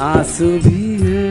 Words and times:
आँसू 0.00 0.46
भी 0.58 0.96
है 1.00 1.22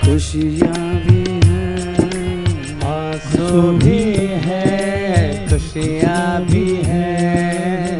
खुशियाँ 0.00 0.94
भी 1.04 1.24
हैं। 1.46 2.78
आँसू 2.88 3.60
भी 3.78 3.98
है 4.44 5.48
खुशियाँ 5.48 6.40
भी 6.44 6.64
है। 6.84 7.98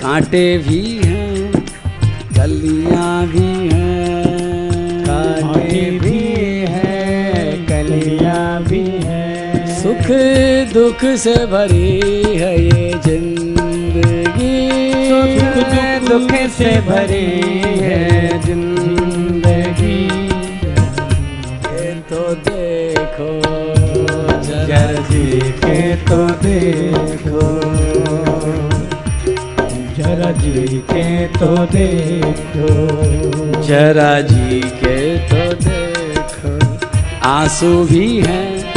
कांटे 0.00 0.46
भी 0.58 0.82
हैं 1.04 1.52
गलियाँ 2.36 3.26
भी 3.26 3.48
हैं। 3.72 5.04
कांटे 5.06 5.82
भी 5.98 6.18
है 6.70 7.66
गलियाँ 7.66 8.62
भी 8.64 8.84
है। 9.04 9.66
सुख 9.82 10.06
दुख 10.74 11.04
से 11.18 11.34
भरी 11.46 12.38
है 12.38 12.54
ये 12.64 12.92
ज़िंदगी। 13.06 14.54
सुख 15.10 16.08
दुख 16.08 16.32
से 16.58 16.80
भरी 16.88 17.26
है 17.80 18.40
ज़िंदगी। 18.42 18.99
ये 21.74 21.94
तो 22.10 22.34
देखो, 22.34 23.30
जर 24.42 25.02
जी 25.10 25.40
के 25.40 25.96
तो 25.96 26.26
देखो। 26.26 27.60
जरा 29.96 30.32
जी 30.32 30.78
के 30.92 31.26
तो 31.26 31.56
देखो। 31.56 32.68
जरा 33.62 34.20
जी 34.20 34.60
के 34.60 35.18
तो 35.18 35.52
देखो। 35.52 36.78
आँसू 37.28 37.84
भी 37.84 38.20
हैं, 38.20 38.74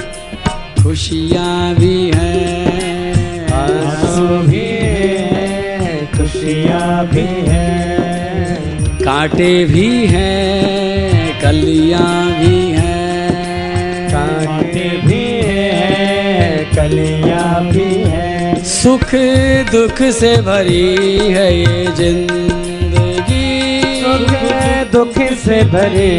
खुशियाँ 0.84 1.76
भी 1.76 2.12
हैं। 2.16 3.48
आँसू 3.54 4.28
भी 4.28 4.66
है, 4.66 6.06
खुशियाँ 6.06 7.08
भी 7.08 7.28
है। 7.28 7.83
कांटे 9.24 9.66
भी 9.66 9.90
हैं 10.08 11.42
कलियाँ 11.42 12.40
भी 12.40 12.58
हैं। 12.72 14.10
कांटे 14.12 14.90
भी 15.06 15.22
है 15.46 16.66
कलियाँ 16.74 17.64
भी 17.66 17.86
है। 18.06 18.56
सुख 18.64 19.16
दुख 19.72 20.02
से 20.20 20.36
भरी 20.42 21.32
है 21.32 21.48
ये 21.54 21.86
ज़िंदगी। 21.98 23.48
सुख 24.02 24.92
दुख 24.92 25.18
से 25.46 25.64
भरी 25.72 26.12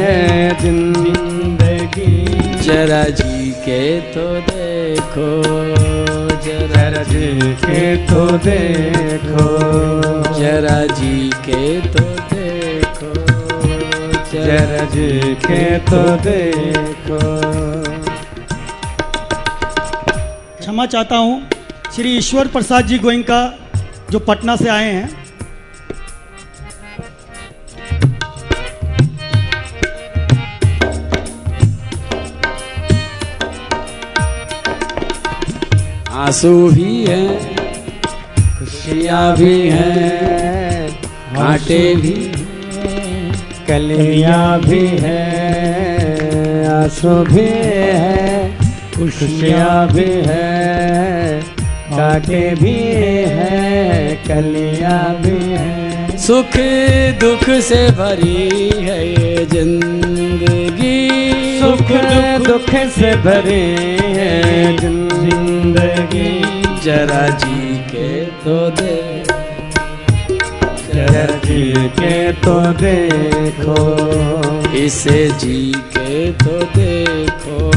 है 0.00 0.18
ज़िंदगी। 0.62 2.10
जरा 2.64 3.04
जी 3.20 3.50
के 3.68 3.82
तो 4.14 4.28
देखो 4.50 5.30
जरा 6.46 7.02
जी 7.04 7.52
के 7.64 7.96
तो 8.06 8.26
देखो। 8.48 9.48
जरा 10.40 10.84
जी 10.94 11.30
के 11.44 11.80
तो 11.90 12.15
जरा 14.46 14.84
जी 14.90 15.34
के 15.44 15.60
तो 15.86 16.00
देखो। 16.24 17.18
क्षमा 20.58 20.86
चाहता 20.86 21.16
हूँ 21.16 21.48
श्री 21.96 22.16
ईश्वर 22.16 22.48
प्रसाद 22.48 22.86
जी 22.86 22.98
गोइंका 22.98 23.40
जो 24.10 24.18
पटना 24.28 24.56
से 24.56 24.68
आए 24.68 24.92
हैं। 24.92 25.08
आँसू 36.26 36.52
भी 36.70 37.04
है 37.06 37.24
खुशियाँ 38.58 39.36
भी 39.36 39.54
हैं 39.68 40.90
कांटे 41.34 41.80
भी 41.94 42.14
कलियाँ 43.68 44.60
भी 44.60 44.86
है 45.02 45.22
आँसू 46.72 47.14
भी 47.24 47.46
है 47.46 48.50
खुशियाँ 48.96 49.86
भी 49.92 50.10
है 50.26 51.40
कांटे 51.90 52.44
भी 52.60 52.74
है 53.32 54.14
कलिया 54.28 54.98
भी 55.22 55.38
है। 55.52 56.16
सुख 56.18 56.56
दुख 57.20 57.44
से 57.62 57.82
भरी 57.98 58.70
है 58.86 58.98
ये 59.08 59.44
ज़िंदगी। 59.52 60.96
सुख 61.60 61.92
दुख 62.46 62.70
से 62.96 63.14
भरी 63.26 63.64
है 64.16 64.76
ज़िंदगी। 64.76 66.30
जरा 66.84 67.28
जी 67.36 67.76
के 67.90 68.24
तो 68.44 68.58
दे। 68.80 69.15
जी 71.24 71.88
के 71.88 72.32
तो 72.32 72.60
देखो। 72.60 73.96
इसे 74.72 75.28
जी 75.28 75.72
के 75.76 76.32
तो 76.32 76.60
देखो। 76.76 77.70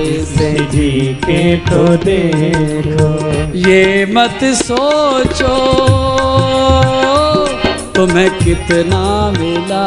इसे 0.00 0.52
जी 0.52 1.18
के 1.24 1.56
तो 1.56 1.96
देखो। 1.96 3.18
ये 3.58 4.06
मत 4.06 4.38
सोचो 4.44 5.58
तुम्हें 7.94 8.30
कितना 8.30 9.30
मिला। 9.30 9.86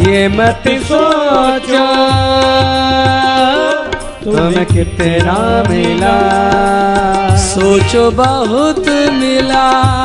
ये 0.00 0.28
मत 0.28 0.62
सोचो 0.66 1.86
तुम्हें 4.24 4.66
कितना 4.66 5.62
मिला। 5.70 6.16
सोचो 7.36 8.10
बहुत 8.10 8.88
मिला। 9.12 9.96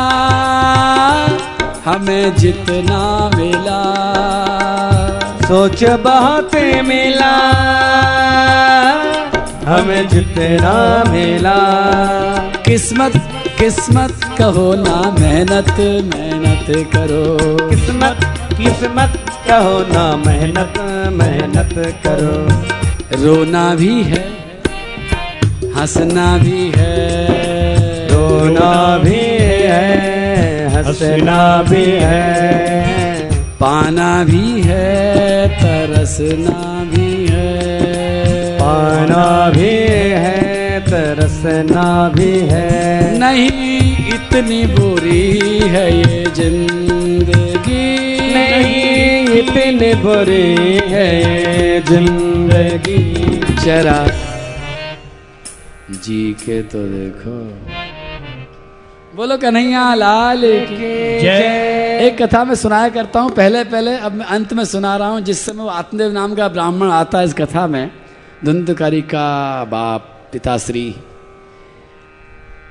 हमें 1.85 2.35
जितना 2.35 3.31
मिला। 3.37 3.79
सोच 5.47 5.83
बहुत 5.83 6.55
मिला। 6.55 7.31
हमें 9.67 10.07
जितना 10.07 11.03
मिला। 11.11 11.57
किस्मत 12.65 13.11
किस्मत 13.59 14.35
कहो 14.37 14.73
ना 14.73 15.15
मेहनत 15.19 15.75
मेहनत 16.15 16.87
करो। 16.95 17.69
किस्मत 17.69 18.19
किस्मत 18.57 19.13
कहो 19.47 19.79
ना 19.79 20.15
मेहनत 20.17 20.73
मेहनत 21.13 21.73
करो। 22.07 22.37
रोना 23.23 23.75
भी 23.75 24.03
है 24.03 24.29
हंसना 25.75 26.37
भी 26.37 26.73
है। 26.75 27.27
रोना 28.07 28.97
भी 28.97 29.37
है। 29.61 30.20
हंसना 30.87 31.41
भी 31.69 31.85
है 32.01 33.29
पाना 33.59 34.11
भी 34.23 34.61
है 34.61 35.47
तरसना 35.57 36.61
भी 36.91 37.09
है। 37.27 38.57
पाना 38.59 39.25
भी 39.55 39.73
है 40.23 40.79
तरसना 40.87 41.87
भी 42.15 42.31
है। 42.51 42.69
नहीं 43.19 44.07
इतनी 44.15 44.63
बुरी 44.73 45.27
है 45.75 45.85
ये 45.97 46.23
ज़िंदगी। 46.35 47.85
नहीं 48.33 49.39
इतनी 49.39 49.93
बुरी 50.03 50.79
है 50.93 51.07
ये 51.19 51.79
ज़िंदगी। 51.89 52.99
जरा 53.65 53.99
जी 56.03 56.23
के 56.43 56.61
तो 56.73 56.83
देखो। 56.89 57.37
बोलो 59.15 59.37
कन्हैया 59.37 59.93
लाल 59.95 60.41
जय। 60.41 61.99
एक 62.01 62.21
कथा 62.21 62.43
मैं 62.45 62.55
सुनाया 62.55 62.89
करता 62.89 63.19
हूँ 63.19 63.31
पहले 63.31 63.63
पहले 63.63 63.95
अब 63.97 64.11
मैं 64.11 64.25
अंत 64.25 64.53
में 64.53 64.63
सुना 64.65 64.95
रहा 64.97 65.07
हूँ 65.07 65.21
जिस 65.21 65.39
समय 65.45 65.63
वो 65.63 65.69
आत्मदेव 65.69 66.11
नाम 66.11 66.35
का 66.35 66.47
ब्राह्मण 66.47 66.91
आता 66.91 67.19
है 67.19 67.25
इस 67.25 67.33
कथा 67.33 67.65
में। 67.67 67.91
धुंधकारी 68.45 69.01
का 69.01 69.65
बाप 69.65 70.29
पिताश्री। 70.31 70.95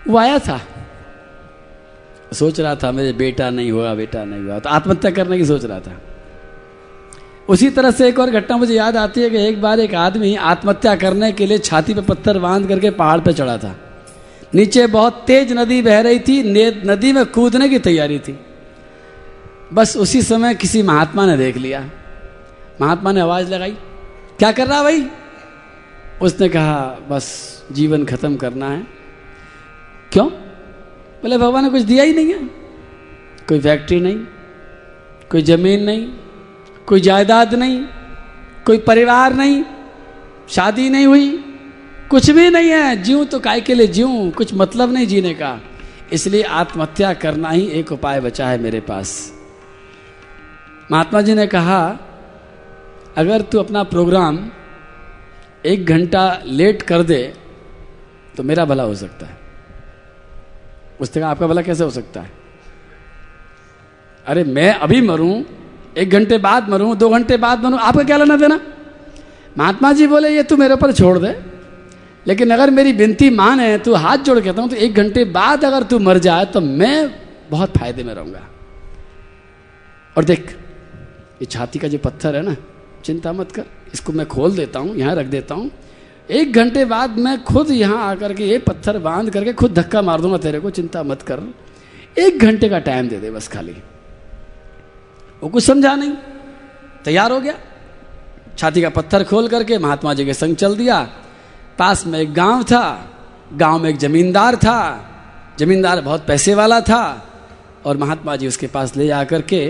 वो 0.08 0.18
आया 0.18 0.38
था। 0.38 0.60
सोच 2.32 2.60
रहा 2.60 2.74
था 2.74 2.92
मेरे 2.92 3.12
बेटा 3.12 3.50
नहीं 3.50 3.70
हुआ 3.70 3.94
बेटा 3.94 4.24
नहीं 4.24 4.44
हुआ। 4.44 4.58
तो 4.58 4.70
आत्महत्या 4.70 5.10
करने 5.10 5.38
की 5.38 5.44
सोच 5.44 5.64
रहा 5.64 5.80
था। 5.80 6.00
उसी 7.48 7.70
तरह 7.70 7.90
से 7.90 8.08
एक 8.08 8.18
और 8.18 8.30
घटना 8.30 8.56
मुझे 8.56 8.74
याद 8.74 8.96
आती 8.96 9.22
है 9.22 9.30
कि 9.30 9.46
एक 9.46 9.60
बार 9.62 9.80
एक 9.80 9.94
आदमी 9.94 10.34
आत्महत्या 10.36 10.96
करने 10.96 11.32
के 11.32 11.46
लिए 11.46 11.58
छाती 11.58 11.94
पे 11.94 12.00
पत्थर 12.00 12.38
बाँध 12.38 12.68
करके 12.68 12.90
पहाड़ 12.90 13.20
पर 13.20 13.32
चढ़ा 13.32 13.56
था। 13.58 13.74
नीचे 14.52 14.86
बहुत 14.86 15.22
तेज 15.26 15.52
नदी 15.52 15.80
बह 15.82 16.00
रही 16.00 16.18
थी 16.18 16.42
नदी 16.84 17.12
में 17.12 17.24
कूदने 17.26 17.68
की 17.68 17.78
तैयारी 17.78 18.18
थी। 18.18 18.38
बस 19.72 19.96
उसी 19.96 20.22
समय 20.22 20.54
किसी 20.54 20.82
महात्मा 20.82 21.26
ने 21.26 21.36
देख 21.36 21.56
लिया। 21.56 21.80
महात्मा 22.80 23.12
ने 23.12 23.20
आवाज़ 23.20 23.52
लगाई, 23.54 23.76
क्या 24.38 24.50
कर 24.52 24.66
रहा 24.66 24.82
भाई? 24.82 25.06
उसने 26.22 26.48
कहा, 26.48 26.98
बस 27.08 27.26
जीवन 27.72 28.04
खत्म 28.04 28.36
करना 28.36 28.68
है। 28.68 28.86
क्यों? 30.12 30.28
बोले, 30.28 31.38
भगवान 31.38 31.64
ने 31.64 31.70
कुछ 31.70 31.82
दिया 31.82 32.04
ही 32.04 32.14
नहीं 32.14 32.32
है। 32.34 32.42
कोई 33.48 33.60
फैक्ट्री 33.60 34.00
नहीं, 34.00 34.18
कोई 35.30 35.42
ज़मीन 35.42 35.84
नहीं, 35.84 36.06
कोई 36.86 37.00
जायदाद 37.00 37.54
नहीं, 37.54 37.80
कोई 38.66 38.78
परिवार 38.78 39.34
नहीं, 39.34 39.62
शादी 40.48 40.88
नहीं 40.90 41.06
हुई 41.06 41.49
कुछ 42.10 42.30
भी 42.30 42.48
नहीं 42.50 42.68
है 42.68 42.96
जीव 43.02 43.24
तो 43.24 43.38
काय 43.40 43.60
के 43.60 43.74
लिए 43.74 43.86
जीव 43.86 44.32
कुछ 44.36 44.52
मतलब 44.54 44.92
नहीं 44.92 45.06
जीने 45.06 45.34
का। 45.34 45.60
इसलिए 46.12 46.42
आत्महत्या 46.42 47.12
करना 47.14 47.50
ही 47.50 47.66
एक 47.70 47.92
उपाय 47.92 48.20
बचा 48.20 48.46
है 48.48 48.58
मेरे 48.58 48.80
पास। 48.80 49.10
महात्मा 50.90 51.20
जी 51.20 51.34
ने 51.34 51.46
कहा, 51.46 51.98
अगर 53.16 53.42
तू 53.42 53.58
अपना 53.58 53.82
प्रोग्राम 53.82 54.38
एक 55.66 55.86
घंटा 55.86 56.22
लेट 56.46 56.82
कर 56.82 57.02
दे 57.02 57.22
तो 58.36 58.42
मेरा 58.42 58.64
भला 58.64 58.82
हो 58.82 58.94
सकता 58.94 59.26
है। 59.26 59.38
उसने 61.00 61.22
कहा, 61.22 61.30
आपका 61.30 61.46
भला 61.46 61.62
कैसे 61.62 61.84
हो 61.84 61.90
सकता 61.90 62.20
है? 62.20 62.32
अरे, 64.26 64.44
मैं 64.44 64.74
अभी 64.74 65.00
मरूं, 65.00 65.42
एक 65.96 66.10
घंटे 66.10 66.38
बाद 66.38 66.68
मरूं, 66.68 66.96
दो 66.98 67.08
घंटे 67.08 67.36
बाद 67.36 67.64
मरूं, 67.64 67.78
आपका 67.78 68.02
क्या 68.02 68.16
लेना 68.16 68.36
देना? 68.36 68.60
महात्मा 69.58 69.92
जी 69.92 70.06
बोले, 70.06 70.28
ये 70.28 70.42
तू 70.42 70.56
मेरे 70.56 70.74
ऊपर 70.74 70.92
छोड़ 70.92 71.18
दे 71.18 71.49
लेकिन 72.30 72.50
अगर 72.50 72.70
मेरी 72.70 72.92
विनती 72.94 73.28
मान 73.32 73.60
तू 73.78 73.94
हाथ 73.96 74.18
जोड़ 74.18 74.38
कहता 74.40 74.62
हूँ 74.62 74.70
तो 74.70 74.76
एक 74.78 74.94
घंटे 74.94 75.24
बाद 75.32 75.64
अगर 75.64 75.82
तू 75.82 75.98
मर 75.98 76.18
जाए 76.20 76.44
तो 76.46 76.60
मैं 76.60 76.96
बहुत 77.50 77.76
फ़ायदे 77.76 78.02
में 78.04 78.14
रहूँगा। 78.14 78.42
और 80.16 80.24
देख, 80.24 80.50
ये 81.40 81.46
छाती 81.46 81.78
का 81.78 81.88
जो 81.88 81.98
पत्थर 81.98 82.36
है 82.36 82.42
ना, 82.42 82.56
चिंता 83.04 83.32
मत 83.32 83.52
कर, 83.52 83.64
इसको 83.94 84.12
मैं 84.12 84.26
खोल 84.28 84.56
देता 84.56 84.78
हूँ, 84.78 84.94
यहाँ 84.96 85.14
रख 85.14 85.26
देता 85.26 85.54
हूँ। 85.54 85.70
एक 86.28 86.52
घंटे 86.52 86.84
बाद 86.84 87.18
मैं 87.18 87.42
खुद 87.44 87.70
यहाँ 87.70 87.98
आकर 88.04 88.32
के 88.34 88.44
ये 88.44 88.58
पत्थर 88.60 88.98
बाँध 89.00 89.30
करके 89.30 89.52
खुद 89.52 89.72
धक्का 89.74 90.02
मार 90.02 90.20
दूँगा 90.20 90.38
तेरे 90.38 90.60
को, 90.60 90.70
चिंता 90.70 91.02
मत 91.02 91.22
कर। 91.22 91.42
एक 92.18 92.38
घंटे 92.38 92.68
का 92.68 92.78
टाइम 92.80 93.08
दे 93.08 93.18
दे 93.18 93.30
बस 93.30 93.48
खाली। 93.48 93.74
वो 95.42 95.48
कुछ 95.48 95.64
समझा 95.64 95.94
नहीं। 95.94 96.12
तैयार 97.04 97.32
हो 97.32 97.40
गया। 97.40 97.54
छाती 98.58 98.82
का 98.82 98.88
पत्थर 98.90 99.24
खोल 99.24 99.48
करके 99.48 99.78
महात्मा 99.78 100.14
जी 100.14 100.24
के 100.24 100.34
संग 100.34 100.56
चल 100.56 100.76
दिया। 100.76 101.00
पास 101.80 102.06
में 102.06 102.18
एक 102.18 102.32
गाँव 102.34 102.62
था। 102.62 102.84
गाँव 103.54 103.78
में 103.78 103.88
एक 103.90 103.96
जमींदार 103.96 104.56
था। 104.56 104.78
जमींदार 105.58 106.00
बहुत 106.00 106.26
पैसे 106.26 106.54
वाला 106.54 106.80
था 106.80 107.02
और 107.86 107.96
महात्मा 107.96 108.36
जी 108.36 108.48
उसके 108.48 108.66
पास 108.66 108.96
ले 108.96 109.06
जाकर 109.06 109.42
के 109.42 109.62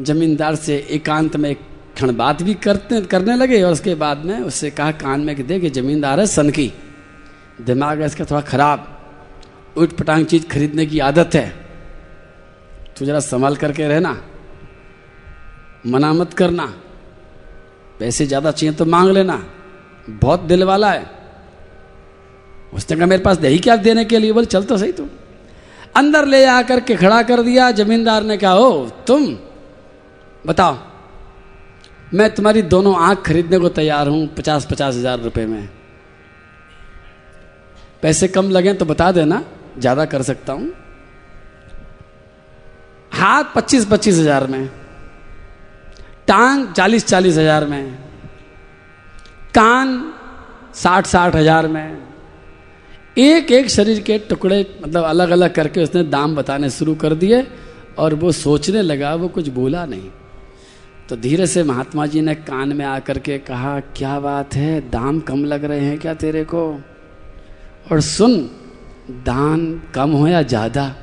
जमींदार 0.00 0.54
से 0.54 0.76
एकांत 0.90 1.36
में 1.36 1.54
क्षण 1.54 2.16
बात 2.16 2.42
भी 2.42 2.54
करते, 2.54 3.00
करने 3.00 3.36
लगे 3.36 3.62
और 3.62 3.72
उसके 3.72 3.94
बाद 3.94 4.24
में 4.24 4.38
उससे 4.40 4.70
कहा 4.70 4.90
कान 4.92 5.20
में 5.20 5.34
कि 5.36 5.42
देख 5.42 5.72
जमींदार 5.72 6.20
है 6.20 6.26
सन 6.26 6.50
की। 6.50 6.72
दिमाग 7.60 8.00
है 8.00 8.06
इसका 8.06 8.24
थोड़ा 8.24 8.40
खराब। 8.40 8.86
उठ 9.76 9.92
पटांग 9.92 10.26
चीज़ 10.26 10.46
खरीदने 10.48 10.86
की 10.86 10.98
आदत 10.98 11.34
है। 11.34 11.48
तू 12.98 13.04
जरा 13.04 13.20
संभाल 13.20 13.56
करके 13.56 13.88
रहना। 13.88 14.16
मना 15.86 16.12
मत 16.12 16.34
करना। 16.34 16.66
पैसे 17.98 18.26
ज़्यादा 18.26 18.50
चाहिए 18.50 18.74
तो 18.76 18.84
मांग 18.84 19.10
लेना। 19.10 19.42
बहुत 20.06 20.40
दिल 20.42 20.64
वाला 20.64 20.90
है। 20.92 21.04
उसने 22.72 22.96
कहा, 22.96 23.06
मेरे 23.06 23.22
पास 23.22 23.36
दही 23.38 23.58
क्या 23.58 23.76
देने 23.78 24.04
के 24.04 24.18
लिए? 24.18 24.32
बोल, 24.32 24.44
चल 24.46 24.64
तो 24.64 24.76
सही 24.78 24.92
तू। 24.92 25.08
अंदर 25.96 26.26
ले 26.26 26.44
आकर 26.46 26.80
के 26.80 26.96
खड़ा 26.96 27.22
कर 27.22 27.42
दिया। 27.42 27.70
जमींदार 27.72 28.22
ने 28.24 28.36
कहा, 28.36 28.54
ओ, 28.54 28.88
तुम 29.06 29.26
बताओ, 30.44 30.78
मैं 32.14 32.28
तुम्हारी 32.34 32.62
दोनों 32.64 32.94
आँख 32.98 33.22
खरीदने 33.26 33.58
को 33.58 33.68
तैयार 33.70 34.08
हूँ 34.08 34.26
पचास 34.34 34.66
पचास 34.66 34.94
हज़ार 34.96 35.20
रुपए 35.20 35.46
में। 35.46 35.68
पैसे 38.02 38.28
कम 38.28 38.50
लगे 38.50 38.72
तो 38.74 38.84
बता 38.84 39.10
देना, 39.12 39.42
ज़्यादा 39.78 40.04
कर 40.04 40.22
सकता 40.22 40.52
हूँ। 40.52 40.72
हाथ 43.12 43.44
पच्चीस 43.54 43.86
पच्चीस 43.86 44.18
हज़ार 44.18 44.46
में, 44.46 44.66
टांग 46.26 46.66
चालीस 46.72 47.06
चालीस 47.06 47.36
हज़ार 47.36 47.66
में 47.66 48.09
कान 49.54 50.12
साठ 50.74 51.06
साठ 51.06 51.34
हज़ार 51.36 51.66
में। 51.68 51.98
एक 53.16 53.50
एक 53.52 53.68
शरीर 53.70 54.00
के 54.00 54.18
टुकड़े 54.20 54.58
मतलब 54.82 55.04
अलग 55.04 55.30
अलग 55.30 55.54
करके 55.54 55.82
उसने 55.82 56.02
दाम 56.04 56.34
बताने 56.36 56.70
शुरू 56.70 56.94
कर 56.94 57.14
दिए 57.14 57.46
और 57.98 58.14
वो 58.14 58.32
सोचने 58.32 58.82
लगा, 58.82 59.14
वो 59.14 59.28
कुछ 59.28 59.48
बोला 59.48 59.84
नहीं। 59.86 60.10
तो 61.08 61.16
धीरे 61.16 61.46
से 61.46 61.62
महात्मा 61.64 62.06
जी 62.06 62.20
ने 62.20 62.34
कान 62.36 62.72
में 62.72 62.84
आकर 62.84 63.18
के 63.18 63.38
कहा, 63.40 63.78
क्या 63.80 64.18
बात 64.20 64.54
है? 64.54 64.80
दाम 64.90 65.20
कम 65.20 65.44
लग 65.44 65.64
रहे 65.64 65.80
हैं 65.80 65.98
क्या 65.98 66.14
तेरे 66.14 66.44
को? 66.44 66.62
और 67.92 68.00
सुन, 68.00 68.38
दान 69.24 69.80
कम 69.94 70.10
हो 70.10 70.26
या 70.28 70.42
ज़्यादा, 70.44 70.94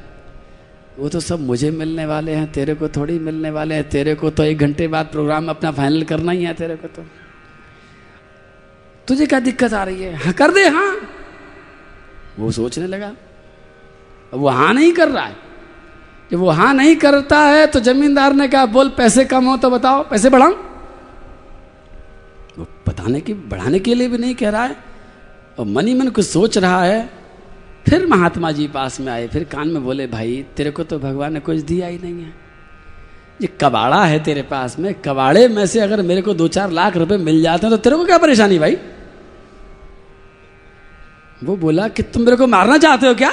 वो 0.99 1.09
तो 1.09 1.19
सब 1.19 1.39
मुझे 1.39 1.71
मिलने 1.73 2.05
वाले 2.05 2.31
हैं, 2.31 2.51
तेरे 2.51 2.73
को 2.73 2.87
थोड़ी 2.89 3.19
मिलने 3.19 3.49
वाले 3.51 3.75
हैं, 3.75 3.89
तेरे 3.89 4.15
को 4.15 4.29
तो 4.29 4.43
एक 4.43 4.57
घंटे 4.57 4.87
बाद 4.87 5.05
प्रोग्राम 5.05 5.49
अपना 5.49 5.71
फाइनल 5.71 6.03
करना 6.03 6.31
ही 6.31 6.43
है, 6.43 6.53
तेरे 6.53 6.75
को 6.75 6.87
तो। 6.87 7.03
तुझे 9.07 9.25
क्या 9.25 9.39
दिक्कत 9.39 9.73
आ 9.73 9.83
रही 9.83 10.03
है? 10.03 10.15
हाँ 10.15 10.33
कर 10.33 10.51
दे 10.51 10.67
हाँ। 10.67 10.95
वो 12.39 12.51
सोचने 12.51 12.87
लगा, 12.87 13.07
अब 14.33 14.39
वो 14.39 14.47
हाँ 14.49 14.73
नहीं 14.73 14.91
कर 14.93 15.09
रहा 15.09 15.25
है। 15.25 15.35
जब 16.31 16.37
वो 16.37 16.49
हाँ 16.51 16.73
नहीं 16.73 16.95
करता 16.95 17.39
है 17.39 17.65
तो 17.67 17.79
जमींदार 17.79 18.33
ने 18.33 18.47
कहा, 18.47 18.65
बोल, 18.67 18.89
पैसे 18.89 19.25
कम 19.25 19.45
हो 19.45 19.55
तो 19.57 19.69
बताओ, 19.69 20.03
पैसे 20.09 20.29
बढ़ाओ 20.29 20.51
वो 22.57 22.67
बताने 22.87 23.21
की, 23.21 23.33
बढ़ाने 23.33 23.79
के 23.79 23.95
लिए 23.95 24.07
भी 24.07 24.17
नहीं 24.17 24.35
कह 24.35 24.49
रहा 24.49 24.63
है। 24.63 24.75
और 25.59 25.65
मनी 25.67 25.93
मन 25.93 26.07
कुछ 26.09 26.25
सोच 26.25 26.57
रहा 26.57 26.83
है, 26.83 27.09
फिर 27.85 28.05
महात्मा 28.07 28.51
जी 28.51 28.67
पास 28.67 28.99
में 28.99 29.11
आए, 29.13 29.27
फिर 29.27 29.43
कान 29.43 29.67
में 29.67 29.83
बोले, 29.83 30.07
भाई, 30.07 30.45
तेरे 30.57 30.71
को 30.71 30.83
तो 30.83 30.99
भगवान 30.99 31.33
ने 31.33 31.39
कुछ 31.39 31.57
दिया 31.63 31.87
ही 31.87 31.97
नहीं 31.97 32.23
है। 32.23 32.33
ये 33.41 33.47
कबाड़ा 33.61 34.03
है 34.05 34.19
तेरे 34.23 34.41
पास 34.43 34.77
में, 34.79 34.93
कबाड़े 35.01 35.47
में 35.47 35.65
से 35.65 35.79
अगर 35.79 36.01
मेरे 36.01 36.21
को 36.21 36.33
दो 36.33 36.47
चार 36.49 36.71
लाख 36.71 36.97
रुपए 36.97 37.17
मिल 37.19 37.41
जाते 37.41 37.67
हैं 37.67 37.75
तो 37.75 37.77
तेरे 37.77 37.95
को 37.95 38.05
क्या 38.05 38.17
परेशानी, 38.17 38.59
भाई? 38.59 38.77
वो 41.43 41.55
बोला 41.57 41.87
कि 41.87 42.03
तुम 42.03 42.21
मेरे 42.21 42.37
को 42.37 42.47
मारना 42.47 42.77
चाहते 42.77 43.07
हो 43.07 43.15
क्या? 43.15 43.31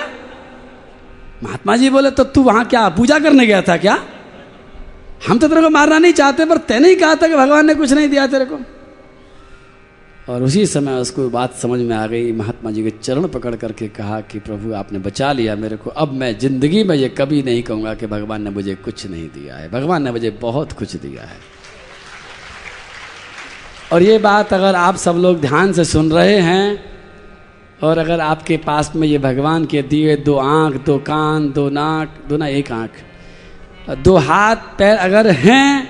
महात्मा 1.44 1.76
जी 1.76 1.90
बोले 1.90 2.10
तो 2.10 2.24
तू 2.24 2.42
वहाँ 2.42 2.64
क्या, 2.64 2.88
पूजा 2.88 3.18
करने 3.18 3.46
गया 3.46 3.62
था 3.62 3.76
क्या? 3.76 4.04
हम 5.28 5.38
तो 5.38 5.48
तेरे 5.48 5.62
को 5.62 5.70
मारना 5.70 5.98
नहीं 5.98 6.12
चाहते, 6.12 6.44
पर 6.44 6.56
तेने 6.56 6.88
ही 6.88 6.94
कहा 6.94 7.14
था 7.14 7.28
कि 7.28 7.36
भगवान 7.36 7.66
ने 7.66 7.74
कुछ 7.74 7.92
नहीं 7.92 8.08
दिया 8.08 8.26
तेरे 8.26 8.44
को। 8.44 8.58
और 10.32 10.42
उसी 10.42 10.66
समय 10.66 10.92
उसको 10.92 11.28
बात 11.28 11.54
समझ 11.54 11.80
में 11.80 11.96
आ 11.96 12.06
गई। 12.06 12.32
महात्मा 12.32 12.70
जी 12.70 12.82
के 12.82 12.90
चरण 12.90 13.26
पकड़ 13.26 13.56
करके 13.56 13.88
कहा 13.88 14.20
कि, 14.20 14.38
प्रभु, 14.38 14.74
आपने 14.74 14.98
बचा 14.98 15.32
लिया 15.32 15.56
मेरे 15.56 15.76
को। 15.76 15.90
अब 15.90 16.12
मैं 16.12 16.38
ज़िंदगी 16.38 16.84
में 16.84 16.96
ये 16.96 17.08
कभी 17.08 17.42
नहीं 17.42 17.62
कहूँगा 17.62 17.94
कि 17.94 18.06
भगवान 18.06 18.42
ने 18.42 18.50
मुझे 18.50 18.74
कुछ 18.74 19.06
नहीं 19.06 19.28
दिया 19.28 19.56
है। 19.56 19.70
भगवान 19.70 20.02
ने 20.02 20.10
मुझे 20.10 20.30
बहुत 20.30 20.72
कुछ 20.72 20.96
दिया 20.96 21.22
है। 21.22 21.36
और 23.92 24.02
ये 24.02 24.18
बात 24.18 24.52
अगर 24.52 24.74
आप 24.74 24.96
सब 24.96 25.12
लोग 25.12 25.40
ध्यान 25.40 25.72
से 25.72 25.84
सुन 25.84 26.12
रहे 26.12 26.38
हैं 26.38 26.93
और 27.84 27.98
अगर 27.98 28.20
आपके 28.20 28.56
पास 28.56 28.92
में 28.96 29.08
ये 29.08 29.18
भगवान 29.18 29.64
के 29.64 29.82
दिए 29.82 30.16
दो 30.16 30.36
आँख, 30.36 30.84
दो 30.84 30.98
कान, 30.98 31.52
दो 31.52 31.68
नाक, 31.70 32.14
दो 32.28 32.36
ना 32.36 32.46
एक 32.46 32.72
आँख, 32.72 32.90
दो 33.98 34.16
हाथ, 34.16 34.56
पैर 34.56 34.96
अगर 34.96 35.30
हैं, 35.30 35.88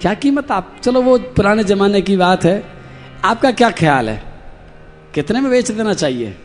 क्या 0.00 0.14
कीमत 0.14 0.50
आप? 0.50 0.76
चलो 0.82 1.02
वो 1.02 1.18
पुराने 1.18 1.64
जमाने 1.64 2.02
की 2.02 2.16
बात 2.16 2.44
है। 2.44 2.64
आपका 3.24 3.50
क्या 3.50 3.70
ख्याल 3.70 4.08
है? 4.08 4.22
कितने 5.14 5.40
में 5.40 5.50
बेच 5.50 5.70
देना 5.70 5.94
चाहिए? 5.94 6.36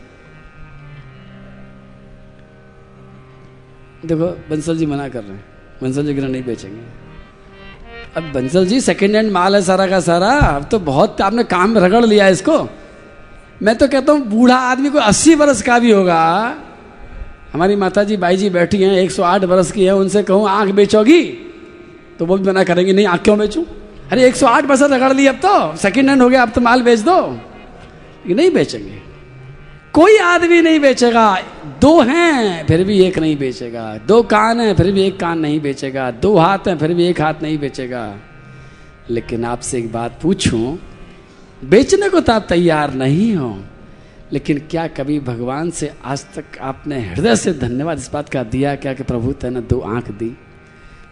देखो, 4.06 4.26
बंसल 4.50 4.78
जी 4.78 4.86
मना 4.86 5.08
कर 5.08 5.22
रहे 5.22 5.32
हैं। 5.32 5.44
बंसल 5.82 6.06
जी 6.06 6.14
गिरा 6.14 6.28
नहीं 6.28 6.44
बेचेंगे। 6.44 6.82
अब 8.16 8.32
बंसल 8.32 8.66
जी 8.66 8.80
सेकंड 8.80 9.16
हैंड 9.16 9.32
माल 9.32 9.54
है 9.54 9.62
सारा 9.62 9.86
का 9.86 10.00
सारा। 10.00 10.28
अब 10.28 10.64
तो 10.64 10.78
बहुत 10.78 11.20
आपने 11.20 11.44
काम 11.44 11.78
रगड़ 11.78 12.04
लिया 12.04 12.28
इसको। 12.28 12.68
मैं 13.62 13.76
तो 13.76 13.88
कहता 13.88 14.12
हूँ, 14.12 14.20
बूढ़ा 14.20 14.56
आदमी 14.56 14.90
को 14.90 14.98
अस्सी 14.98 15.36
बरस 15.36 15.62
का 15.62 15.78
भी 15.78 15.90
होगा। 15.90 16.56
हमारी 17.52 17.76
माता 17.76 18.04
जी 18.04 18.16
बाई 18.16 18.36
जी 18.36 18.50
बैठी 18.50 18.82
हैं 18.82 19.02
108 19.02 19.44
बरस 19.44 19.72
की 19.72 19.84
है, 19.84 19.94
उनसे 19.94 20.22
कहूँ, 20.22 20.48
आँख 20.48 20.70
बेचोगी? 20.70 21.22
तो 22.18 22.26
वो 22.26 22.38
भी 22.38 22.48
मना 22.48 22.64
करेंगे, 22.64 22.92
नहीं, 22.92 23.06
आँख 23.06 23.22
क्यों 23.22 23.38
बेचूं? 23.38 23.64
अरे 24.12 24.24
108 24.24 24.66
परसेंट 24.66 24.92
रगड़ 24.92 25.12
ली 25.12 25.26
अब 25.26 25.34
तो 25.34 25.76
सेकंड 25.76 26.08
हैंड 26.08 26.22
हो 26.22 26.28
गया, 26.28 26.42
अब 26.42 26.50
तो 26.50 26.60
माल 26.60 26.82
बेच 26.82 27.00
दो। 27.00 27.40
नहीं 28.28 28.50
बेचेंगे। 28.50 29.02
कोई 29.92 30.16
आदमी 30.16 30.60
नहीं 30.60 30.80
बेचेगा। 30.80 31.38
दो 31.80 32.00
हैं, 32.00 32.66
फिर 32.66 32.84
भी 32.84 33.00
एक 33.00 33.18
नहीं 33.18 33.36
बेचेगा। 33.36 33.98
दो 34.06 34.22
कान 34.22 34.60
हैं, 34.60 34.74
फिर 34.74 34.92
भी 34.92 35.02
एक 35.02 35.20
कान 35.20 35.38
नहीं 35.38 35.60
बेचेगा। 35.60 36.10
दो 36.10 36.36
हाथ 36.36 36.58
हैं, 36.68 36.78
फिर 36.78 36.94
भी 36.94 37.06
एक 37.06 37.20
हाथ 37.20 37.34
नहीं 37.42 37.58
बेचेगा। 37.58 38.14
लेकिन 39.10 39.44
आपसे 39.44 39.78
एक 39.78 39.92
बात 39.92 40.18
पूछूँ 40.22 40.78
बेचने 41.64 42.08
को 42.08 42.20
तो 42.20 42.32
आप 42.32 42.46
तैयार 42.48 42.94
नहीं 42.94 43.36
हो। 43.36 43.64
लेकिन 44.32 44.58
क्या 44.58 44.86
कभी 44.86 45.20
भगवान 45.20 45.70
से 45.70 45.92
आज 46.04 46.26
तक 46.34 46.44
आपने 46.60 47.00
हृदय 47.00 47.36
से 47.36 47.52
धन्यवाद 47.52 47.98
इस 47.98 48.10
बात 48.12 48.28
का 48.28 48.42
दिया 48.42 48.74
क्या 48.74 48.94
कि 48.94 49.02
प्रभु 49.02 49.32
तेने 49.32 49.60
दो 49.60 49.80
आँख 49.80 50.10
दी, 50.10 50.38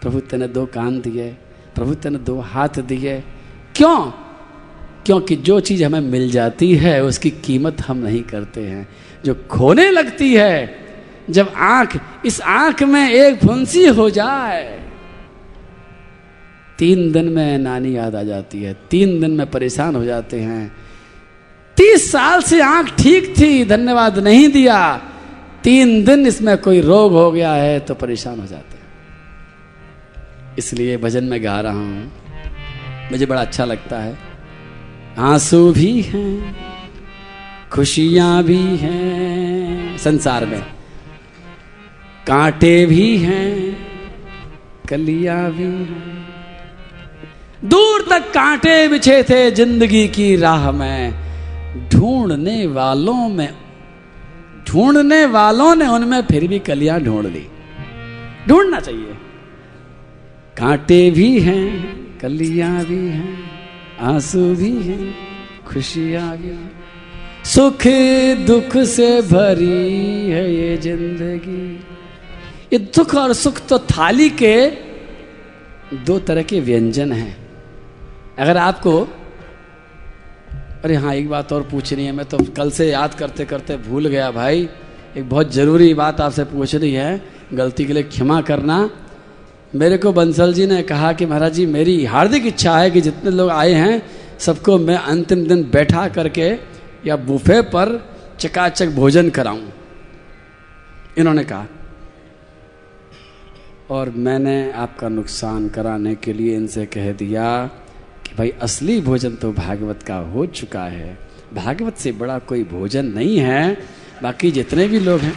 प्रभु 0.01 0.19
तेने 0.19 0.47
दो 0.47 0.65
कान 0.65 1.01
दिए, 1.01 1.37
प्रभु 1.75 1.93
तेने 1.93 2.17
दो 2.17 2.39
हाथ 2.39 2.69
दिए। 2.69 3.23
क्यों? 3.75 4.11
क्योंकि 5.05 5.35
जो 5.35 5.59
चीज़ 5.59 5.83
हमें 5.83 5.99
मिल 5.99 6.31
जाती 6.31 6.75
है, 6.75 7.03
उसकी 7.03 7.29
कीमत 7.29 7.81
हम 7.81 7.97
नहीं 7.97 8.23
करते 8.23 8.61
हैं। 8.61 8.89
जो 9.25 9.45
खोने 9.49 9.91
लगती 9.91 10.35
है, 10.35 10.75
जब 11.29 11.53
आँख, 11.55 11.99
इस 12.25 12.41
आँख 12.41 12.83
में 12.83 13.11
एक 13.11 13.39
फुंसी 13.39 13.87
हो 13.87 14.09
जाए 14.09 14.84
तीन 16.79 17.11
दिन 17.11 17.25
में 17.25 17.57
नानी 17.57 17.95
याद 17.97 18.15
आ 18.15 18.23
जाती 18.23 18.63
है, 18.63 18.73
तीन 18.91 19.19
दिन 19.21 19.31
में 19.31 19.49
परेशान 19.51 19.95
हो 19.95 20.03
जाते 20.05 20.39
हैं। 20.39 20.71
तीस 21.77 22.11
साल 22.11 22.41
से 22.41 22.61
आँख 22.61 22.95
ठीक 22.97 23.33
थी, 23.37 23.65
धन्यवाद 23.65 24.19
नहीं 24.19 24.47
दिया। 24.49 24.97
तीन 25.63 26.03
दिन 26.05 26.27
इसमें 26.27 26.57
कोई 26.57 26.81
रोग 26.81 27.11
हो 27.11 27.31
गया 27.31 27.53
है 27.53 27.79
तो 27.79 27.95
परेशान 27.95 28.39
हो 28.39 28.45
जाते 28.45 28.77
हैं। 28.77 28.83
इसलिए 30.57 30.97
भजन 30.97 31.23
में 31.23 31.43
गा 31.43 31.59
रहा 31.61 31.73
हूँ। 31.73 32.11
मुझे 33.11 33.25
बड़ा 33.25 33.41
अच्छा 33.41 33.65
लगता 33.65 33.99
है। 33.99 34.17
आँसू 35.17 35.71
भी 35.73 36.01
हैं, 36.01 36.55
खुशियाँ 37.71 38.43
भी 38.43 38.77
हैं, 38.77 39.97
संसार 39.97 40.45
में। 40.45 40.61
कांटे 42.27 42.85
भी 42.85 43.17
हैं, 43.17 43.77
कलियाँ 44.89 45.51
भी 45.51 45.63
हैं। 45.63 46.24
दूर 47.65 48.01
तक 48.09 48.31
कांटे 48.31 48.87
बिछे 48.87 49.21
थे 49.23 49.51
ज़िंदगी 49.51 50.07
की 50.07 50.35
राह 50.35 50.71
में। 50.71 51.13
ढूँढने 51.89 52.65
वालों 52.67 53.27
में 53.29 53.49
ढूँढने 54.67 55.25
वालों 55.25 55.75
ने 55.75 55.87
उनमें 55.87 56.21
फिर 56.21 56.47
भी 56.47 56.59
कलियाँ 56.59 56.99
ढूंढ 57.01 57.25
ली। 57.25 57.45
ढूंढना 58.47 58.79
चाहिए। 58.79 59.13
कांटे 60.57 61.09
भी 61.11 61.39
हैं, 61.39 62.19
कलियाँ 62.19 62.85
भी 62.85 63.07
हैं, 63.07 63.37
आँसू 63.99 64.43
भी 64.55 64.71
हैं, 64.83 65.13
खुशियाँ 65.67 66.37
भी 66.37 66.49
हैं। 66.49 66.71
सुख 67.45 67.87
दुख 68.47 68.77
से 68.85 69.21
भरी 69.21 70.29
है 70.29 70.43
ये 70.53 70.77
ज़िंदगी। 70.77 71.79
ये 72.73 72.79
दुख 72.79 73.15
और 73.15 73.33
सुख 73.33 73.59
तो 73.67 73.79
थाली 73.79 74.29
के 74.29 74.55
दो 76.05 76.19
तरह 76.19 76.41
के 76.41 76.59
व्यंजन 76.59 77.11
हैं। 77.11 77.44
अगर 78.39 78.57
आपको, 78.57 79.07
अरे 80.83 80.95
हाँ 80.95 81.15
एक 81.15 81.29
बात 81.29 81.53
और 81.53 81.63
पूछनी 81.63 82.05
है, 82.05 82.11
मैं 82.11 82.25
तो 82.25 82.37
कल 82.37 82.71
से 82.71 82.91
याद 82.91 83.13
करते 83.13 83.45
करते 83.45 83.77
भूल 83.77 84.07
गया 84.07 84.31
भाई। 84.31 84.69
एक 85.17 85.29
बहुत 85.29 85.53
ज़रूरी 85.53 85.93
बात 85.93 86.21
आपसे 86.21 86.43
पूछनी 86.43 86.91
है, 86.91 87.21
गलती 87.53 87.85
के 87.85 87.93
लिए 87.93 88.03
क्षमा 88.03 88.41
करना। 88.41 88.89
मेरे 89.75 89.97
को 89.97 90.13
बंसल 90.13 90.53
जी 90.53 90.65
ने 90.65 90.83
कहा 90.83 91.13
कि 91.13 91.25
महाराज 91.25 91.53
जी, 91.53 91.65
मेरी 91.65 92.05
हार्दिक 92.05 92.45
इच्छा 92.45 92.77
है 92.77 92.91
कि 92.91 93.01
जितने 93.01 93.31
लोग 93.31 93.49
आए 93.49 93.73
हैं, 93.73 94.01
सबको 94.39 94.77
मैं 94.77 94.95
अंतिम 94.95 95.47
दिन 95.47 95.63
बैठा 95.63 96.07
करके 96.07 96.49
या 97.05 97.15
बुफे 97.15 97.61
पर 97.61 98.09
चकाचक 98.39 98.87
भोजन 98.87 99.29
कराऊं। 99.29 99.67
इन्होंने 101.17 101.43
कहा। 101.43 101.65
और 103.89 104.09
मैंने 104.09 104.71
आपका 104.71 105.09
नुकसान 105.09 105.69
कराने 105.69 106.15
के 106.15 106.33
लिए 106.33 106.55
इनसे 106.55 106.85
कह 106.85 107.11
दिया 107.11 107.69
भाई, 108.37 108.53
असली 108.61 109.01
भोजन 109.01 109.35
तो 109.35 109.51
भागवत 109.51 110.03
का 110.03 110.15
हो 110.15 110.45
चुका 110.45 110.83
है। 110.83 111.17
भागवत 111.53 111.95
से 111.95 112.11
बड़ा 112.11 112.39
कोई 112.39 112.63
भोजन 112.63 113.05
नहीं 113.05 113.37
है, 113.37 113.77
बाकी 114.23 114.51
जितने 114.51 114.87
भी 114.87 114.99
लोग 114.99 115.21
हैं। 115.21 115.33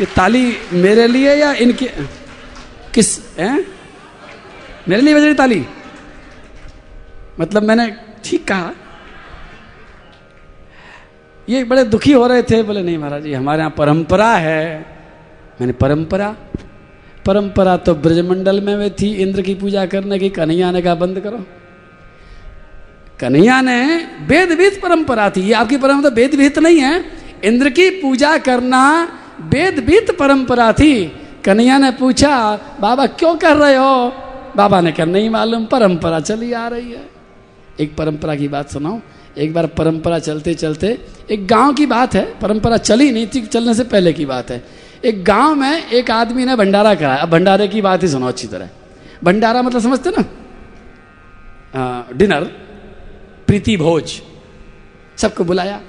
ये 0.00 0.06
ताली 0.06 0.56
मेरे 0.72 1.06
लिए 1.06 1.34
या 1.34 1.52
इनके? 1.52 1.86
किस, 2.94 3.38
हैं? 3.38 3.66
मेरे 4.88 5.02
लिए 5.02 5.14
बज 5.14 5.22
रही 5.22 5.34
ताली? 5.34 5.66
मतलब 7.40 7.62
मैंने 7.62 7.96
ठीक 8.24 8.48
कहा? 8.48 8.70
ये 11.48 11.64
बड़े 11.64 11.84
दुखी 11.84 12.12
हो 12.12 12.26
रहे 12.26 12.42
थे, 12.42 12.62
बोले, 12.62 12.82
नहीं 12.82 12.98
महाराज 12.98 13.22
जी 13.22 13.32
हमारे 13.32 13.58
यहाँ 13.58 13.74
परंपरा 13.78 14.32
है। 14.36 14.80
मैंने, 15.60 15.72
परंपरा? 15.72 16.36
परंपरा 17.26 17.76
तो 17.76 17.94
ब्रजमंडल 17.94 18.60
में 18.60 18.76
वे 18.76 18.90
थी, 18.90 19.14
इंद्र 19.14 19.42
की 19.42 19.54
पूजा 19.54 19.86
करने 19.86 20.18
की, 20.18 20.28
कन्हैया 20.28 20.70
ने 20.70 20.82
कहा, 20.82 20.94
बंद 20.94 21.20
करो। 21.20 21.46
कन्हैया 23.20 23.60
ने 23.60 23.96
वेद 24.26 24.52
विहित 24.52 24.82
परंपरा 24.82 25.30
थी। 25.30 25.40
ये 25.40 25.52
आपकी 25.52 25.76
परंपरा 25.76 26.10
तो 26.10 26.16
वेद 26.16 26.34
विहित 26.34 26.58
नहीं 26.58 26.78
है। 26.78 27.04
इंद्र 27.44 27.70
की 27.70 27.90
पूजा 27.90 28.38
करना 28.38 29.08
वेद 29.40 29.78
विहित 29.78 30.18
परंपरा 30.18 30.72
थी। 30.72 31.12
कन्हैया 31.44 31.78
ने 31.78 31.90
पूछा, 31.90 32.58
बाबा, 32.80 33.06
क्यों 33.06 33.36
कर 33.36 33.56
रहे 33.56 33.76
हो? 33.76 34.12
बाबा 34.56 34.80
ने 34.80 34.92
कहा, 34.92 35.06
नहीं 35.06 35.30
मालूम, 35.30 35.64
परंपरा 35.64 36.20
चली 36.20 36.52
आ 36.52 36.68
रही 36.68 36.90
है। 36.90 37.10
एक 37.80 37.96
परंपरा 37.96 38.34
की 38.34 38.48
बात 38.48 38.70
सुनाओ 38.70 39.00
एक 39.38 39.54
बार 39.54 39.66
परंपरा 39.66 40.18
चलते 40.18 40.54
चलते 40.54 40.98
एक 41.30 41.46
गाँव 41.46 41.72
की 41.74 41.86
बात 41.86 42.14
है, 42.14 42.38
परंपरा 42.40 42.76
चली 42.76 43.12
नहीं 43.12 43.26
थी, 43.26 43.40
चलने 43.40 43.74
से 43.74 43.84
पहले 43.84 44.12
की 44.12 44.24
बात 44.24 44.50
है। 44.50 44.81
एक 45.04 45.24
गाँव 45.24 45.54
में 45.54 45.86
एक 45.86 46.10
आदमी 46.10 46.44
ने 46.44 46.56
भंडारा 46.56 46.94
कराया 46.94 47.22
अब 47.22 47.30
भंडारे 47.30 47.68
की 47.68 47.80
बात 47.82 48.02
ही 48.02 48.08
सुनो 48.08 48.26
अच्छी 48.26 48.46
तरह। 48.46 48.68
भंडारा 49.24 49.62
मतलब 49.62 49.80
समझते 49.80 50.10
ना? 50.10 50.24
आ, 51.74 52.12
डिनर 52.12 52.44
प्रीति 53.46 53.76
भोज 53.76 54.20
सबको 55.16 55.44
बुलाया। 55.44 55.80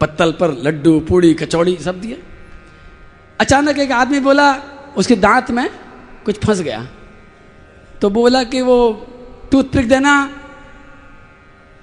पत्तल 0.00 0.32
पर 0.32 0.50
लड्डू 0.62 1.00
पूड़ी 1.00 1.34
कचौड़ी 1.34 1.76
सब 1.76 2.00
दिए। 2.00 2.22
अचानक 3.40 3.78
एक 3.78 3.92
आदमी 3.92 4.20
बोला 4.20 4.54
उसके 4.96 5.16
दांत 5.16 5.50
में 5.50 5.70
कुछ 6.24 6.38
फंस 6.38 6.60
गया। 6.60 6.88
तो 8.02 8.10
बोला 8.10 8.42
कि 8.44 8.60
वो 8.60 9.06
टूथपिक 9.52 9.88
देना। 9.88 10.30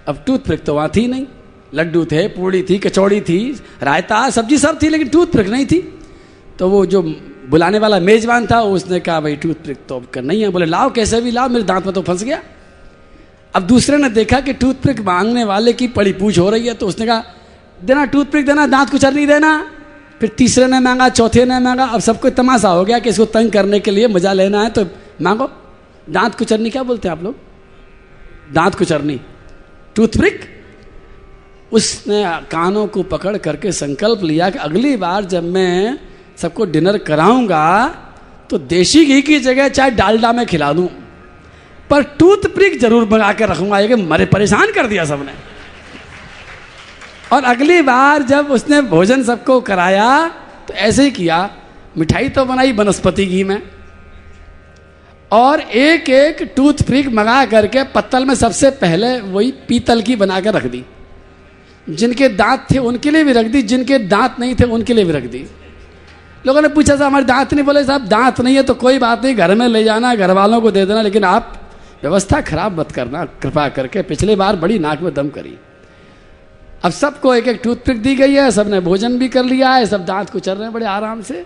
अब 0.07 0.23
टूथपिक 0.27 0.63
तो 0.63 0.75
वहाँ 0.75 0.89
थी 0.95 1.07
नहीं। 1.07 1.25
लड्डू 1.73 2.05
थे 2.05 2.27
पूड़ी 2.27 2.63
थी 2.63 2.77
कचौड़ी 2.77 3.21
थी 3.21 3.61
रायता 3.83 4.29
सब्ज़ी 4.29 4.57
सब 4.57 4.81
थी 4.81 4.89
लेकिन 4.89 5.09
टूथपिक 5.09 5.47
नहीं 5.47 5.65
थी। 5.65 5.99
तो 6.59 6.69
वो 6.69 6.85
जो 6.85 7.01
बुलाने 7.49 7.79
वाला 7.79 7.99
मेजबान 7.99 8.45
था, 8.47 8.61
उसने 8.61 8.99
कहा, 8.99 9.19
भाई 9.19 9.35
टूथपिक 9.35 9.77
तो 9.87 9.95
अब 9.95 10.07
नहीं 10.17 10.41
है 10.41 10.49
बोले, 10.49 10.65
लाओ, 10.65 10.89
कैसे 10.91 11.21
भी 11.21 11.31
लाओ, 11.31 11.49
मेरे 11.49 11.63
दांत 11.63 11.85
में 11.85 11.93
तो 11.93 12.01
फंस 12.01 12.23
गया। 12.23 12.41
अब 13.53 13.63
दूसरे 13.63 13.97
ने 13.97 14.09
देखा 14.09 14.39
कि 14.39 14.53
टूथपिक 14.53 14.99
मांगने 15.01 15.43
वाले 15.43 15.73
की 15.73 15.87
पड़ी 15.89 16.13
पूछ 16.13 16.39
हो 16.39 16.49
रही 16.49 16.67
है 16.67 16.73
तो 16.73 16.87
उसने 16.87 17.05
कहा, 17.05 17.23
देना 17.79 18.05
टूथपिक 18.05 18.45
देना, 18.45 18.65
दांत 18.67 18.89
कुछ 18.89 19.05
नहीं 19.05 19.27
देना। 19.27 19.51
फिर 20.19 20.29
तीसरे 20.37 20.67
ने 20.67 20.79
मांगा, 20.79 21.09
चौथे 21.09 21.45
ने 21.45 21.59
मांगा, 21.59 21.85
अब 21.85 21.99
सबको 21.99 22.29
तमाशा 22.31 22.69
हो 22.69 22.83
गया 22.85 22.99
कि 22.99 23.09
इसको 23.09 23.25
तंग 23.27 23.51
करने 23.51 23.79
के 23.79 23.91
लिए 23.91 24.07
मज़ा 24.07 24.33
लेना 24.33 24.63
है 24.63 24.69
तो 24.69 24.85
मांगो। 25.21 25.49
दांत 26.09 26.35
कुचरनी 26.35 26.69
क्या 26.69 26.83
बोलते 26.83 27.07
हैं 27.07 27.15
आप 27.15 27.23
लोग? 27.23 27.35
दांत 28.53 28.75
कुचरनी 28.75 29.19
टूथपिक 29.95 30.39
उसने 31.71 32.23
कानों 32.51 32.85
को 32.87 33.03
पकड़ 33.05 33.37
करके 33.37 33.71
संकल्प 33.73 34.23
लिया 34.23 34.49
कि 34.49 34.59
अगली 34.59 34.95
बार 34.97 35.25
जब 35.25 35.43
मैं 35.43 35.97
सबको 36.37 36.65
डिनर 36.65 36.97
कराऊँगा 36.97 37.65
तो 38.49 38.57
देसी 38.57 39.05
घी 39.05 39.21
की 39.21 39.39
जगह 39.39 39.67
चाहे 39.69 39.91
डालडा 39.91 40.31
में 40.31 40.45
खिला 40.45 40.71
दूँ। 40.73 40.87
पर 41.89 42.03
टूथपिक 42.19 42.79
ज़रूर 42.79 43.03
मंगा 43.03 43.31
कर 43.33 43.49
रखूँगा, 43.49 43.79
ये 43.79 43.95
मरे 43.95 44.25
परेशान 44.25 44.71
कर 44.71 44.87
दिया 44.87 45.05
सबने। 45.05 45.33
और 47.33 47.43
अगली 47.43 47.81
बार 47.81 48.23
जब 48.23 48.51
उसने 48.51 48.81
भोजन 48.83 49.23
सबको 49.23 49.59
कराया 49.61 50.27
तो 50.67 50.73
ऐसे 50.73 51.03
ही 51.03 51.11
किया। 51.11 51.49
मिठाई 51.97 52.29
तो 52.29 52.45
बनाई 52.45 52.71
वनस्पति 52.71 53.25
घी 53.25 53.43
में। 53.43 53.61
और 55.31 55.59
एक 55.59 56.09
एक 56.09 56.43
टूथपिक 56.55 57.07
मंगा 57.09 57.43
करके 57.45 57.83
पत्तल 57.91 58.25
में 58.25 58.35
सबसे 58.35 58.69
पहले 58.77 59.19
वही 59.21 59.51
पीतल 59.67 60.01
की 60.01 60.15
बना 60.15 60.39
कर 60.41 60.53
रख 60.53 60.65
दी। 60.65 60.83
जिनके 61.87 62.27
दांत 62.29 62.67
थे 62.71 62.77
उनके 62.79 63.11
लिए 63.11 63.23
भी 63.23 63.31
रख 63.31 63.45
दी, 63.45 63.61
जिनके 63.63 63.99
दांत 63.99 64.35
नहीं 64.39 64.55
थे 64.55 64.63
उनके 64.65 64.93
लिए 64.93 65.05
भी 65.05 65.13
रख 65.13 65.23
दी। 65.25 65.45
लोगों 66.45 66.61
ने 66.61 66.67
पूछा, 66.69 66.95
साहब, 66.95 67.03
हमारे 67.03 67.25
दांत 67.25 67.53
नहीं 67.53 67.65
बोले? 67.65 67.83
साहब, 67.83 68.07
दांत 68.07 68.41
नहीं 68.41 68.55
है 68.55 68.63
तो 68.63 68.73
कोई 68.75 68.99
बात 68.99 69.23
नहीं, 69.23 69.35
घर 69.35 69.55
में 69.55 69.67
ले 69.67 69.83
जाना 69.83 70.13
घर 70.15 70.31
वालों 70.33 70.61
को 70.61 70.71
दे 70.71 70.85
देना, 70.85 71.01
लेकिन 71.01 71.23
आप 71.25 71.53
व्यवस्था 72.01 72.41
खराब 72.43 72.79
मत 72.79 72.91
करना, 72.91 73.23
कृपा 73.41 73.67
करके 73.69 74.01
पिछले 74.03 74.35
बार 74.35 74.55
बड़ी 74.55 74.79
नाक 74.79 75.01
में 75.01 75.13
दम 75.13 75.29
करी। 75.29 75.57
अब 76.83 76.91
सबको 76.91 77.33
एक 77.35 77.47
एक 77.47 77.61
टूथपिक 77.63 78.01
दी 78.01 78.15
गई 78.15 78.33
है, 78.33 78.49
सबने 78.51 78.79
भोजन 78.81 79.17
भी 79.19 79.27
कर 79.29 79.43
लिया 79.45 79.71
है, 79.71 79.85
सब 79.85 80.05
दांत 80.05 80.29
को 80.29 80.39
चल 80.39 80.53
रहे 80.53 80.63
हैं 80.63 80.73
बड़े 80.73 80.85
आराम 80.87 81.21
से, 81.21 81.45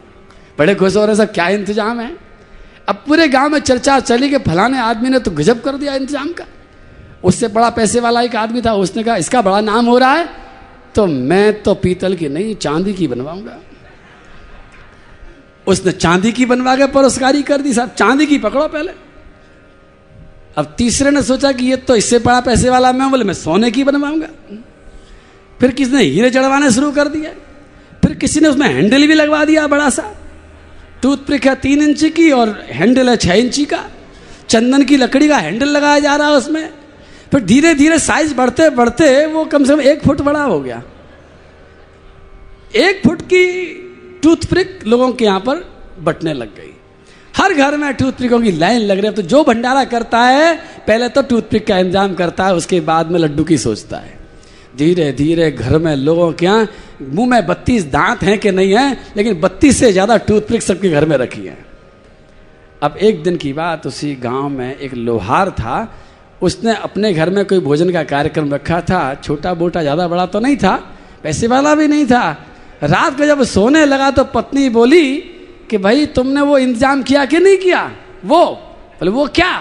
बड़े 0.58 0.76
खुश 0.76 0.96
हो 0.96 1.02
रहे 1.02 1.08
हैं, 1.08 1.16
सब 1.18 1.34
क्या 1.34 1.48
इंतज़ाम 1.50 2.00
है? 2.00 2.16
अब 2.90 3.04
पूरे 3.08 3.28
गाँव 3.28 3.50
में 3.50 3.60
चर्चा 3.62 4.00
चली 4.02 4.30
कि 4.30 4.38
फलाने 4.42 4.80
आदमी 4.82 5.10
ने 5.10 5.20
तो 5.20 5.32
गजब 5.32 5.62
कर 5.62 5.78
दिया 5.78 5.96
इंतज़ाम 5.96 6.32
का। 6.34 6.46
उससे 7.24 7.48
बड़ा 7.50 7.70
पैसे 7.70 8.00
वाला 8.00 8.22
एक 8.22 8.36
आदमी 8.36 8.62
था, 8.62 8.74
उसने 8.76 9.04
कहा, 9.04 9.16
इसका 9.18 9.42
बड़ा 9.42 9.62
नाम 9.62 9.86
हो 9.86 9.98
रहा 9.98 10.14
है 10.14 10.28
तो 10.96 11.06
मैं 11.06 11.62
तो 11.64 11.74
पीतल 11.76 12.16
की 12.16 12.30
नहीं, 12.30 12.56
चांदी 12.58 12.94
की 12.94 13.08
बनवाऊँगा। 13.08 13.58
उसने 15.70 15.92
चांदी 15.94 16.32
की 16.32 16.46
बनवा 16.46 16.76
के 16.76 16.86
पुरस्कारी 16.88 17.42
कर 17.44 17.62
दी 17.62 17.74
साहब, 17.74 17.90
चांदी 17.90 18.26
की 18.26 18.38
पकड़ो 18.38 18.68
पहले। 18.68 18.92
अब 20.58 20.74
तीसरे 20.78 21.12
ने 21.12 21.22
सोचा 21.24 21.52
कि 21.52 21.66
ये 21.66 21.76
तो 21.78 21.96
इससे 21.96 22.20
बड़ा 22.20 22.40
पैसे 22.42 22.70
वाला 22.70 22.92
मैं 22.92 23.10
बोले, 23.10 23.24
मैं 23.24 23.34
सोने 23.34 23.72
की 23.72 23.84
बनवाऊँगा। 23.84 24.28
फिर 25.60 25.72
किसी 25.72 25.92
ने 25.92 26.04
हीरे 26.04 26.30
जड़वाने 26.30 26.72
शुरू 26.72 26.92
कर 26.92 27.08
दिया 27.08 27.32
फिर 28.04 28.14
किसी 28.16 28.40
ने 28.40 28.48
उसमें 28.48 28.68
हैंडल 28.68 29.08
भी 29.08 29.14
लगवा 29.14 29.44
दिया 29.46 29.68
बड़ा 29.68 29.90
सा। 29.90 30.04
टूथपिक 31.02 31.46
है 31.46 31.56
तीन 31.56 31.82
इंची 31.82 32.10
की 32.10 32.30
और 32.32 32.50
हैंडल 32.70 33.10
है 33.10 33.16
छह 33.18 33.34
इंची 33.34 33.66
का। 33.66 33.84
चंदन 34.50 34.84
की 34.84 34.98
लकड़ी 34.98 35.28
का 35.28 35.38
हैंडल 35.38 35.70
लगाया 35.70 36.00
जा 36.00 36.16
रहा 36.16 36.28
है 36.28 36.34
उसमें। 36.34 36.70
फिर 37.32 37.42
धीरे 37.42 37.74
धीरे 37.74 38.00
साइज़ 38.00 38.34
बढ़ते 38.36 38.70
बढ़ते 38.70 39.26
वो 39.26 39.44
कम 39.46 39.66
से 39.66 39.76
कम 39.76 39.82
एक 39.82 40.02
फुट 40.04 40.22
बड़ा 40.22 40.44
हो 40.44 40.60
गया। 40.60 40.82
एक 42.78 43.02
फुट 43.04 43.22
की 43.24 43.46
टूथपिक 44.24 44.80
लोगों 44.88 45.12
के 45.12 45.26
यहाँ 45.26 45.40
पर 45.40 45.64
बटने 46.04 46.34
लग 46.34 46.56
गई। 46.56 46.74
हर 47.34 47.54
घर 47.54 47.78
में 47.78 47.94
टूथपिकों 47.94 48.40
की 48.42 48.52
लाइन 48.52 48.82
लग 48.82 48.98
रही 48.98 49.08
है। 49.08 49.14
तो 49.14 49.22
जो 49.24 49.44
भंडारा 49.44 49.84
करता 49.86 50.20
है, 50.20 50.56
पहले 50.88 51.10
तो 51.10 51.22
टूथपिक 51.24 51.68
का 51.68 51.78
इंतज़ाम 51.78 52.14
करता 52.16 52.46
है, 52.46 52.56
उसके 52.56 52.80
बाद 52.82 53.12
में 53.12 53.20
लड्डू 53.20 53.44
की 53.44 53.58
सोचता 53.58 53.98
है। 53.98 54.18
धीरे 54.78 55.12
धीरे 55.14 55.52
घर 55.52 55.78
में 55.78 55.96
लोगों 55.96 56.32
के 56.34 56.46
यहाँ 56.46 56.68
मुँह 57.04 57.28
में 57.30 57.46
बत्तीस 57.48 57.86
दांत 57.86 58.24
हैं 58.24 58.38
कि 58.40 58.52
नहीं 58.52 58.74
है, 58.74 58.98
लेकिन 59.18 59.40
बत्तीस 59.42 59.80
से 59.80 59.92
ज़्यादा 59.92 60.18
टूथपिक 60.20 60.62
सबके 60.62 60.90
घर 60.90 61.06
में 61.06 61.16
रखी 61.18 61.46
है। 61.46 61.58
अब 62.82 62.98
एक 62.98 63.24
दिन 63.24 63.38
की 63.38 63.54
बात, 63.54 63.88
उसी 63.88 64.14
गाँव 64.16 64.50
में 64.50 64.76
एक 64.78 64.94
लोहार 64.96 65.50
था। 65.52 65.88
उसने 66.42 66.76
अपने 66.78 67.14
घर 67.14 67.30
में 67.30 67.44
कोई 67.46 67.60
भोजन 67.60 67.92
का 67.92 68.04
कार्यक्रम 68.06 68.54
रखा 68.54 68.80
था। 68.82 69.14
छोटा 69.16 69.54
बोटा 69.54 69.82
ज़्यादा 69.82 70.08
बड़ा 70.08 70.26
तो 70.26 70.40
नहीं 70.40 70.58
था, 70.58 70.76
पैसे 71.24 71.48
वाला 71.48 71.74
भी 71.76 71.88
नहीं 71.88 72.06
था। 72.06 72.36
रात 72.82 73.18
को 73.18 73.26
जब 73.26 73.44
सोने 73.44 73.86
लगा 73.86 74.10
तो 74.12 74.24
पत्नी 74.26 74.70
बोली 74.70 75.06
कि 75.70 75.78
भाई 75.78 76.06
तुमने 76.08 76.42
वो 76.42 76.58
इंतज़ाम 76.58 77.04
किया 77.04 77.26
कि 77.26 77.40
नहीं 77.40 77.58
किया? 77.58 77.82
वो। 78.26 78.46
बोले, 79.00 79.12
वो 79.12 79.26
क्या? 79.30 79.52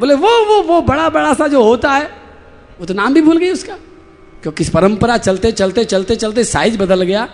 बोले, 0.00 0.14
वो 0.14 0.30
वो 0.46 0.62
वो 0.62 0.80
बड़ा 0.82 1.08
बड़ा 1.08 1.34
सा 1.34 1.48
जो 1.48 1.62
होता 1.62 1.90
है, 1.92 2.10
वो 2.80 2.86
तो 2.86 2.94
नाम 2.94 3.14
भी 3.14 3.22
भूल 3.22 3.38
गई 3.38 3.50
उसका। 3.50 3.76
क्योंकि 4.42 4.64
परंपरा 4.64 5.16
चलते 5.18 5.52
चलते 5.52 5.84
चलते 5.84 6.16
चलते 6.16 6.44
साइज़ 6.44 6.78
बदल 6.78 7.02
गया। 7.02 7.28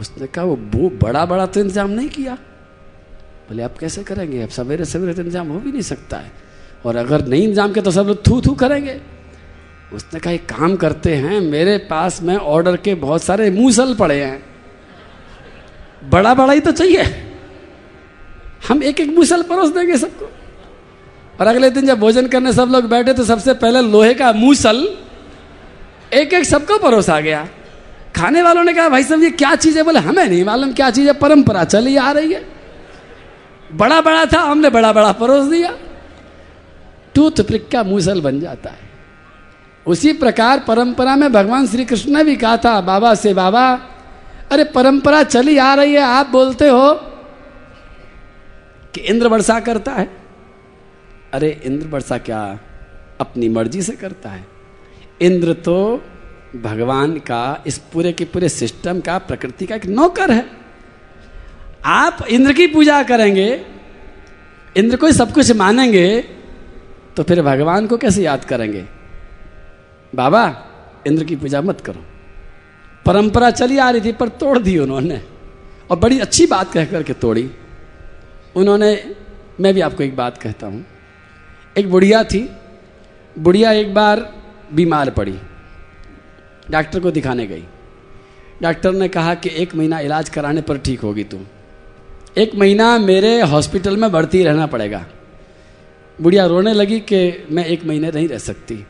उसने 0.00 0.26
कहा, 0.26 0.44
वो 0.44 0.56
वो 0.74 0.88
बड़ा 1.02 1.24
बड़ा 1.26 1.46
तो 1.46 1.60
इंतज़ाम 1.60 1.90
नहीं 1.90 2.08
किया। 2.08 2.34
बोले 3.48 3.62
आप 3.62 3.78
कैसे 3.78 4.02
करेंगे? 4.04 4.42
अब 4.42 4.48
सवेरे 4.50 4.84
सवेरे 4.84 5.14
तो 5.14 5.22
इंतज़ाम 5.22 5.48
हो 5.48 5.58
भी 5.58 5.72
नहीं 5.72 5.82
सकता 5.84 6.16
है। 6.16 6.32
और 6.86 6.96
अगर 6.96 7.26
नहीं 7.26 7.42
इंतज़ाम 7.42 7.72
किया 7.72 7.82
तो 7.84 7.90
सब 7.90 8.06
लोग 8.06 8.26
थू 8.26 8.40
थू 8.40 8.54
करेंगे। 8.54 9.00
उसने 9.92 10.20
कहा, 10.20 10.32
एक 10.32 10.46
काम 10.46 10.76
करते 10.76 11.14
हैं, 11.14 11.40
मेरे 11.40 11.78
पास 11.78 12.22
में 12.22 12.36
ऑर्डर 12.36 12.76
के 12.76 12.94
बहुत 12.94 13.22
सारे 13.22 13.50
मूसल 13.50 13.94
पड़े 13.94 14.24
हैं। 14.24 14.46
बड़ा 16.10 16.34
बड़ा 16.34 16.52
ही 16.52 16.60
तो 16.60 16.72
चाहिए। 16.72 17.02
हम 18.68 18.82
एक 18.82 19.00
एक 19.00 19.08
मूसल 19.08 19.42
परोस 19.42 19.68
देंगे 19.68 19.96
सबको। 19.96 20.30
और 21.40 21.46
अगले 21.46 21.70
दिन 21.70 21.86
जब 21.86 21.98
भोजन 21.98 22.26
करने 22.26 22.52
सब 22.52 22.68
लोग 22.68 22.84
बैठे 22.84 23.12
तो 23.12 23.24
सबसे 23.24 23.54
पहले 23.54 23.82
लोहे 23.82 24.14
का 24.14 24.32
मूसल 24.32 24.96
एक 26.14 26.34
एक 26.34 26.44
सबको 26.44 26.78
परोसा 26.78 27.20
गया। 27.20 27.48
खाने 28.16 28.42
वालों 28.42 28.64
ने 28.64 28.72
कहा, 28.72 28.88
भाई 28.88 29.02
साहब, 29.02 29.22
ये 29.22 29.30
क्या 29.30 29.54
चीज़ 29.54 29.78
है? 29.78 29.84
बोले, 29.84 30.00
हमें 30.00 30.26
नहीं 30.26 30.44
मालूम 30.44 30.72
क्या 30.72 30.90
चीज़ 30.90 31.06
है, 31.06 31.12
परंपरा 31.12 31.64
चली 31.64 31.96
आ 31.96 32.12
रही 32.12 32.32
है। 32.32 32.48
बड़ा 33.72 34.00
बड़ा 34.00 34.26
था, 34.26 34.40
हमने 34.40 34.70
बड़ा 34.70 34.92
बड़ा 34.92 35.12
परोस 35.12 35.44
दिया। 35.44 35.76
टूथ 37.14 37.30
पिक 37.30 37.68
का 37.68 37.82
मूसल 37.82 38.20
बन 38.20 38.40
जाता 38.40 38.70
है। 38.70 38.83
उसी 39.86 40.12
प्रकार 40.12 40.58
परंपरा 40.58 41.16
में 41.16 41.32
भगवान 41.32 41.66
श्री 41.66 41.84
कृष्ण 41.84 42.12
ने 42.12 42.24
भी 42.24 42.36
कहा 42.36 42.56
था, 42.56 42.80
बाबा 42.80 43.14
से 43.14 43.34
बाबा, 43.34 43.72
अरे 44.52 44.64
परंपरा 44.64 45.22
चली 45.22 45.56
आ 45.58 45.74
रही 45.74 45.92
है, 45.92 46.00
आप 46.00 46.26
बोलते 46.26 46.68
हो 46.68 46.94
कि 48.94 49.00
इंद्र 49.00 49.28
वर्षा 49.28 49.58
करता 49.60 49.92
है? 49.92 50.08
अरे 51.32 51.60
इंद्र 51.64 51.86
वर्षा 51.88 52.18
क्या 52.18 52.40
अपनी 53.20 53.48
मर्ज़ी 53.48 53.82
से 53.82 53.92
करता 53.92 54.30
है? 54.30 54.46
इंद्र 55.20 55.52
तो 55.52 56.02
भगवान 56.56 57.12
का, 57.18 57.62
इस 57.66 57.78
पूरे 57.92 58.12
के 58.12 58.24
पूरे 58.24 58.48
सिस्टम 58.48 59.00
का, 59.00 59.18
प्रकृति 59.18 59.66
का 59.66 59.74
एक 59.74 59.86
नौकर 59.86 60.30
है। 60.30 60.44
आप 61.84 62.24
इंद्र 62.30 62.52
की 62.52 62.66
पूजा 62.66 63.02
करेंगे, 63.02 63.66
इंद्र 64.76 64.96
को 64.96 65.12
सब 65.12 65.32
कुछ 65.32 65.50
मानेंगे 65.52 66.20
तो 67.16 67.22
फिर 67.22 67.42
भगवान 67.42 67.86
को 67.86 67.96
कैसे 67.96 68.22
याद 68.22 68.44
करेंगे? 68.44 68.84
बाबा, 70.14 70.66
इंद्र 71.06 71.24
की 71.24 71.36
पूजा 71.36 71.60
मत 71.60 71.80
करो। 71.80 72.04
परंपरा 73.06 73.50
चली 73.50 73.78
आ 73.78 73.90
रही 73.90 74.00
थी, 74.00 74.12
पर 74.12 74.28
तोड़ 74.28 74.58
दी 74.58 74.78
उन्होंने। 74.78 75.22
और 75.90 75.98
बड़ी 75.98 76.20
अच्छी 76.20 76.46
बात 76.46 76.72
कह 76.72 76.84
करके 76.84 77.12
तोड़ी। 77.12 77.50
उन्होंने, 78.56 79.16
मैं 79.60 79.74
भी 79.74 79.80
आपको 79.80 80.02
एक 80.02 80.16
बात 80.16 80.38
कहता 80.38 80.66
हूँ। 80.66 80.86
एक 81.78 81.90
बुढ़िया 81.90 82.24
थी। 82.24 82.50
बुढ़िया 83.38 83.72
एक 83.72 83.94
बार 83.94 84.32
बीमार 84.72 85.10
पड़ी। 85.10 85.38
डॉक्टर 86.70 87.00
को 87.00 87.10
दिखाने 87.10 87.46
गई। 87.46 87.64
डॉक्टर 88.62 88.92
ने 88.92 89.08
कहा 89.08 89.34
कि 89.34 89.50
एक 89.54 89.74
महीना 89.74 90.00
इलाज 90.00 90.28
कराने 90.28 90.60
पर 90.60 90.78
ठीक 90.78 91.00
होगी 91.00 91.24
तू। 91.24 91.40
एक 92.36 92.54
महीना 92.54 92.98
मेरे 92.98 93.40
हॉस्पिटल 93.40 93.96
में 93.96 94.12
भर्ती 94.12 94.42
रहना 94.42 94.66
पड़ेगा। 94.66 95.06
बुढ़िया 96.20 96.46
रोने 96.46 96.72
लगी 96.72 97.00
कि 97.00 97.46
मैं 97.50 97.64
एक 97.64 97.84
महीने 97.84 98.10
नहीं 98.10 98.28
रह 98.28 98.38
सकती। 98.38 98.86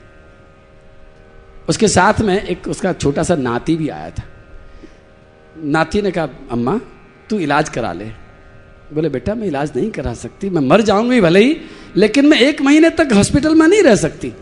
उसके 1.68 1.88
साथ 1.88 2.20
में 2.20 2.42
एक 2.42 2.68
उसका 2.68 2.92
छोटा 2.92 3.22
सा 3.22 3.34
नाती 3.34 3.76
भी 3.76 3.88
आया 3.88 4.10
था। 4.10 4.22
नाती 5.58 6.02
ने 6.02 6.10
कहा, 6.10 6.28
अम्मा, 6.50 6.80
तू 7.30 7.38
इलाज 7.38 7.68
करा 7.68 7.92
ले। 7.92 8.04
बोले, 8.92 9.08
बेटा, 9.08 9.34
मैं 9.34 9.46
इलाज 9.46 9.72
नहीं 9.76 9.90
करा 9.90 10.14
सकती। 10.14 10.50
मैं 10.50 10.62
मर 10.62 10.80
जाऊँगी 10.80 11.20
भले 11.20 11.40
ही, 11.40 11.56
लेकिन 11.96 12.26
मैं 12.26 12.38
एक 12.38 12.62
महीने 12.62 12.90
तक 12.90 13.08
हॉस्पिटल 13.14 13.54
में 13.54 13.68
नहीं 13.68 13.82
रह 13.82 13.94
सकती। 13.94 14.32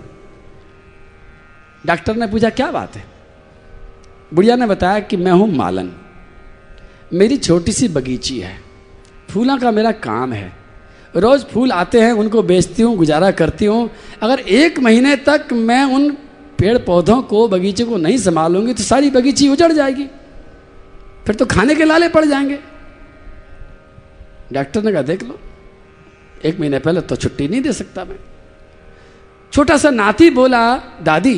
डॉक्टर 1.86 2.16
ने 2.16 2.26
पूछा, 2.26 2.50
क्या 2.50 2.70
बात 2.70 2.96
है? 2.96 3.04
बुढ़िया 4.34 4.56
ने 4.56 4.66
बताया 4.66 5.00
कि 5.00 5.16
मैं 5.16 5.32
हूँ 5.32 5.56
मालन। 5.56 5.92
मेरी 7.12 7.36
छोटी 7.36 7.72
सी 7.72 7.88
बगीची 7.88 8.40
है। 8.40 8.60
फूलों 9.30 9.58
का 9.58 9.70
मेरा 9.70 9.92
काम 9.92 10.32
है। 10.32 10.52
रोज 11.16 11.44
फूल 11.44 11.72
आते 11.72 12.00
हैं, 12.00 12.12
उनको 12.12 12.42
बेचती 12.42 12.82
हूँ, 12.82 12.96
गुजारा 12.96 13.30
करती 13.30 13.64
हूँ। 13.64 13.90
अगर 14.22 14.38
एक 14.38 14.78
महीने 14.78 15.16
तक 15.16 15.48
मैं 15.52 15.84
उन 15.84 16.16
पेड़ 16.62 16.78
पौधों 16.78 17.20
को 17.22 17.46
बगीचे 17.48 17.84
को 17.84 17.96
नहीं 17.96 18.16
संभालूँगी 18.18 18.72
तो 18.72 18.82
सारी 18.82 19.10
बगीची 19.10 19.48
उजड़ 19.48 19.72
जाएगी। 19.72 20.04
फिर 21.26 21.34
तो 21.34 21.46
खाने 21.46 21.74
के 21.74 21.84
लाले 21.84 22.08
पड़ 22.08 22.24
जाएँगे। 22.24 22.58
डॉक्टर 24.52 24.82
ने 24.82 24.92
कहा, 24.92 25.02
देख 25.02 25.22
लो, 25.22 25.38
एक 26.44 26.60
महीने 26.60 26.78
पहले 26.78 27.00
तो 27.00 27.16
छुट्टी 27.16 27.48
नहीं 27.48 27.60
दे 27.62 27.72
सकता 27.72 28.04
मैं। 28.04 28.18
छोटा 29.52 29.76
सा 29.76 29.90
नाती 29.90 30.30
बोला, 30.30 30.62
दादी, 31.02 31.34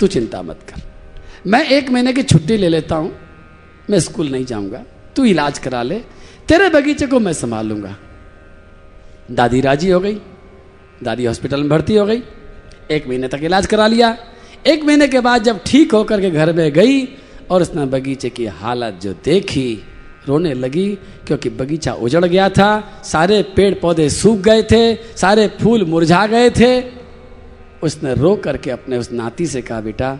तू 0.00 0.06
चिंता 0.06 0.42
मत 0.42 0.60
कर। 0.68 0.82
मैं 1.46 1.64
एक 1.68 1.90
महीने 1.90 2.12
की 2.12 2.22
छुट्टी 2.22 2.56
ले 2.56 2.68
लेता 2.68 2.96
हूँ, 2.96 3.12
मैं 3.90 4.00
स्कूल 4.00 4.30
नहीं 4.30 4.44
जाऊँगा। 4.44 4.84
तू 5.16 5.24
इलाज 5.24 5.58
करा 5.58 5.82
ले, 5.82 5.98
तेरे 6.48 6.68
बगीचे 6.70 7.06
को 7.06 7.20
मैं 7.20 7.32
संभाल 7.32 7.66
लूँगा 7.66 7.96
दादी 9.30 9.60
राज़ी 9.60 9.90
हो 9.90 10.00
गई, 10.00 10.20
दादी 11.02 11.26
हॉस्पिटल 11.26 11.60
में 11.60 11.68
भर्ती 11.68 11.96
हो 11.96 12.06
गई, 12.06 12.22
एक 12.90 13.08
महीने 13.08 13.28
तक 13.28 13.40
इलाज 13.42 13.66
करा 13.66 13.86
लिया। 13.86 14.16
एक 14.66 14.84
महीने 14.84 15.08
के 15.08 15.20
बाद 15.20 15.42
जब 15.42 15.60
ठीक 15.66 15.92
होकर 15.92 16.20
के 16.20 16.30
घर 16.30 16.52
में 16.52 16.72
गई 16.72 17.04
और 17.50 17.62
उसने 17.62 17.86
बगीचे 17.86 18.30
की 18.30 18.46
हालत 18.46 18.98
जो 19.02 19.12
देखी, 19.12 19.84
रोने 20.28 20.54
लगी 20.54 20.88
क्योंकि 21.26 21.50
बगीचा 21.50 21.92
उजड़ 21.92 22.24
गया 22.24 22.48
था, 22.48 23.02
सारे 23.04 23.42
पेड़ 23.42 23.74
पौधे 23.74 24.08
सूख 24.10 24.38
गए 24.38 24.62
थे, 24.62 24.94
सारे 25.16 25.48
फूल 25.62 25.84
मुरझा 25.84 26.26
गए 26.26 26.50
थे। 26.50 26.82
उसने 27.82 28.14
रो 28.14 28.36
करके 28.36 28.70
अपने 28.70 28.96
उस 28.96 29.12
नाती 29.12 29.46
से 29.46 29.62
कहा, 29.62 29.80
बेटा, 29.80 30.18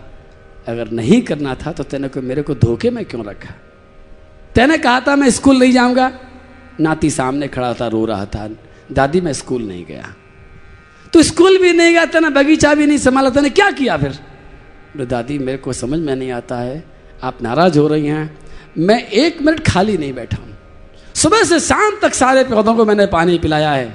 अगर 0.67 0.91
नहीं 0.91 1.21
करना 1.21 1.55
था 1.55 1.71
तो 1.71 1.83
तेने 1.83 2.07
को, 2.07 2.21
मेरे 2.21 2.41
को 2.41 2.55
धोखे 2.55 2.89
में 2.89 3.05
क्यों 3.05 3.25
रखा? 3.25 3.53
तेने 4.55 4.77
कहा 4.77 4.99
था, 4.99 5.15
मैं 5.15 5.29
स्कूल 5.29 5.59
नहीं 5.59 5.71
जाऊँगा। 5.71 6.11
नाती 6.79 7.09
सामने 7.09 7.47
खड़ा 7.47 7.73
था, 7.73 7.87
रो 7.87 8.05
रहा 8.05 8.25
था, 8.25 8.49
दादी, 8.91 9.21
मैं 9.21 9.33
स्कूल 9.33 9.61
नहीं 9.63 9.85
गया। 9.85 10.15
तो 11.13 11.23
स्कूल 11.23 11.57
भी 11.57 11.73
नहीं 11.73 11.91
गया, 11.91 12.05
तेना 12.05 12.29
बगीचा 12.29 12.73
भी 12.73 12.85
नहीं 12.85 12.97
संभाला, 12.97 13.29
तेने 13.29 13.49
क्या 13.49 13.71
किया 13.71 13.97
फिर? 13.97 14.19
बोले, 14.93 15.05
दादी, 15.05 15.37
मेरे 15.39 15.57
को 15.57 15.73
समझ 15.73 15.99
में 15.99 16.15
नहीं 16.15 16.31
आता 16.31 16.55
है। 16.55 16.83
आप 17.23 17.41
नाराज़ 17.41 17.79
हो 17.79 17.87
रही 17.87 18.07
हैं। 18.07 18.37
मैं 18.77 19.07
एक 19.07 19.41
मिनट 19.41 19.59
खाली 19.67 19.97
नहीं 19.97 20.13
बैठा 20.13 20.37
हूँ। 20.37 20.57
सुबह 21.15 21.43
से 21.43 21.59
शाम 21.59 21.99
तक 22.01 22.13
सारे 22.13 22.43
पौधों 22.43 22.75
को 22.75 22.85
मैंने 22.85 23.05
पानी 23.05 23.37
पिलाया 23.39 23.71
है, 23.71 23.87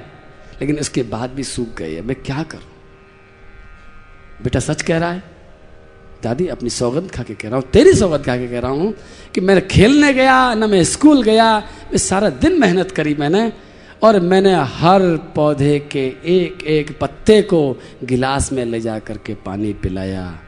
लेकिन 0.61 0.77
इसके 0.77 1.03
बाद 1.03 1.29
भी 1.29 1.43
सूख 1.43 1.77
गए 1.77 1.95
है। 1.95 2.01
मैं 2.01 2.15
क्या 2.15 2.43
करूँ? 2.43 2.71
बेटा 4.43 4.59
सच 4.59 4.81
कह 4.81 4.97
रहा 4.97 5.11
है? 5.11 5.23
दादी, 6.23 6.47
अपनी 6.47 6.69
सौगंध 6.69 7.11
खा 7.11 7.23
के 7.23 7.33
कह 7.33 7.49
रहा 7.49 7.59
हूँ, 7.59 7.69
तेरी 7.69 7.93
सौगंध 7.93 8.25
खा 8.25 8.37
के 8.37 8.47
कह 8.47 8.59
रहा 8.59 8.71
हूँ 8.71 8.93
कि 9.35 9.41
मैं 9.41 9.67
खेलने 9.67 10.13
गया, 10.13 10.53
ना 10.53 10.67
मैं 10.67 10.83
स्कूल 10.83 11.23
गया, 11.23 11.57
मैं 11.59 11.97
सारा 11.97 12.29
दिन 12.29 12.59
मेहनत 12.59 12.91
करी 12.91 13.15
मैंने, 13.15 13.51
और 14.03 14.19
मैंने 14.19 14.53
हर 14.53 15.01
पौधे 15.35 15.79
के 15.91 16.05
एक 16.25 16.63
एक 16.63 16.97
पत्ते 16.99 17.41
को 17.41 17.79
गिलास 18.03 18.51
में 18.53 18.65
ले 18.65 18.79
जा 18.79 18.99
करके 18.99 19.33
पानी 19.35 19.73
पिलाया। 19.73 20.39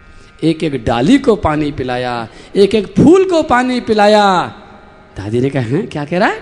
एक 0.44 0.64
एक 0.64 0.86
डाली 0.86 1.20
को 1.20 1.36
पानी 1.36 1.72
पिलाया, 1.72 2.28
एक 2.56 2.76
एक 2.76 2.88
फूल 2.88 3.30
को 3.30 3.44
पानी 3.44 3.82
पिलाया। 3.82 4.48
दादी 5.18 5.40
ने 5.40 5.50
कहा, 5.50 5.64
है, 5.64 5.82
क्या 5.82 6.06
कह 6.06 6.20
रहा 6.20 6.30
है? 6.30 6.42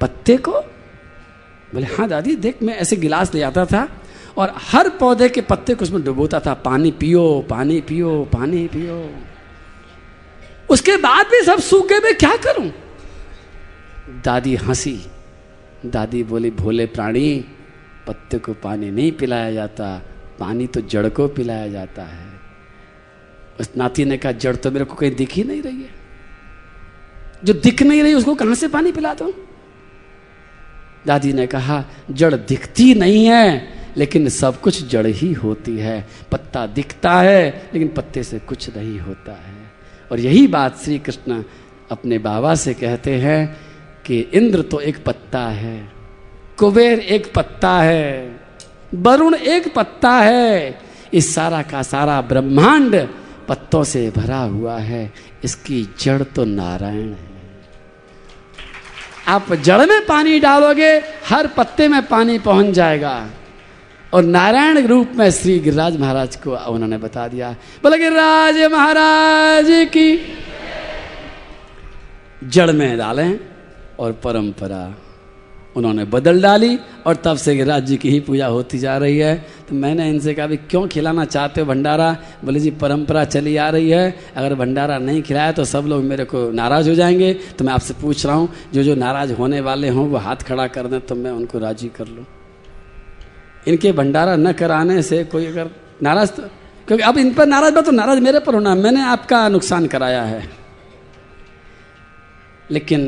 पत्ते 0.00 0.36
को? 0.36 0.52
बोले 1.74 1.86
हाँ 1.86 2.08
दादी, 2.08 2.36
देख, 2.36 2.62
मैं 2.62 2.76
ऐसे 2.76 2.96
गिलास 2.96 3.34
ले 3.34 3.42
आता 3.42 3.66
था 3.66 3.88
और 4.36 4.54
हर 4.56 4.88
पौधे 4.88 5.28
के 5.28 5.40
पत्ते 5.40 5.74
को 5.74 5.82
उसमें 5.82 6.04
डुबोता 6.04 6.40
था। 6.40 6.54
पानी 6.54 6.90
पियो 6.90 7.46
पानी 7.50 7.80
पियो 7.80 8.28
पानी 8.32 8.66
पियो। 8.66 9.10
उसके 10.70 10.96
बाद 10.96 11.26
भी 11.26 11.42
सब 11.42 11.58
सूख 11.58 11.88
गए, 11.88 11.98
मैं 11.98 12.14
क्या 12.14 12.36
करूँ? 12.36 12.72
दादी 14.24 14.56
हँसी। 14.56 15.00
दादी 15.86 16.22
बोली, 16.22 16.50
भोले 16.50 16.86
प्राणी, 16.86 17.44
पत्ते 18.06 18.38
को 18.38 18.52
पानी 18.52 18.90
नहीं 18.90 19.12
पिलाया 19.12 19.52
जाता, 19.52 20.02
पानी 20.38 20.66
तो 20.66 20.80
जड़ 20.80 21.08
को 21.08 21.28
पिलाया 21.28 21.68
जाता 21.68 22.02
है। 22.02 22.35
उस 23.60 23.70
नाती 23.76 24.04
ने 24.04 24.16
कहा, 24.16 24.32
जड़ 24.32 24.56
तो 24.56 24.70
मेरे 24.70 24.84
को 24.84 24.94
कहीं 24.94 25.14
दिख 25.14 25.32
ही 25.32 25.44
नहीं 25.44 25.62
रही 25.62 25.82
है। 25.82 25.90
जो 27.44 27.52
दिख 27.52 27.82
नहीं 27.82 28.02
रही, 28.02 28.14
उसको 28.14 28.34
कहाँ 28.34 28.54
से 28.54 28.68
पानी 28.68 28.92
पिला 28.92 29.14
दो? 29.14 29.32
दादी 31.06 31.32
ने 31.32 31.46
कहा, 31.46 31.84
जड़ 32.10 32.34
दिखती 32.34 32.94
नहीं 32.94 33.26
है, 33.26 33.72
लेकिन 33.96 34.28
सब 34.28 34.60
कुछ 34.60 34.88
जड़ 34.88 35.06
ही 35.06 35.32
होती 35.32 35.76
है। 35.78 36.08
पत्ता 36.32 36.66
दिखता 36.66 37.12
है, 37.12 37.70
लेकिन 37.74 37.88
पत्ते 37.88 38.22
से 38.22 38.38
कुछ 38.38 38.76
नहीं 38.76 39.00
होता 39.00 39.32
है। 39.32 39.72
और 40.12 40.20
यही 40.20 40.46
बात 40.46 40.78
श्री 40.78 40.98
कृष्ण 40.98 41.42
अपने 41.90 42.18
बाबा 42.18 42.54
से 42.54 42.74
कहते 42.74 43.14
हैं 43.14 43.56
कि 44.06 44.20
इंद्र 44.20 44.62
तो 44.62 44.80
एक 44.80 45.04
पत्ता 45.04 45.40
है, 45.40 45.92
कुबेर 46.58 46.98
एक 46.98 47.32
पत्ता 47.34 47.80
है, 47.82 48.40
वरुण 48.94 49.34
एक 49.34 49.74
पत्ता 49.74 50.10
है। 50.10 50.80
इस 51.14 51.34
सारा 51.34 51.62
का 51.62 51.82
सारा 51.82 52.20
ब्रह्मांड 52.20 53.08
पत्तों 53.48 53.82
से 53.84 54.08
भरा 54.10 54.38
हुआ 54.38 54.76
है, 54.78 55.12
इसकी 55.44 55.82
जड़ 56.00 56.22
तो 56.22 56.44
नारायण 56.44 57.08
है। 57.08 57.34
आप 59.28 59.52
जड़ 59.54 59.86
में 59.86 60.04
पानी 60.06 60.38
डालोगे, 60.40 60.92
हर 61.28 61.46
पत्ते 61.46 61.88
में 61.88 62.02
पानी 62.06 62.38
पहुँच 62.38 62.74
जाएगा। 62.74 63.14
और 64.14 64.24
नारायण 64.24 64.86
रूप 64.86 65.12
में 65.16 65.30
श्री 65.30 65.58
गिरिराज 65.58 65.96
महाराज 66.00 66.36
को 66.36 66.56
उन्होंने 66.66 66.98
बता 66.98 67.26
दिया, 67.28 67.50
बोले 67.82 67.98
गिरिराज 67.98 68.58
महाराज 68.72 69.66
की 69.96 70.08
जड़ 72.44 72.70
में 72.72 72.96
डालें 72.98 73.38
और 73.98 74.12
परंपरा 74.24 74.84
उन्होंने 75.76 76.04
बदल 76.04 76.40
डाली 76.42 76.78
और 77.06 77.16
तब 77.16 77.36
से 77.36 77.54
गिरिराज 77.56 77.84
जी 77.86 77.96
की 77.96 78.10
ही 78.10 78.20
पूजा 78.20 78.46
होती 78.46 78.78
जा 78.78 78.96
रही 78.98 79.18
है। 79.18 79.34
तो 79.68 79.74
मैंने 79.74 80.08
इनसे 80.10 80.34
कहा 80.34 80.46
भी 80.46 80.56
क्यों 80.56 80.86
खिलाना 80.88 81.24
चाहते 81.24 81.60
हो 81.60 81.66
भंडारा? 81.66 82.10
बोले, 82.44 82.60
जी, 82.60 82.70
परंपरा 82.72 83.24
चली 83.24 83.56
आ 83.56 83.68
रही 83.70 83.90
है। 83.90 84.04
अगर 84.36 84.54
भंडारा 84.54 84.98
नहीं 84.98 85.22
खिलाया 85.22 85.52
तो 85.52 85.64
सब 85.64 85.84
लोग 85.86 86.02
मेरे 86.04 86.24
को 86.24 86.50
नाराज़ 86.50 86.88
हो 86.88 86.94
जाएँगे। 86.94 87.32
तो 87.58 87.64
मैं 87.64 87.72
आपसे 87.72 87.94
पूछ 87.94 88.24
रहा 88.26 88.34
हूँ, 88.34 88.48
जो 88.74 88.82
जो 88.82 88.94
नाराज़ 88.94 89.32
होने 89.32 89.60
वाले 89.60 89.88
हों, 89.88 90.08
वो 90.08 90.16
हाथ 90.16 90.36
खड़ा 90.48 90.66
कर 90.66 90.86
दें 90.86 91.00
तो 91.00 91.14
मैं 91.14 91.30
उनको 91.30 91.58
राज़ी 91.58 91.88
कर 91.88 92.06
लूँ। 92.06 92.26
इनके 93.68 93.92
भंडारा 93.92 94.36
न 94.36 94.52
कराने 94.52 95.02
से 95.02 95.24
कोई 95.24 95.46
अगर 95.46 95.70
नाराज़ 96.02 96.30
तो 96.30 96.42
क्योंकि 96.88 97.04
अब 97.04 97.18
इन 97.18 97.32
पर 97.34 97.46
नाराज़ 97.46 97.74
तो 97.74 97.90
नाराज़ 97.90 98.20
मेरे 98.20 98.38
पर 98.38 98.54
होना, 98.54 98.74
मैंने 98.74 99.02
आपका 99.02 99.48
नुकसान 99.48 99.86
कराया 99.86 100.22
है। 100.22 100.42
लेकिन 102.70 103.00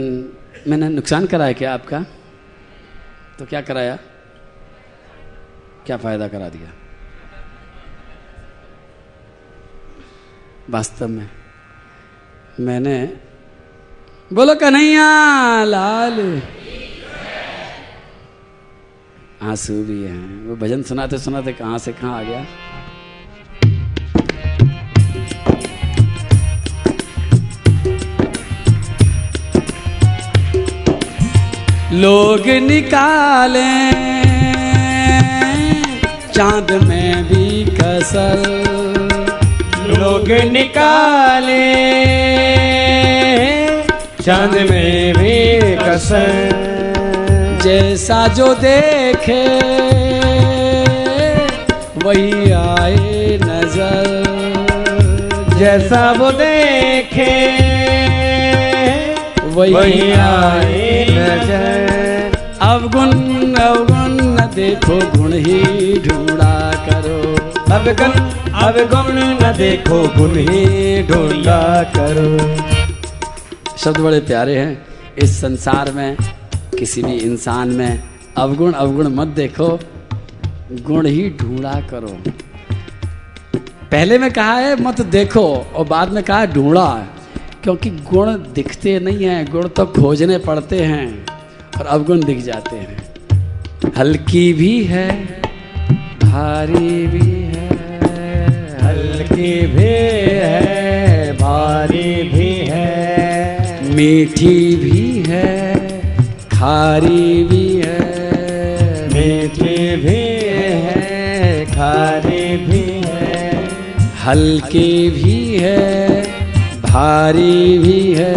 मैंने 0.66 0.88
नुकसान 0.88 1.26
कराया 1.26 1.52
क्या 1.52 1.74
आपका? 1.74 2.04
तो 3.38 3.46
क्या 3.46 3.60
कराया? 3.60 3.98
क्या 5.86 5.96
फ़ायदा 5.96 6.28
करा 6.28 6.48
दिया? 6.48 6.72
वास्तव 10.70 11.08
में 11.08 11.30
मैंने 12.60 13.16
बोलो 14.32 14.54
कन्हैया, 14.54 15.64
लाल। 15.64 16.42
आँसू 19.42 19.84
भी 19.84 20.02
हैं। 20.02 20.46
वो 20.46 20.56
भजन 20.56 20.82
सुनाते 20.82 21.18
सुनाते 21.18 21.52
कहाँ 21.52 21.78
से 21.78 21.92
कहाँ 21.92 22.18
आ 22.18 22.22
गया? 22.22 22.46
लोग 31.92 32.48
निकाले। 32.48 33.90
चाँद 36.32 36.72
में 36.72 37.24
भी 37.24 37.64
कसर। 37.64 38.42
लोग 39.98 40.30
निकाले। 40.52 41.64
चाँद 44.22 44.54
में 44.70 45.14
भी 45.14 45.60
कसर। 45.76 46.50
जैसा 47.64 48.28
जो 48.28 48.54
देखे, 48.54 49.42
वही 52.04 52.50
आए 52.50 53.38
नज़र। 53.42 54.28
जैसा 55.58 56.12
वो 56.12 56.30
देखे। 56.32 57.68
वही 59.54 60.10
आए 60.12 61.06
नज़र। 61.10 62.36
अवगुण 62.62 63.54
अवगुण 63.56 64.16
न 64.30 64.50
देखो 64.54 64.98
गुण 65.12 65.32
ही 65.34 65.58
ढूंढा 66.06 66.54
करो। 66.86 67.18
अवगुण 67.74 68.12
अवगुण 68.62 69.16
न 69.42 69.52
देखो 69.58 70.00
गुण 70.16 70.36
ही 70.38 71.02
ढूंढा 71.02 71.60
करो। 71.96 72.28
शब्द 73.76 73.98
बड़े 73.98 74.20
प्यारे 74.22 74.56
हैं 74.58 74.72
इस 75.22 75.40
संसार 75.40 75.92
में 75.92 76.16
किसी 76.78 77.02
भी 77.02 77.16
इंसान 77.20 77.68
में। 77.72 78.02
अवगुण 78.38 78.72
अवगुण 78.74 79.08
मत 79.14 79.28
देखो 79.36 79.68
गुण 80.86 81.06
ही 81.06 81.28
ढूंढा 81.40 81.80
करो। 81.90 82.16
पहले 83.90 84.18
में 84.18 84.30
कहा 84.32 84.54
है 84.54 84.74
मत 84.82 85.00
देखो 85.10 85.46
और 85.74 85.84
बाद 85.86 86.12
में 86.12 86.22
कहा 86.22 86.38
है 86.38 86.52
ढूंढा 86.52 86.88
क्योंकि 87.64 87.90
गुण 87.90 88.32
दिखते 88.54 88.98
नहीं 89.00 89.24
हैं, 89.24 89.44
गुण 89.52 89.68
तो 89.68 89.84
खोजने 89.86 90.38
पड़ते 90.38 90.80
हैं, 90.82 91.06
और 91.78 91.86
अवगुण 91.86 92.24
दिख 92.24 92.38
जाते 92.44 92.76
हैं। 92.76 93.92
हल्की 93.96 94.52
भी 94.52 94.84
है, 94.84 95.08
भारी 96.22 97.06
भी 97.06 97.30
है, 97.54 97.68
हल्की 98.82 99.50
भी 99.66 99.90
है, 100.34 101.32
भारी 101.32 102.14
भी 102.24 102.50
है, 102.68 103.94
मीठी 103.94 104.76
भी 104.76 105.22
है, 105.28 105.46
खारी 106.48 107.44
भी 107.44 107.66
है, 107.76 107.98
मीठी 109.14 109.96
भी 109.96 110.22
है, 110.46 111.64
खारी 111.66 112.56
भी 112.66 112.82
है, 113.06 113.68
हल्की 114.24 115.10
भी 115.10 115.56
है 115.56 116.26
भारी 116.88 117.78
भी 117.78 118.00
है 118.14 118.34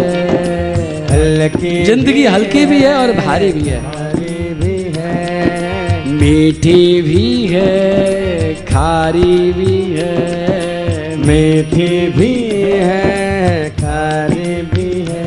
हल्की 1.10 1.84
ज़िंदगी 1.84 2.24
हल्की 2.26 2.64
भी 2.66 2.80
है 2.82 2.94
और 2.94 3.12
भारी 3.16 3.52
भी 3.52 3.62
है। 3.68 3.80
भारी 3.82 4.54
भी 4.54 4.76
है 4.96 6.12
मीठी 6.20 7.02
भी 7.02 7.46
है 7.46 8.54
खारी 8.64 9.52
भी 9.52 9.76
है 9.94 11.16
मीठी 11.26 11.90
भी 12.16 12.32
है 12.80 13.68
खारी 13.80 14.54
भी 14.72 14.90
है। 15.08 15.24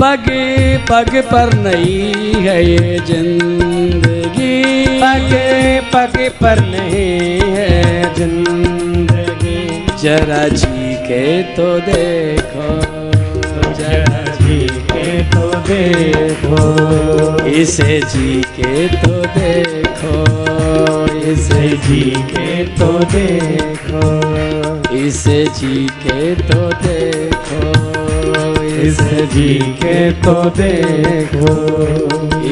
पग 0.00 0.26
पग 0.90 1.12
पर 1.32 1.54
नहीं 1.58 2.34
है 2.44 2.56
ये 2.64 2.98
ज़िंदगी। 3.06 4.56
पग 5.02 5.30
पग 5.94 6.16
पर 6.40 6.60
नहीं 6.66 7.40
है 7.54 8.14
ज़िंदगी। 8.14 9.58
जरा 10.02 10.46
जी 10.50 10.94
के 11.04 11.26
तो 11.54 11.68
देखो 11.82 12.47
जरा 13.78 14.24
जी 14.36 14.60
के 14.92 15.06
देखो 15.68 16.60
इसे 17.60 18.00
जी 18.00 18.40
के 18.56 18.88
तो 18.88 19.12
देखो, 19.36 20.14
इसे 21.32 21.68
जी 21.86 22.00
के 22.30 22.64
तो 22.78 22.88
देखो, 23.14 24.02
इसे 24.96 25.44
जी 25.58 25.86
के 26.04 26.34
तो 26.48 26.60
देखो, 26.84 27.60
इसे 28.86 29.26
जी 29.34 29.58
के 29.82 30.10
तो 30.22 30.34
देखो, 30.60 31.54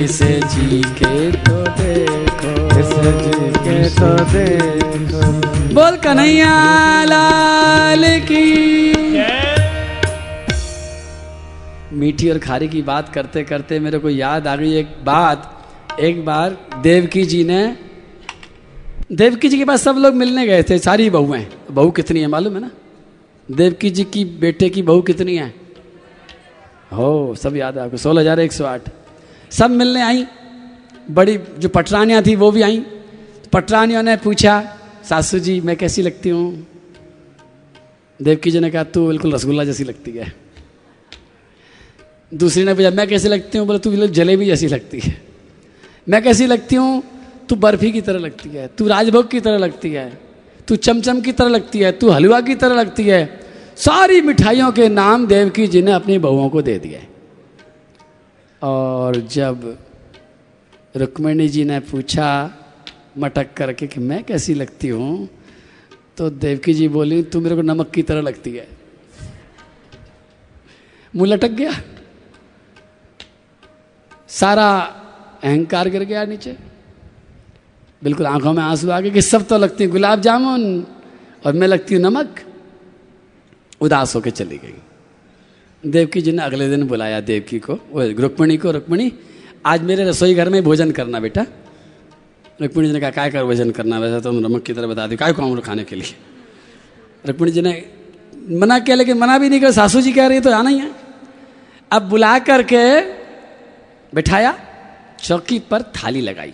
इसे 0.03 0.41
जी 0.55 0.83
के 0.99 1.31
तो 1.47 1.57
देखो, 1.81 2.53
इसे 2.81 3.13
जी 3.23 3.51
के 3.59 3.79
तो 3.99 4.11
देखो। 4.33 5.33
बोल 5.75 5.97
कन्हैया 6.05 6.55
लाल 7.05 8.05
की 8.31 8.45
मीठी 11.97 12.31
और 12.31 12.39
खारी 12.39 12.69
की 12.69 12.83
बात 12.83 13.09
करते 13.09 13.45
करते 13.45 13.79
मेरे 13.81 13.99
को 13.99 14.11
याद 14.11 14.47
आ 14.47 14.57
गई 14.57 14.73
एक 14.75 14.89
बात। 15.05 15.53
एक 16.01 16.25
बार 16.25 16.57
देवकी 16.83 17.25
जी 17.25 17.45
ने, 17.45 17.77
देवकी 19.13 19.49
जी 19.49 19.59
के 19.59 19.65
पास 19.65 19.83
सब 19.83 19.97
लोग 19.97 20.15
मिलने 20.15 20.47
गए 20.47 20.63
थे, 20.63 20.79
सारी 20.79 21.11
बहुएँ 21.11 21.47
बहू 21.71 21.91
कितनी 21.91 22.21
है 22.21 22.27
मालूम 22.27 22.55
है 22.55 22.61
ना? 22.61 22.71
देवकी 23.51 23.91
जी 23.91 24.05
की 24.05 24.25
बेटे 24.25 24.69
की 24.69 24.83
बहू 24.83 25.03
कितनी 25.03 25.37
है? 25.37 25.55
हो, 26.93 27.35
सब 27.35 27.57
याद 27.57 27.79
है 27.79 27.85
आपको, 27.85 27.97
सोलह 27.97 28.21
हज़ार 28.21 28.41
एक 28.41 28.53
सौ 28.53 28.65
आठ। 28.65 28.89
सब 29.51 29.71
मिलने 29.71 30.03
आई। 30.03 30.27
बड़ी 31.11 31.39
जो 31.59 31.69
पटरानियाँ 31.69 32.23
थी, 32.23 32.35
वो 32.37 32.51
भी 32.51 32.63
आई। 32.63 32.85
पटरानियों 33.53 34.03
ने 34.03 34.17
पूछा, 34.17 34.79
सासू 35.05 35.39
जी, 35.39 35.61
मैं 35.61 35.77
कैसी 35.77 36.03
लगती 36.03 36.29
हूँ? 36.29 36.67
देवकी 38.21 38.51
जी 38.51 38.61
ने 38.61 38.71
कहा, 38.71 38.85
तू 38.85 39.07
बिल्कुल 39.09 39.33
रसगुल्ला 39.33 39.65
जैसी 39.65 39.85
लगती 39.85 40.11
है। 40.11 40.46
दूसरी 42.33 42.65
ने 42.65 42.75
पूछा, 42.75 42.91
मैं 42.91 43.07
कैसी 43.09 43.29
लगती 43.29 43.59
हूँ? 43.59 43.67
बोले, 43.67 43.79
तू 43.79 44.07
जलेबी 44.09 44.47
जैसी 44.47 44.67
लगती 44.69 44.99
है। 44.99 45.21
मैं 46.09 46.23
कैसी 46.23 46.47
लगती 46.47 46.77
हूँ? 46.77 47.03
तू 47.49 47.57
बर्फ़ी 47.57 47.91
की 47.93 48.01
तरह 48.01 48.19
लगती 48.19 48.49
है, 48.49 48.67
तू 48.69 48.87
राजभोग 48.89 49.31
की 49.31 49.41
तरह 49.41 49.59
लगती 49.59 49.91
है, 49.91 50.11
तू 50.69 50.77
चमचम 50.77 51.21
की 51.21 51.33
तरह 51.33 51.49
लगती 51.49 51.81
है, 51.81 51.93
तू 51.93 52.11
हलवा 52.11 52.41
की 52.41 52.55
तरह 52.55 52.75
लगती 52.75 53.05
है। 53.05 53.41
सारी 53.77 54.21
मिठाइयों 54.21 54.71
के 54.73 54.89
नाम 54.89 55.27
देवकी 55.27 55.67
जी 55.67 55.83
ने 55.83 55.93
अपनी 55.93 56.19
बहुओं 56.19 56.49
को 56.51 56.63
दे 56.63 56.79
दिए। 56.79 57.03
और 58.63 59.17
जब 59.31 59.77
रुक्मिणी 60.97 61.49
जी 61.49 61.65
ने 61.65 61.81
पूछा, 61.81 62.29
मटक 63.19 63.53
करके 63.57 63.87
कि 63.87 64.01
मैं 64.01 64.23
कैसी 64.25 64.55
लगती 64.55 64.89
हूँ 64.89 65.29
तो 66.17 66.29
देवकी 66.31 66.75
जी 66.75 66.89
बोली, 66.89 67.23
तू 67.23 67.41
मेरे 67.41 67.57
को 67.57 67.63
नमक 67.63 67.91
की 67.91 68.03
तरह 68.03 68.21
लगती 68.21 68.51
है। 68.53 68.67
मुँह 71.15 71.29
लटक 71.29 71.51
गया। 71.51 71.73
सारा 74.37 74.69
अहंकार 75.43 75.89
गिर 75.89 76.03
गया 76.05 76.25
नीचे। 76.25 76.57
बिल्कुल 78.05 78.27
आँखों 78.27 78.53
में 78.53 78.63
आँसू 78.63 78.91
आ 78.91 79.01
गए 79.01 79.11
कि 79.11 79.23
सब 79.23 79.47
तो 79.49 79.59
लगती 79.59 79.87
गुलाब 79.87 80.21
जामुन, 80.21 80.85
और 81.47 81.53
मैं 81.53 81.67
लगती 81.67 81.95
हूँ 81.95 82.03
नमक। 82.03 82.41
उदास 83.81 84.15
होकर 84.17 84.31
चली 84.31 84.57
गई। 84.57 84.75
देवकी 85.85 86.21
जी 86.23 86.33
ने 86.33 86.43
अगले 86.43 86.69
दिन 86.69 86.87
बुलाया 86.87 87.21
देवकी 87.23 87.59
को 87.59 87.79
रुक्मणी 87.95 88.57
को, 88.57 88.71
रुक्मणी, 88.71 89.13
आज 89.67 89.83
मेरे 89.83 90.05
रसोई 90.05 90.35
घर 90.35 90.49
में 90.49 90.63
भोजन 90.65 90.91
करना 90.91 91.21
बेटा। 91.21 91.47
रुक्मणी 92.61 92.87
जी 92.87 92.93
ने 92.93 93.01
कहा, 93.01 93.11
काय 93.11 93.31
कर 93.31 93.45
भोजन 93.45 93.71
करना? 93.71 93.99
वैसे 93.99 94.21
तो 94.21 94.31
नमक 94.33 94.63
की 94.63 94.73
तरह 94.73 94.87
बता 94.87 95.07
दी, 95.07 95.17
काय 95.17 95.33
को 95.33 95.61
खाने 95.61 95.85
के 95.85 95.97
लिए? 95.97 96.15
रुक्मणी 97.27 97.51
जी 97.51 97.63
ने 97.63 97.73
मना 98.51 98.79
किया, 98.79 98.97
लेकिन 98.97 99.19
मना 99.19 99.39
भी 99.39 99.49
नहीं 99.49 99.61
कर 99.61 99.73
सासू 99.73 100.01
जी 100.01 100.13
कह 100.13 100.27
रही 100.27 100.41
तो 100.41 100.53
आना 100.53 100.71
ही 100.71 100.79
है। 100.79 100.91
अब 101.91 102.03
बुला 102.03 102.39
करके 102.39 103.16
बिठाया 104.15 104.59
चौकी 105.23 105.59
पर 105.59 105.83
थाली 105.83 106.21
लगाई। 106.21 106.53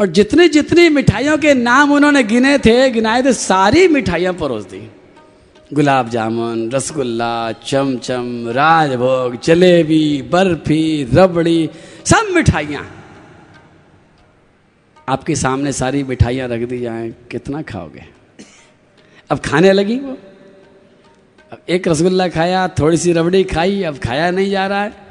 और 0.00 0.06
जितनी 0.06 0.48
जितनी 0.48 0.88
मिठाइयों 0.88 1.38
के 1.38 1.54
नाम 1.54 1.92
उन्होंने 1.92 2.22
गिने 2.22 2.58
थे, 2.58 2.90
गिनाए 2.90 3.22
थे, 3.22 3.32
सारी 3.32 3.88
मिठाइयाँ 3.88 4.34
परोस 4.34 4.64
दी। 4.64 4.90
गुलाब 5.72 6.08
जामुन, 6.08 6.70
रसगुल्ला, 6.70 7.52
चमचम, 7.52 8.48
राजभोग, 8.48 9.40
जलेबी, 9.44 10.22
बर्फ़ी, 10.22 11.10
रबड़ी, 11.14 11.70
सब 12.06 12.26
मिठाइयाँ। 12.34 12.92
आपके 15.08 15.34
सामने 15.34 15.72
सारी 15.72 16.04
मिठाइयाँ 16.04 16.48
रख 16.48 16.60
दी 16.60 16.78
जाए, 16.78 17.14
कितना 17.30 17.62
खाओगे? 17.62 18.04
अब 19.30 19.38
खाने 19.38 19.72
लगी 19.72 19.96
वो। 19.96 20.18
अब 21.52 21.58
एक 21.68 21.88
रसगुल्ला 21.88 22.28
खाया, 22.28 22.68
थोड़ी 22.68 22.96
सी 22.96 23.12
रबड़ी 23.12 23.44
खाई, 23.44 23.82
अब 23.82 23.98
खाया 23.98 24.30
नहीं 24.30 24.50
जा 24.50 24.66
रहा 24.66 24.82
है। 24.82 25.05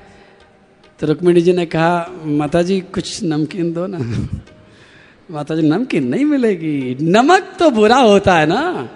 तो 0.99 1.07
रुक्मिणी 1.07 1.41
जी 1.41 1.53
ने 1.53 1.65
कहा 1.65 2.11
माता 2.25 2.61
जी 2.61 2.79
कुछ 2.79 3.23
नमकीन 3.23 3.73
दो 3.73 3.87
ना। 3.87 3.97
माता 5.31 5.55
जी 5.55 5.61
नमकीन 5.61 6.07
नहीं 6.07 6.25
मिलेगी। 6.25 6.97
नमक 7.01 7.55
तो 7.59 7.69
बुरा 7.69 7.97
होता 7.97 8.35
है 8.35 8.45
ना। 8.45 8.89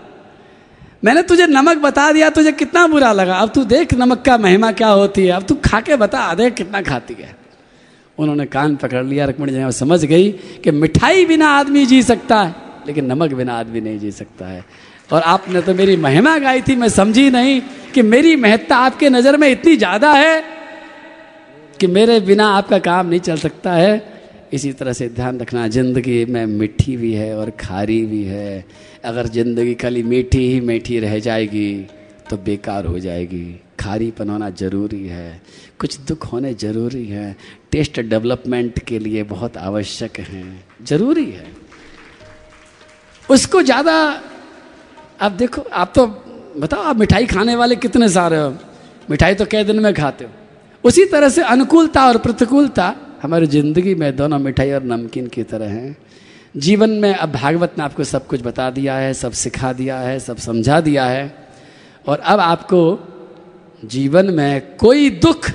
मैंने 1.03 1.21
तुझे 1.21 1.47
नमक 1.47 1.77
बता 1.77 2.11
दिया, 2.11 2.29
तुझे 2.29 2.51
कितना 2.51 2.87
बुरा 2.87 3.11
लगा। 3.11 3.35
अब 3.35 3.49
तू 3.49 3.63
देख 3.63 3.93
नमक 3.93 4.21
का 4.21 4.37
महिमा 4.37 4.71
क्या 4.71 4.87
होती 4.87 5.25
है। 5.25 5.31
अब 5.31 5.43
तू 5.43 5.55
खा 5.55 5.81
के 5.81 5.95
बता 5.95 6.33
देख 6.33 6.53
कितना 6.53 6.81
खाती 6.81 7.13
है? 7.13 7.35
उन्होंने 8.17 8.45
कान 8.45 8.75
पकड़ 8.75 9.03
लिया। 9.05 9.25
रुक्मणी 9.25 9.53
जी 9.53 9.71
समझ 9.71 10.05
गई 10.05 10.31
कि 10.63 10.71
मिठाई 10.71 11.25
बिना 11.25 11.47
आदमी 11.47 11.85
जी 11.85 12.03
सकता 12.03 12.41
है, 12.43 12.55
लेकिन 12.87 13.05
नमक 13.05 13.33
बिना 13.33 13.53
आदमी 13.53 13.81
नहीं 13.81 13.99
जी 13.99 14.11
सकता 14.11 14.45
है। 14.45 14.65
और 15.11 15.21
आपने 15.21 15.61
तो 15.61 15.73
मेरी 15.73 15.97
महिमा 15.97 16.37
गाई 16.37 16.61
थी, 16.61 16.75
मैं 16.75 16.89
समझी 16.89 17.29
नहीं 17.29 17.61
कि 17.93 18.01
मेरी 18.01 18.35
महत्ता 18.35 18.77
आपके 18.77 19.09
नज़र 19.09 19.37
में 19.37 19.49
इतनी 19.49 19.75
ज़्यादा 19.77 20.13
है 20.13 20.58
कि 21.79 21.87
मेरे 21.87 22.19
बिना 22.21 22.47
आपका 22.53 22.79
काम 22.81 23.07
नहीं 23.07 23.19
चल 23.21 23.37
सकता 23.37 23.73
है। 23.73 24.17
इसी 24.53 24.71
तरह 24.73 24.93
से 24.93 25.07
ध्यान 25.09 25.39
रखना, 25.39 25.67
ज़िंदगी 25.67 26.25
में 26.25 26.45
मीठी 26.45 26.95
भी 26.97 27.13
है 27.13 27.35
और 27.37 27.49
खारी 27.59 28.05
भी 28.05 28.23
है। 28.23 28.65
अगर 29.05 29.27
ज़िंदगी 29.27 29.73
खाली 29.75 30.03
मीठी 30.03 30.39
ही 30.47 30.59
मीठी 30.61 30.99
रह 30.99 31.17
जाएगी 31.19 31.71
तो 32.29 32.37
बेकार 32.37 32.85
हो 32.85 32.99
जाएगी। 32.99 33.59
खारीपन 33.79 34.29
होना 34.29 34.49
ज़रूरी 34.49 35.05
है। 35.07 35.41
कुछ 35.79 35.99
दुख 35.99 36.25
होने 36.31 36.53
ज़रूरी 36.53 37.05
है। 37.05 37.35
टेस्ट 37.71 37.99
डेवलपमेंट 37.99 38.79
के 38.79 38.99
लिए 38.99 39.23
बहुत 39.23 39.57
आवश्यक 39.57 40.19
हैं। 40.19 40.65
ज़रूरी 40.83 41.25
है। 41.25 41.47
उसको 43.29 43.61
ज़्यादा, 43.61 43.95
आप 45.21 45.31
देखो, 45.31 45.61
आप 45.61 45.91
तो 45.95 46.05
बताओ, 46.57 46.81
आप 46.81 46.97
मिठाई 46.97 47.25
खाने 47.25 47.55
वाले 47.55 47.75
कितने 47.75 48.09
सारे 48.09 48.37
हो? 48.37 48.53
मिठाई 49.09 49.35
तो 49.35 49.45
कई 49.45 49.63
दिन 49.63 49.79
में 49.79 49.93
खाते 49.93 50.25
हो। 50.25 50.31
उसी 50.83 51.05
तरह 51.05 51.29
से 51.29 51.43
अनुकूलता 51.43 52.05
और 52.07 52.17
प्रतिकूलता 52.17 52.95
हमारी 53.21 53.47
ज़िंदगी 53.47 53.95
में 53.95 54.15
दोनों 54.15 54.39
मिठाई 54.39 54.71
और 54.71 54.83
नमकीन 54.83 55.27
की 55.27 55.43
तरह 55.43 55.69
हैं। 55.69 55.97
जीवन 56.57 56.89
में 56.89 57.13
अब 57.15 57.31
भागवत 57.31 57.75
ने 57.77 57.83
आपको 57.83 58.03
सब 58.03 58.27
कुछ 58.27 58.41
बता 58.41 58.69
दिया 58.69 58.95
है, 58.95 59.13
सब 59.13 59.31
सिखा 59.31 59.73
दिया 59.73 59.99
है, 59.99 60.19
सब 60.19 60.37
समझा 60.37 60.81
दिया 60.81 61.05
है। 61.05 61.49
और 62.07 62.19
अब 62.19 62.39
आपको 62.39 62.99
जीवन 63.85 64.25
में 64.25 64.75
कोई 64.75 65.09
दुख, 65.09 65.51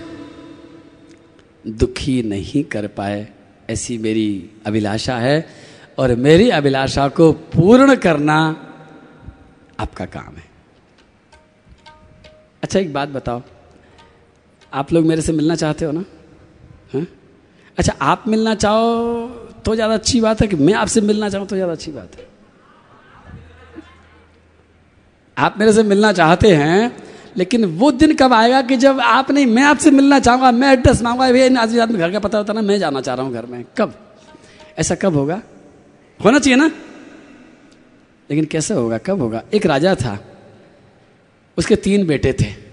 दुखी 1.67 2.23
नहीं 2.23 2.65
कर 2.65 2.87
पाए, 2.87 3.29
ऐसी 3.71 3.99
मेरी 3.99 4.51
अभिलाषा 4.67 5.17
है। 5.17 5.47
और 5.99 6.15
मेरी 6.15 6.51
अभिलाषा 6.51 7.09
को 7.09 7.33
पूर्ण 7.33 7.95
करना 7.97 8.37
आपका 9.81 10.05
काम 10.05 10.37
है। 10.37 10.45
अच्छा 12.63 12.79
एक 12.79 12.93
बात 12.93 13.09
बताओ। 13.09 13.43
आप 14.75 14.93
लोग 14.93 15.05
मेरे 15.07 15.23
से 15.23 15.33
मिलना 15.33 15.55
चाहते 15.55 15.85
हो 15.85 15.93
ना? 15.93 16.05
हा? 16.95 17.05
अच्छा 17.79 17.93
आप 18.03 18.25
मिलना 18.29 18.55
चाहो 18.55 19.27
तो 19.65 19.75
ज़्यादा 19.75 19.95
अच्छी 19.95 20.21
बात 20.21 20.41
है 20.41 20.47
कि 20.49 20.57
मैं 20.57 20.75
आपसे 20.75 21.01
मिलना 21.01 21.29
चाहूँ 21.29 21.47
तो 21.47 21.57
ज़्यादा 21.57 21.73
अच्छी 21.73 21.91
बात 21.93 22.17
है। 22.17 22.27
आप 25.37 25.55
मेरे 25.59 25.73
से 25.73 25.83
मिलना 25.83 26.13
चाहते 26.13 26.51
हैं, 26.57 26.97
लेकिन 27.37 27.65
वो 27.65 27.91
दिन 27.93 28.15
कब 28.15 28.33
आएगा 28.33 28.61
कि 28.63 28.77
जब 28.77 29.01
आप 29.01 29.31
नहीं, 29.31 29.47
मैं 29.47 29.63
आपसे 29.63 29.91
मिलना 29.91 30.19
चाहूँगा, 30.21 30.51
मैं 30.53 30.73
एड्रेस 30.73 31.03
मांगूँगा 31.03 31.31
भैया 31.33 31.61
आज 31.61 31.79
आदमी 31.79 31.99
घर 31.99 32.13
का 32.13 32.19
पता 32.19 32.39
होता 32.39 32.53
ना, 32.53 32.63
मैं 32.63 32.79
जाना 32.79 33.01
चाह 33.01 33.15
रहा 33.15 33.25
हूँ 33.27 33.33
घर 33.33 33.47
में। 33.47 33.65
कब? 33.79 33.95
ऐसा 34.79 34.95
कब 34.95 35.15
होगा? 35.15 35.41
होना 36.21 36.39
चाहिए 36.39 36.57
ना? 36.57 36.71
लेकिन 38.31 38.45
कैसे 38.45 38.75
होगा? 38.75 38.99
कब 38.99 39.21
होगा? 39.21 39.43
एक 39.55 39.67
राजा 39.67 39.95
था, 39.95 40.19
उसके 41.57 41.77
तीन 41.77 42.07
बेटे 42.07 42.33
थे। 42.33 42.64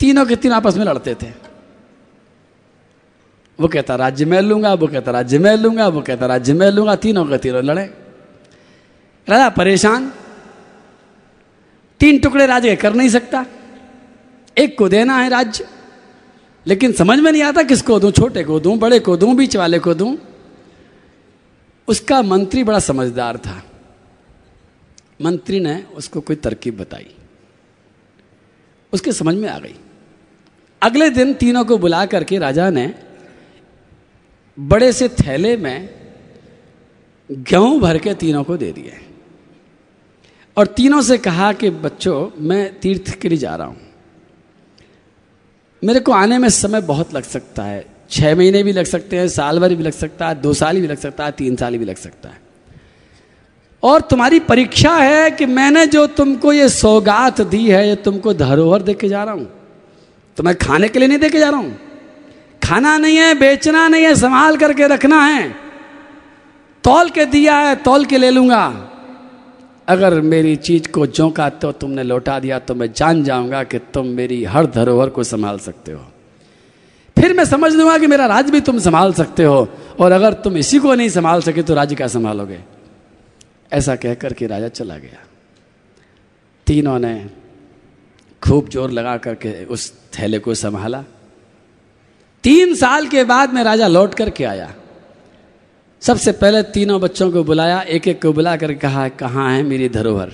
तीनों 0.00 0.26
के 0.26 0.36
तीन 0.36 0.52
आपस 0.52 0.76
में 0.76 0.84
लड़ते 0.84 1.14
थे। 1.14 1.44
वो 3.60 3.68
कहता, 3.68 3.96
राज्य 3.96 4.24
मैं 4.24 4.40
लूँगा। 4.40 4.74
वो 4.74 4.86
कहता, 4.86 5.10
राज्य 5.10 5.38
मैं 5.38 5.56
लूँगा। 5.56 5.88
वो 5.88 6.00
कहता, 6.00 6.26
राज्य 6.26 6.54
मैं 6.54 6.70
लूँगा। 6.70 6.96
तीनों 6.96 7.24
के 7.24 7.38
तीनों 7.38 7.64
लड़े। 7.64 7.84
राजा 9.28 9.48
परेशान। 9.48 10.12
तीन 12.00 12.18
टुकड़े 12.18 12.46
राज्य 12.46 12.76
कर 12.76 12.94
नहीं 12.94 13.08
सकता। 13.08 13.46
एक 14.58 14.78
को 14.78 14.88
देना 14.88 15.16
है 15.16 15.28
राज्य। 15.28 15.68
लेकिन 16.66 16.92
समझ 16.92 17.18
में 17.18 17.32
नहीं 17.32 17.42
आता 17.42 17.62
किसको 17.62 18.00
दूँ, 18.00 18.10
छोटे 18.10 18.44
को 18.44 18.60
दूँ, 18.60 18.76
बड़े 18.76 18.98
को 18.98 19.16
दूँ, 19.16 19.34
बीच 19.34 19.56
वाले 19.56 19.78
को 19.78 19.94
दूँ। 19.94 20.18
उसका 21.88 22.22
मंत्री 22.22 22.64
बड़ा 22.64 22.78
समझदार 22.78 23.36
था। 23.36 23.62
मंत्री 25.22 25.60
ने 25.60 25.86
उसको 25.94 26.20
कोई 26.20 26.36
तरकीब 26.36 26.80
बताई। 26.80 27.14
उसके 28.92 29.12
समझ 29.12 29.34
में 29.34 29.48
आ 29.48 29.58
गई। 29.58 29.74
अगले 30.84 31.10
दिन 31.10 31.34
तीनों 31.34 31.64
को 31.64 31.78
बुला 31.78 32.06
करके 32.06 32.38
राजा 32.38 32.70
ने 32.70 32.94
बड़े 34.58 34.92
से 34.92 35.08
थैले 35.08 35.56
में 35.56 35.88
गेहूँ 37.32 37.80
भर 37.80 37.98
के 37.98 38.14
तीनों 38.14 38.44
को 38.44 38.56
दे 38.56 38.72
दिए। 38.72 38.92
और 40.56 40.66
तीनों 40.66 41.02
से 41.02 41.18
कहा 41.18 41.52
कि, 41.52 41.70
बच्चों, 41.70 42.30
मैं 42.38 42.78
तीर्थ 42.78 43.20
के 43.20 43.28
लिए 43.28 43.38
जा 43.38 43.56
रहा 43.56 43.66
हूँ। 43.66 43.76
मेरे 45.84 46.00
को 46.00 46.12
आने 46.12 46.38
में 46.38 46.48
समय 46.48 46.80
बहुत 46.80 47.14
लग 47.14 47.22
सकता 47.22 47.62
है। 47.62 47.86
छह 48.10 48.36
महीने 48.36 48.62
भी 48.62 48.72
लग 48.72 48.84
सकते 48.84 49.18
हैं, 49.18 49.28
साल 49.28 49.58
भर 49.58 49.74
भी 49.74 49.82
लग 49.82 49.92
सकता 49.92 50.28
है, 50.28 50.40
दो 50.40 50.54
साल 50.54 50.80
भी 50.80 50.86
लग 50.86 50.98
सकता 50.98 51.24
है, 51.24 51.32
तीन 51.32 51.56
साल 51.56 51.78
भी 51.78 51.84
लग 51.84 51.96
सकता 51.96 52.28
है। 52.28 52.40
और 53.82 54.00
तुम्हारी 54.00 54.40
परीक्षा 54.40 54.96
है 54.96 55.30
कि 55.30 55.46
मैंने 55.46 55.86
जो 55.86 56.06
तुमको 56.06 56.52
ये 56.52 56.68
सौगात 56.68 57.40
दी 57.40 57.70
है, 57.70 57.88
ये 57.88 57.96
तुमको 57.96 58.34
धरोहर 58.34 58.82
दे 58.82 58.94
के 58.94 59.08
जा 59.08 59.24
रहा 59.24 59.34
हूँ। 59.34 59.63
तो 60.38 60.42
मैं 60.42 60.54
खाने 60.56 60.88
के 60.88 60.98
लिए 60.98 61.08
नहीं 61.08 61.18
दे 61.18 61.28
के 61.30 61.38
जा 61.38 61.48
रहा 61.50 61.60
हूँ। 61.60 61.78
खाना 62.62 62.96
नहीं 62.98 63.16
है, 63.16 63.34
बेचना 63.34 63.86
नहीं 63.88 64.04
है, 64.04 64.14
संभाल 64.14 64.56
करके 64.56 64.86
रखना 64.86 65.20
है। 65.20 65.48
तौल 66.84 67.10
के 67.10 67.24
दिया 67.26 67.56
है, 67.58 67.74
तौल 67.76 68.04
के 68.04 68.18
ले 68.18 68.30
लूँगा। 68.30 68.90
अगर 69.88 70.20
मेरी 70.22 70.54
चीज़ 70.58 70.88
को 70.88 71.06
जोंका 71.08 71.48
तो 71.52 71.70
तुमने 71.74 72.02
लौटा 72.02 72.38
दिया 72.38 72.58
तो 72.58 72.74
मैं 72.74 72.92
जान 72.92 73.22
जाऊँगा 73.24 73.62
कि 73.64 73.78
तुम 73.94 74.06
मेरी 74.16 74.42
हर 74.44 74.66
धरोहर 74.66 75.08
को 75.08 75.24
संभाल 75.24 75.58
सकते 75.58 75.92
हो। 75.92 76.04
फिर 77.16 77.32
मैं 77.32 77.44
समझ 77.44 77.72
लूँगा 77.74 77.96
कि 77.98 78.06
मेरा 78.06 78.26
राज्य 78.26 78.52
भी 78.52 78.60
तुम 78.60 78.78
संभाल 78.78 79.12
सकते 79.12 79.44
हो, 79.44 79.68
और 80.00 80.12
अगर 80.12 80.32
तुम 80.34 80.56
इसी 80.56 80.78
को 80.78 80.94
नहीं 80.94 81.08
संभाल 81.10 81.42
सके 81.42 81.62
तो 81.62 81.74
राज्य 81.74 81.94
क्या 81.94 82.06
संभालोगे? 82.08 82.58
ऐसा 83.72 83.96
कहकर 83.96 84.32
के 84.32 84.46
राजा 84.46 84.68
चला 84.70 84.96
गया। 84.98 85.24
तीनों 86.66 86.98
ने 86.98 87.14
खूब 88.42 88.68
ज़ोर 88.68 88.90
लगा 88.90 89.16
करके 89.16 89.64
उस 89.66 89.92
थैले 90.18 90.38
को 90.38 90.54
संभाला। 90.54 91.04
तीन 92.44 92.74
साल 92.74 93.06
के 93.06 93.24
बाद 93.24 93.52
में 93.52 93.64
राजा 93.64 93.86
लौट 93.88 94.14
करके 94.14 94.44
आया। 94.44 94.74
सबसे 96.00 96.32
पहले 96.32 96.62
तीनों 96.62 97.00
बच्चों 97.00 97.30
को 97.30 97.44
बुलाया 97.44 97.80
एक 97.80 98.08
एक 98.08 98.22
को 98.22 98.32
बुला 98.32 98.56
कर 98.56 98.74
कहा, 98.74 99.08
कहाँ 99.08 99.52
है 99.52 99.62
मेरी 99.62 99.88
धरोहर? 99.88 100.32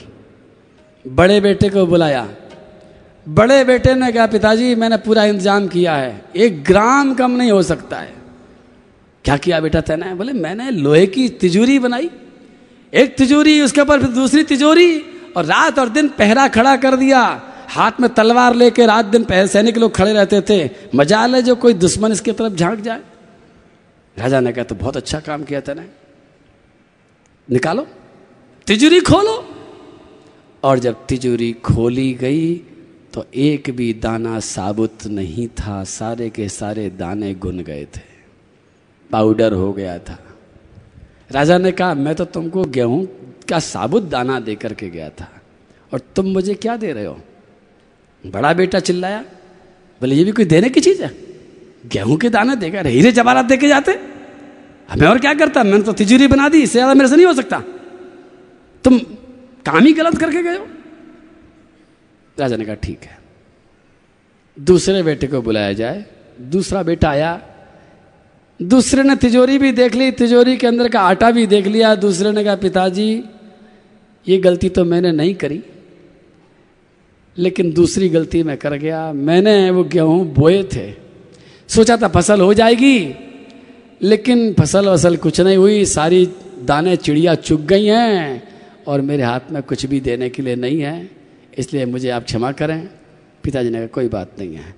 बड़े 1.07 1.41
बेटे 1.41 1.69
को 1.69 1.87
बुलाया। 1.87 2.29
बड़े 3.29 3.65
बेटे 3.65 3.95
ने 3.95 4.13
कहा, 4.13 4.27
पिताजी, 4.27 4.75
मैंने 4.75 4.97
पूरा 4.97 5.25
इंतज़ाम 5.25 5.69
किया 5.69 5.95
है। 5.95 6.25
एक 6.37 6.65
ग्राम 6.65 7.15
कम 7.15 7.31
नहीं 7.31 7.51
हो 7.51 7.63
सकता 7.63 7.97
है। 7.97 8.15
क्या 9.25 9.37
किया 9.37 9.61
बेटा 9.61 9.81
तैने? 9.81 10.15
बोले, 10.15 10.33
मैंने 10.33 10.71
लोहे 10.71 11.07
की 11.07 11.29
तिजोरी 11.29 11.79
बनाई। 11.79 12.11
एक 12.95 13.17
तिजोरी, 13.17 13.61
उसके 13.61 13.81
ऊपर 13.81 14.01
फिर 14.01 14.11
दूसरी 14.11 14.43
तिजोरी 14.43 15.03
और 15.37 15.45
रात 15.45 15.79
और 15.79 15.89
दिन 15.89 16.09
पहरा 16.09 16.49
खड़ा 16.49 16.77
कर 16.77 16.97
दिया। 16.97 17.50
हाथ 17.71 18.01
में 18.01 18.09
तलवार 18.15 18.55
लेके 18.55 18.87
रात 18.87 19.05
दिन 19.07 19.25
पहले 19.25 19.49
सैनिक 19.49 19.79
लोग 19.79 19.95
खड़े 19.95 20.13
रहते 20.13 20.41
थे। 20.41 20.59
मज़ा 20.95 21.27
ले 21.27 21.43
जो 21.43 21.55
कोई 21.57 21.75
दुश्मन 21.77 22.13
इसकी 22.13 22.33
तरफ़ 22.33 22.55
झाँक 22.55 22.81
जाए। 22.81 23.01
राजा 24.17 24.41
ने 24.41 24.53
कहा 24.53 24.65
तो 24.65 24.75
बहुत 24.75 24.97
अच्छा 24.97 25.21
काम 25.21 25.45
किया 25.45 25.61
था 25.61 25.75
ना 25.75 25.85
निकालो, 27.49 27.87
तिजोरी 28.67 29.01
खोलो। 29.03 29.37
और 30.63 30.79
जब 30.79 31.07
तिजोरी 31.07 31.53
खोली 31.65 32.13
गई 32.15 32.55
तो 33.15 33.25
एक 33.35 33.71
भी 33.71 33.93
दाना 33.95 34.39
साबुत 34.41 35.07
नहीं 35.09 35.47
था। 35.51 35.83
सारे 35.85 36.29
के 36.31 36.49
सारे 36.49 36.89
दाने 36.91 37.33
गुन 37.35 37.61
गए 37.61 37.85
थे। 37.87 38.03
पाउडर 39.11 39.53
हो 39.53 39.73
गया 39.73 39.99
था। 39.99 40.19
राजा 41.31 41.59
ने 41.59 41.73
कहा, 41.73 41.95
मैं 41.95 42.15
तो 42.15 42.25
तुमको 42.27 42.65
गेहूँ 42.67 43.07
का 43.49 43.59
साबुत 43.59 44.03
दाना 44.05 44.39
दे 44.41 44.55
करके 44.55 44.89
गया 44.91 45.09
था। 45.11 45.29
और 45.93 46.01
तुम 46.17 46.27
मुझे 46.27 46.55
क्या 46.55 46.77
दे 46.77 46.93
रहे 46.93 47.05
हो? 47.05 47.19
बड़ा 48.25 48.53
बेटा 48.53 48.81
चिल्लाया, 48.81 49.25
बोले, 50.01 50.15
ये 50.15 50.25
भी 50.25 50.33
कोई 50.33 50.45
देने 50.45 50.69
की 50.69 50.81
चीज़ 50.81 51.03
है? 51.03 51.11
गेहूँ 51.87 52.17
के 52.17 52.29
दाने 52.29 52.57
देकर 52.57 52.87
हीरे 52.87 53.13
जवाहरात 53.13 53.45
दे 53.45 53.57
के 53.57 53.69
जाते? 53.69 53.93
हमें 54.89 55.07
और 55.09 55.19
क्या 55.19 55.35
करता? 55.35 55.63
मैंने 55.63 55.85
तो 55.85 55.93
तिजोरी 55.93 56.27
बना 56.27 56.49
दी, 56.49 56.63
इससे 56.63 56.79
ज़्यादा 56.79 56.95
मेरे 56.95 57.09
से 57.09 57.17
नहीं 57.17 57.27
हो 57.27 57.35
सकता। 57.35 57.63
तुम 58.85 58.99
काम 59.67 59.85
ही 59.85 59.93
गलत 59.93 60.19
करके 60.19 60.43
गए 60.43 60.57
हो? 60.57 60.67
राजा 62.37 62.57
ने 62.57 62.65
कहा, 62.65 62.75
ठीक 62.75 63.03
है। 63.03 63.19
दूसरे 64.57 65.03
बेटे 65.03 65.27
को 65.27 65.41
बुलाया 65.43 65.73
जाए। 65.73 66.05
दूसरा 66.41 66.83
बेटा 66.83 67.09
आया। 67.11 67.41
दूसरे 68.61 69.03
ने 69.03 69.17
तिजोरी 69.17 69.59
भी 69.59 69.73
देख 69.73 69.95
ली, 69.95 70.11
तिजोरी 70.11 70.57
के 70.57 70.67
अंदर 70.67 70.89
का 70.89 71.01
आटा 71.01 71.31
भी 71.31 71.47
देख 71.47 71.67
लिया। 71.67 71.95
दूसरे 71.95 72.33
ने 72.33 72.45
कहा, 72.45 72.57
पिताजी, 72.57 73.25
ये 74.27 74.39
गलती 74.39 74.69
तो 74.69 74.85
मैंने 74.85 75.13
नहीं 75.13 75.35
करी। 75.35 75.63
लेकिन 77.39 77.73
दूसरी 77.73 78.09
गलती 78.09 78.43
मैं 78.43 78.57
कर 78.57 78.75
गया। 78.75 79.13
मैंने 79.13 79.71
वो 79.71 79.85
गेहूँ 79.85 80.25
बोए 80.35 80.63
थे। 80.65 80.93
सोचा 81.69 81.97
था 81.97 82.09
फ़सल 82.09 82.41
हो 82.41 82.55
जाएगी, 82.55 83.15
लेकिन 84.03 84.53
फ़सल 84.55 84.89
वसल 84.89 85.17
कुछ 85.17 85.41
नहीं 85.41 85.57
हुई। 85.57 85.85
सारी 85.85 86.27
दाने 86.63 86.97
चिड़िया 86.97 87.35
चुग 87.35 87.67
गई 87.67 87.87
हैं 87.87 88.43
और 88.87 89.01
मेरे 89.01 89.23
हाथ 89.23 89.51
में 89.51 89.63
कुछ 89.63 89.87
भी 89.87 90.01
देने 90.01 90.31
के 90.31 90.43
लिए 90.43 90.57
नहीं 90.57 90.81
है। 90.81 91.11
इसलिए 91.59 91.85
मुझे 91.87 92.11
आप 92.11 92.25
क्षमा 92.25 92.53
करें। 92.53 92.89
पिताजी 93.45 93.71
ने 93.71 93.79
कहा, 93.79 93.87
कोई 93.87 94.09
बात 94.09 94.31
नहीं 94.39 94.55
है। 94.55 94.75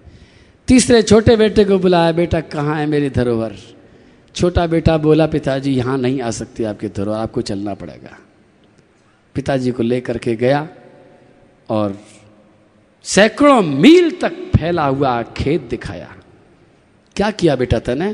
तीसरे 0.69 1.03
छोटे 1.03 1.37
बेटे 1.37 1.65
को 1.65 1.79
बुलाया, 1.79 2.13
बेटा, 2.13 2.41
कहाँ 2.41 2.79
है 2.79 2.87
मेरी 2.87 3.11
धरोहर? 3.11 3.53
छोटा 4.35 4.67
बेटा 4.67 4.97
बोला, 4.99 5.27
पिताजी, 5.27 5.73
यहाँ 5.73 5.99
नहीं 5.99 6.21
आ 6.21 6.31
सकती 6.31 6.65
आपकी 6.65 6.89
धरोहर, 6.89 7.19
आपको 7.19 7.41
चलना 7.43 7.75
पड़ेगा। 7.75 8.19
पिताजी 9.35 9.71
को 9.71 9.83
लेकर 9.83 10.19
के 10.19 10.35
गया 10.37 10.69
और 11.69 11.99
सैकड़ों 13.05 13.63
मील 13.63 14.11
तक 14.11 14.33
फैला 14.57 14.87
हुआ 14.87 15.23
खेत 15.23 15.63
दिखाया। 15.63 16.17
क्या 17.17 17.31
किया 17.31 17.57
बेटा 17.57 17.79
तने? 17.79 18.13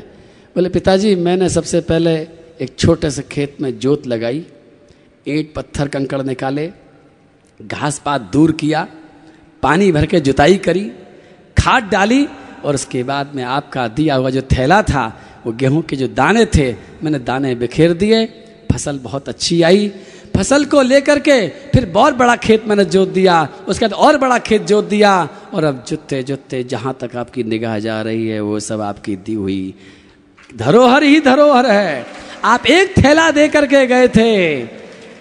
बोले, 0.55 0.69
पिताजी, 0.69 1.15
मैंने 1.15 1.49
सबसे 1.49 1.81
पहले 1.81 2.15
एक 2.61 2.75
छोटे 2.79 3.09
से 3.09 3.21
खेत 3.21 3.57
में 3.61 3.79
जोत 3.79 4.07
लगाई, 4.07 4.45
ईंट, 5.27 5.53
पत्थर, 5.53 5.87
कंकड़ 5.87 6.21
निकाले, 6.21 6.71
घास 7.61 8.01
पात 8.05 8.21
दूर 8.21 8.51
किया, 8.51 8.87
पानी 9.63 9.91
भर 9.91 10.05
के 10.05 10.19
जुताई 10.19 10.57
करी, 10.57 10.91
खाद 11.57 11.83
डाली, 11.83 12.27
और 12.65 12.75
उसके 12.75 13.03
बाद 13.03 13.31
में 13.35 13.43
आपका 13.43 13.87
दिया 13.87 14.15
हुआ 14.15 14.29
जो 14.29 14.41
थैला 14.41 14.81
था, 14.81 15.21
वो 15.45 15.53
गेहूँ 15.53 15.81
के 15.81 15.95
जो 15.95 16.07
दाने 16.07 16.45
थे, 16.45 16.75
मैंने 17.03 17.19
दाने 17.19 17.55
बिखेर 17.55 17.93
दिए, 17.93 18.25
फ़सल 18.71 18.99
बहुत 18.99 19.29
अच्छी 19.29 19.61
आई 19.61 19.91
फ़सल 20.37 20.65
को 20.65 20.81
लेकर 20.81 21.19
के 21.19 21.47
फिर 21.47 21.85
बहुत 21.85 22.13
बड़ा 22.13 22.35
खेत 22.35 22.67
मैंने 22.67 22.85
जोत 22.85 23.09
दिया, 23.09 23.49
उसके 23.67 23.85
बाद 23.85 23.93
और 23.93 24.17
बड़ा 24.17 24.39
खेत 24.39 24.61
जोत 24.61 24.85
दिया, 24.85 25.29
और 25.53 25.63
अब 25.63 25.85
जुतते 25.87 26.23
जुतते 26.23 26.63
जहाँ 26.63 26.97
तक 27.01 27.15
आपकी 27.15 27.43
निगाह 27.43 27.79
जा 27.79 28.01
रही 28.01 28.27
है, 28.27 28.39
वो 28.39 28.59
सब 28.59 28.81
आपकी 28.81 29.15
दी 29.15 29.33
हुई। 29.33 29.75
धरोहर 30.55 31.03
ही 31.03 31.19
धरोहर 31.19 31.65
है। 31.65 32.05
आप 32.43 32.65
एक 32.65 32.93
थैला 32.97 33.31
दे 33.31 33.47
करके 33.47 33.87
गए 33.87 34.07
थे। 34.07 34.61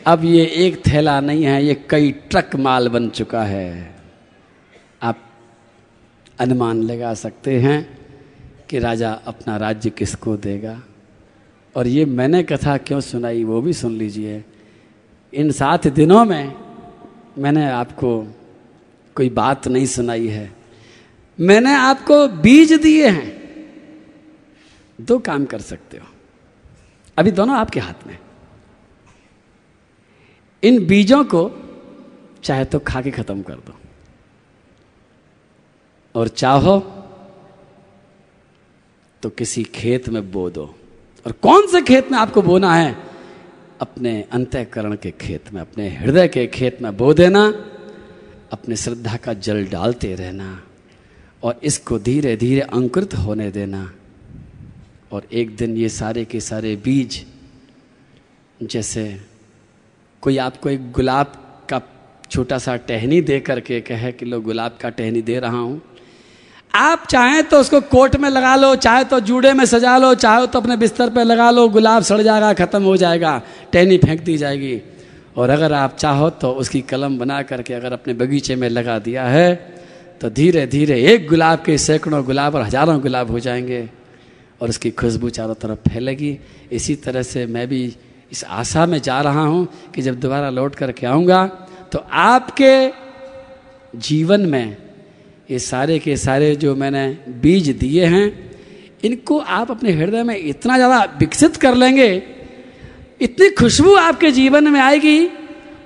अब 0.06 0.24
ये 0.24 0.44
एक 0.44 0.82
थैला 0.86 1.20
नहीं 1.20 1.44
है, 1.44 1.64
ये 1.64 1.84
कई 1.90 2.10
ट्रक 2.10 2.56
माल 2.56 2.88
बन 2.88 3.08
चुका 3.08 3.42
है। 3.42 3.94
आप 5.02 5.18
अनुमान 6.38 6.82
लगा 6.82 7.14
सकते 7.14 7.60
हैं 7.60 7.98
कि 8.70 8.78
राजा 8.78 9.12
अपना 9.26 9.56
राज्य 9.56 9.90
किसको 9.90 10.36
देगा? 10.36 10.82
और 11.76 11.86
ये 11.86 12.04
मैंने 12.04 12.42
कथा 12.42 12.76
क्यों 12.76 13.00
सुनाई 13.00 13.44
वो 13.44 13.60
भी 13.60 13.72
सुन 13.72 13.92
लीजिए। 13.92 14.44
इन 15.38 15.52
सात 15.52 15.86
दिनों 15.86 16.24
में 16.24 16.54
मैंने 17.38 17.70
आपको 17.70 18.34
कोई 19.14 19.30
बात 19.30 19.68
नहीं 19.68 19.86
सुनाई 19.86 20.26
है। 20.26 20.56
मैंने 21.40 21.74
आपको 21.74 22.28
बीज 22.28 22.72
दिए 22.72 23.08
हैं। 23.08 23.38
दो 25.00 25.18
काम 25.18 25.44
कर 25.44 25.60
सकते 25.60 25.96
हो। 25.98 26.06
अभी 27.18 27.30
दोनों 27.30 27.56
आपके 27.56 27.80
हाथ 27.80 28.06
में। 28.06 28.18
इन 30.62 30.86
बीजों 30.86 31.24
को 31.24 31.50
चाहे 32.44 32.64
तो 32.64 32.78
खा 32.78 33.02
के 33.02 33.10
खत्म 33.10 33.42
कर 33.42 33.54
दो। 33.54 33.74
और 36.14 36.28
चाहो 36.28 36.78
तो 39.22 39.30
किसी 39.30 39.64
खेत 39.64 40.08
में 40.08 40.32
बो 40.32 40.50
दो। 40.50 40.74
और 41.26 41.32
कौन 41.32 41.66
से 41.66 41.82
खेत 41.82 42.12
में 42.12 42.18
आपको 42.18 42.42
बोना 42.42 42.74
है? 42.74 43.07
अपने 43.80 44.24
अंतःकरण 44.32 44.94
के 44.94 45.10
खेत 45.10 45.52
में, 45.52 45.60
अपने 45.60 45.88
हृदय 45.88 46.28
के 46.28 46.46
खेत 46.46 46.82
में 46.82 46.96
बो 46.96 47.14
देना, 47.14 47.54
अपने 48.52 48.76
श्रद्धा 48.76 49.16
का 49.16 49.32
जल 49.32 49.66
डालते 49.66 50.14
रहना, 50.14 50.62
और 51.42 51.60
इसको 51.62 51.98
धीरे 51.98 52.36
धीरे 52.36 52.60
अंकुरित 52.60 53.14
होने 53.14 53.50
देना। 53.50 53.90
और 55.12 55.26
एक 55.32 55.56
दिन 55.56 55.76
ये 55.76 55.88
सारे 55.88 56.24
के 56.24 56.40
सारे 56.40 56.76
बीज, 56.76 57.24
जैसे 58.62 59.20
कोई 60.22 60.36
आपको 60.38 60.68
एक 60.68 60.92
गुलाब 60.92 61.32
का 61.70 61.80
छोटा 62.30 62.58
सा 62.58 62.76
टहनी 62.76 63.20
दे 63.20 63.40
करके 63.40 63.80
कहे 63.80 64.12
कि, 64.12 64.24
लो, 64.26 64.40
गुलाब 64.40 64.78
का 64.80 64.88
टहनी 64.88 65.22
दे 65.22 65.38
रहा 65.38 65.58
हूँ। 65.58 65.80
आप 66.74 67.06
चाहें 67.10 67.44
तो 67.44 67.60
उसको 67.60 67.80
कोट 67.80 68.16
में 68.16 68.28
लगा 68.30 68.56
लो, 68.56 68.74
चाहे 68.76 69.04
तो 69.04 69.20
जूड़े 69.20 69.52
में 69.52 69.64
सजा 69.64 69.96
लो, 69.98 70.14
चाहे 70.14 70.46
तो 70.46 70.60
अपने 70.60 70.76
बिस्तर 70.76 71.10
पर 71.10 71.24
लगा 71.24 71.50
लो, 71.50 71.68
गुलाब 71.68 72.02
सड़ 72.02 72.20
जाएगा, 72.22 72.52
ख़त्म 72.54 72.82
हो 72.82 72.96
जाएगा। 72.96 73.42
टहनी 73.72 73.98
फेंक 73.98 74.20
दी 74.20 74.36
जाएगी। 74.36 74.80
और 75.36 75.50
अगर 75.50 75.72
आप 75.72 75.96
चाहो 75.96 76.28
तो 76.30 76.50
उसकी 76.52 76.80
कलम 76.80 77.18
बना 77.18 77.42
करके 77.42 77.74
अगर 77.74 77.92
अपने 77.92 78.14
बगीचे 78.14 78.56
में 78.56 78.68
लगा 78.68 78.98
दिया 78.98 79.24
है 79.24 79.54
तो 80.20 80.30
धीरे 80.30 80.66
धीरे 80.66 81.00
एक 81.04 81.28
गुलाब 81.28 81.62
के 81.62 81.76
सैकड़ों 81.78 82.24
गुलाब 82.24 82.54
और 82.54 82.62
हज़ारों 82.62 83.00
गुलाब 83.00 83.30
हो 83.30 83.38
जाएँगे 83.38 83.88
और 84.60 84.68
उसकी 84.68 84.90
खुशबू 84.90 85.28
चारों 85.30 85.54
तरफ़ 85.54 85.88
फैलेगी। 85.88 86.38
इसी 86.72 86.94
तरह 86.94 87.22
से 87.22 87.46
मैं 87.46 87.66
भी 87.68 87.82
इस 88.32 88.44
आशा 88.44 88.86
में 88.86 89.00
जा 89.02 89.20
रहा 89.20 89.42
हूँ 89.42 89.66
कि 89.94 90.02
जब 90.02 90.18
दोबारा 90.20 90.50
लौट 90.50 90.74
करके 90.74 91.06
आऊँगा 91.06 91.46
तो 91.92 91.98
आपके 92.12 92.72
जीवन 93.98 94.40
में 94.46 94.76
ये 95.50 95.58
सारे 95.58 95.98
के 95.98 96.16
सारे 96.16 96.54
जो 96.56 96.74
मैंने 96.76 97.06
बीज 97.42 97.68
दिए 97.76 98.06
हैं, 98.06 98.26
इनको 99.04 99.38
आप 99.38 99.70
अपने 99.70 99.92
हृदय 99.92 100.22
में 100.22 100.36
इतना 100.36 100.76
ज़्यादा 100.76 101.02
विकसित 101.18 101.56
कर 101.56 101.74
लेंगे 101.74 102.10
इतनी 103.20 103.50
खुशबू 103.50 103.94
आपके 103.94 104.30
जीवन 104.30 104.68
में 104.68 104.80
आएगी। 104.80 105.28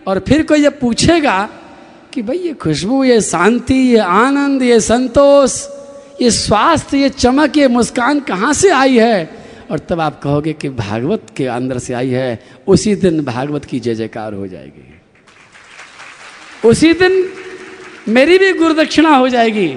और 0.07 0.19
फिर 0.29 0.43
कोई 0.43 0.63
जब 0.63 0.81
पूछेगा 0.81 1.49
कि 2.15 2.23
भाई, 2.23 2.37
ये 2.37 2.53
खुशबू, 2.53 3.05
ये 3.05 3.21
शांति, 3.21 3.75
ये 3.75 3.99
आनंद, 3.99 4.63
ये 4.63 4.81
संतोष, 4.81 5.67
ये 6.23 6.31
स्वास्थ्य, 6.31 6.99
ये 6.99 7.09
चमक, 7.09 7.57
ये 7.57 7.69
मुस्कान 7.69 8.21
कहाँ 8.21 8.53
से 8.53 8.71
आई 8.71 8.99
है? 8.99 9.31
और 9.71 9.79
तब 9.79 10.01
आप 10.01 10.23
कहोगे 10.23 10.53
कि 10.53 10.69
भागवत 10.69 11.27
के 11.37 11.47
अंदर 11.47 11.79
से 11.79 11.95
आई 11.95 12.11
है। 12.11 12.45
उसी 12.69 12.95
दिन 12.95 13.25
भागवत 13.25 13.65
की 13.65 13.81
जय 13.81 13.95
जयकार 13.95 14.35
हो 14.35 14.47
जाएगी। 14.47 15.01
उसी 16.69 16.93
दिन 16.93 17.29
मेरी 18.09 18.39
भी 18.39 18.53
गुरुदक्षिणा 18.53 19.17
हो 19.17 19.29
जाएगी। 19.29 19.77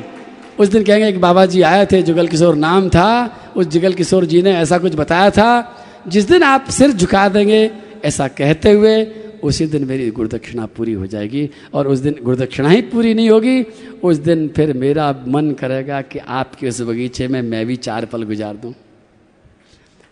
उस 0.59 0.67
दिन 0.67 0.83
कहेंगे 0.83 1.11
कि 1.11 1.17
बाबा 1.17 1.45
जी 1.45 1.61
आए 1.61 1.85
थे 1.85 2.01
जुगल 2.01 2.27
किशोर 2.27 2.55
नाम 2.55 2.89
था। 2.89 3.37
उस 3.55 3.65
जुगल 3.65 3.93
किशोर 3.93 4.25
जी 4.25 4.41
ने 4.41 4.51
ऐसा 4.51 4.77
कुछ 4.77 4.95
बताया 4.95 5.29
था। 5.29 5.74
जिस 6.07 6.27
दिन 6.27 6.43
आप 6.43 6.69
सिर 6.69 6.91
झुका 6.91 7.29
देंगे, 7.29 7.71
ऐसा 8.05 8.27
कहते 8.27 8.71
हुए, 8.71 9.05
उसी 9.43 9.65
दिन 9.65 9.85
मेरी 9.85 10.11
गुरुदक्षिणा 10.11 10.65
पूरी 10.65 10.93
हो 10.93 11.07
जाएगी। 11.07 11.49
और 11.73 11.87
उस 11.87 11.99
दिन 11.99 12.15
गुरुदक्षिणा 12.23 12.69
ही 12.69 12.81
पूरी 12.81 13.13
नहीं 13.13 13.29
होगी। 13.29 13.65
उस 14.03 14.17
दिन 14.17 14.47
फिर 14.47 14.73
मेरा 14.73 15.15
मन 15.27 15.51
करेगा 15.51 16.01
कि 16.01 16.19
आपके 16.19 16.69
उस 16.69 16.81
बगीचे 16.81 17.27
में 17.27 17.41
मैं 17.41 17.65
भी 17.65 17.75
चार 17.75 18.05
पल 18.05 18.23
गुजार 18.23 18.55
दूँ। 18.55 18.73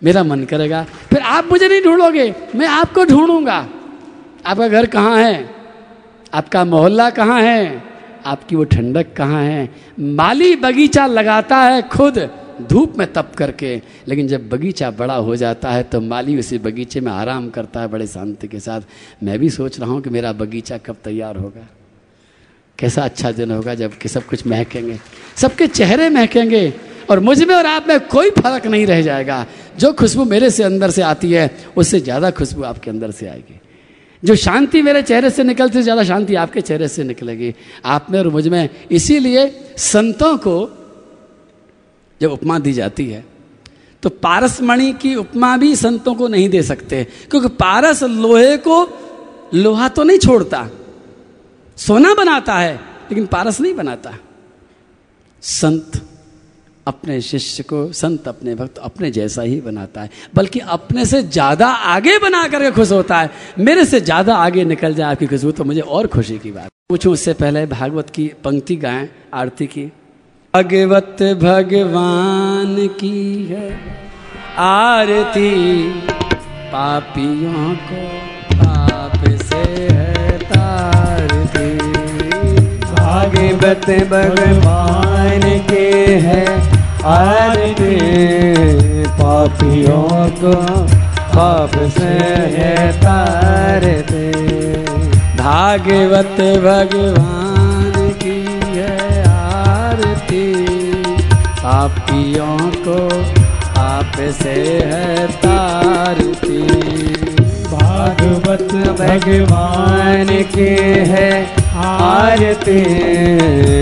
मेरा 0.03 0.23
मन 0.23 0.43
करेगा, 0.43 0.83
फिर 0.83 1.19
आप 1.19 1.47
मुझे 1.51 1.67
नहीं 1.67 1.81
ढूंढोगे, 1.81 2.35
मैं 2.55 2.67
आपको 2.67 3.05
ढूंढूँगा। 3.05 3.69
आपका 4.45 4.67
घर 4.67 4.85
कहाँ 4.85 5.17
है? 5.17 5.49
आपका 6.33 6.65
मोहल्ला 6.65 7.09
कहाँ 7.09 7.41
है? 7.41 7.83
आपकी 8.25 8.55
वो 8.55 8.63
ठंडक 8.63 9.07
कहाँ 9.17 9.43
है? 9.43 9.69
माली 9.99 10.55
बगीचा 10.55 11.05
लगाता 11.07 11.57
है 11.57 11.81
खुद। 11.81 12.42
धूप 12.63 12.97
में 12.97 13.05
तप 13.13 13.31
करके, 13.37 13.75
लेकिन 14.07 14.27
जब 14.27 14.47
बगीचा 14.49 14.89
बड़ा 14.91 15.15
हो 15.15 15.35
जाता 15.35 15.71
है 15.71 15.83
तो 15.83 16.01
माली 16.01 16.37
उसी 16.39 16.57
बगीचे 16.59 16.99
में 16.99 17.11
आराम 17.11 17.49
करता 17.49 17.81
है 17.81 17.87
बड़े 17.87 18.07
शांति 18.07 18.47
के 18.47 18.59
साथ। 18.59 18.81
मैं 19.23 19.37
भी 19.39 19.49
सोच 19.51 19.79
रहा 19.79 19.89
हूँ 19.89 20.01
कि 20.01 20.09
मेरा 20.09 20.31
बगीचा 20.33 20.77
कब 20.79 20.97
तैयार 21.03 21.37
होगा। 21.37 21.67
कैसा 22.79 23.03
अच्छा 23.03 23.31
दिन 23.31 23.51
होगा 23.51 23.73
जब 23.75 23.97
कि 23.97 24.09
सब 24.09 24.25
कुछ 24.25 24.45
महकेंगे। 24.47 24.99
सबके 25.37 25.67
चेहरे 25.69 26.09
महकेंगे 26.09 26.73
और 27.09 27.19
मुझमें 27.19 27.53
और 27.55 27.65
आप 27.65 27.87
में 27.87 27.99
कोई 28.07 28.29
फ़र्क 28.31 28.65
नहीं 28.67 28.85
रह 28.85 29.01
जाएगा। 29.01 29.45
जो 29.79 29.91
खुशबू 29.93 30.23
मेरे 30.25 30.49
से 30.49 30.63
अंदर 30.63 30.89
से 30.91 31.01
आती 31.03 31.31
है, 31.31 31.49
उससे 31.77 31.99
ज़्यादा 31.99 32.31
खुशबू 32.31 32.63
आपके 32.63 32.89
अंदर 32.91 33.11
से 33.11 33.27
आएगी। 33.27 33.59
जो 34.23 34.35
शांति 34.35 34.81
मेरे 34.81 35.01
चेहरे 35.01 35.29
से 35.29 35.43
निकलती 35.43 35.77
है, 35.77 35.83
ज़्यादा 35.83 36.03
शांति 36.03 36.35
आपके 36.35 36.61
चेहरे 36.61 36.87
से 36.87 37.03
निकलेगी। 37.03 37.53
आप 37.85 38.07
में 38.11 38.19
और 38.19 38.27
मुझमें 38.29 38.69
इसीलिए 38.91 39.47
संतों 39.77 40.37
को 40.37 40.55
जब 42.23 42.31
उपमा 42.31 42.59
दी 42.59 42.73
जाती 42.73 43.05
है 43.07 43.23
तो 44.03 44.09
पारस 44.21 44.61
मणि 44.63 44.91
की 45.01 45.15
उपमा 45.17 45.55
भी 45.57 45.75
संतों 45.77 46.13
को 46.15 46.27
नहीं 46.29 46.47
दे 46.49 46.61
सकते, 46.63 47.03
क्योंकि 47.31 47.47
पारस 47.57 48.03
लोहे 48.05 48.57
को 48.59 48.77
लोहा 49.55 49.87
तो 49.89 50.03
नहीं 50.03 50.17
छोड़ता। 50.19 50.69
सोना 51.77 52.13
बनाता 52.15 52.53
है, 52.55 52.73
लेकिन 53.09 53.25
पारस 53.27 53.59
नहीं 53.61 53.73
बनाता। 53.75 54.13
संत 55.43 56.01
अपने 56.87 57.19
शिष्य 57.21 57.63
को, 57.63 57.91
संत 57.93 58.27
अपने 58.27 58.55
भक्त 58.55 58.77
अपने 58.79 59.11
जैसा 59.11 59.41
ही 59.43 59.59
बनाता 59.61 60.01
है, 60.01 60.09
बल्कि 60.35 60.59
अपने 60.59 61.05
से 61.05 61.21
ज़्यादा 61.23 61.67
आगे 61.67 62.17
बना 62.19 62.47
करके 62.49 62.71
खुश 62.73 62.91
होता 62.91 63.19
है। 63.19 63.31
मेरे 63.59 63.85
से 63.85 64.01
ज़्यादा 64.01 64.35
आगे 64.37 64.63
निकल 64.65 64.93
जाए 64.93 65.11
आपकी 65.11 65.27
खुशबू 65.27 65.51
तो 65.53 65.63
मुझे 65.63 65.81
और 65.81 66.07
खुशी 66.09 66.37
की 66.39 66.51
बात। 66.51 66.69
पूछूँ 66.89 67.13
उससे 67.13 67.33
पहले 67.35 67.65
भागवत 67.67 68.09
की 68.09 68.31
पंक्ति 68.43 68.75
गाएँ, 68.77 69.09
आरती 69.33 69.67
की। 69.67 69.91
भगवत 70.53 71.21
भगवान 71.41 72.75
की 72.99 73.45
है 73.45 73.69
आरती 74.61 75.49
पापियों 76.73 77.73
को 77.85 78.03
पाप 78.53 79.23
से 79.41 79.61
है 79.89 80.37
तारती 80.43 81.71
भागवत 82.85 83.89
भगवान 84.11 85.41
के 85.69 85.89
है 86.27 86.45
आरती 87.13 87.95
पापियों 89.17 90.07
को 90.37 90.55
पाप 91.33 91.79
से 91.97 92.13
है 92.57 92.91
तारते 93.01 94.31
भागवत 95.37 96.41
भगवान 96.61 97.42
पापियों 101.63 102.57
को 102.87 102.97
पाप 103.75 104.13
से 104.41 104.53
है 104.85 105.27
तारती 105.27 106.61
भागवत 107.63 108.73
भगवान 108.99 110.27
के 110.55 110.69
है 111.11 111.29
आरती। 111.75 112.81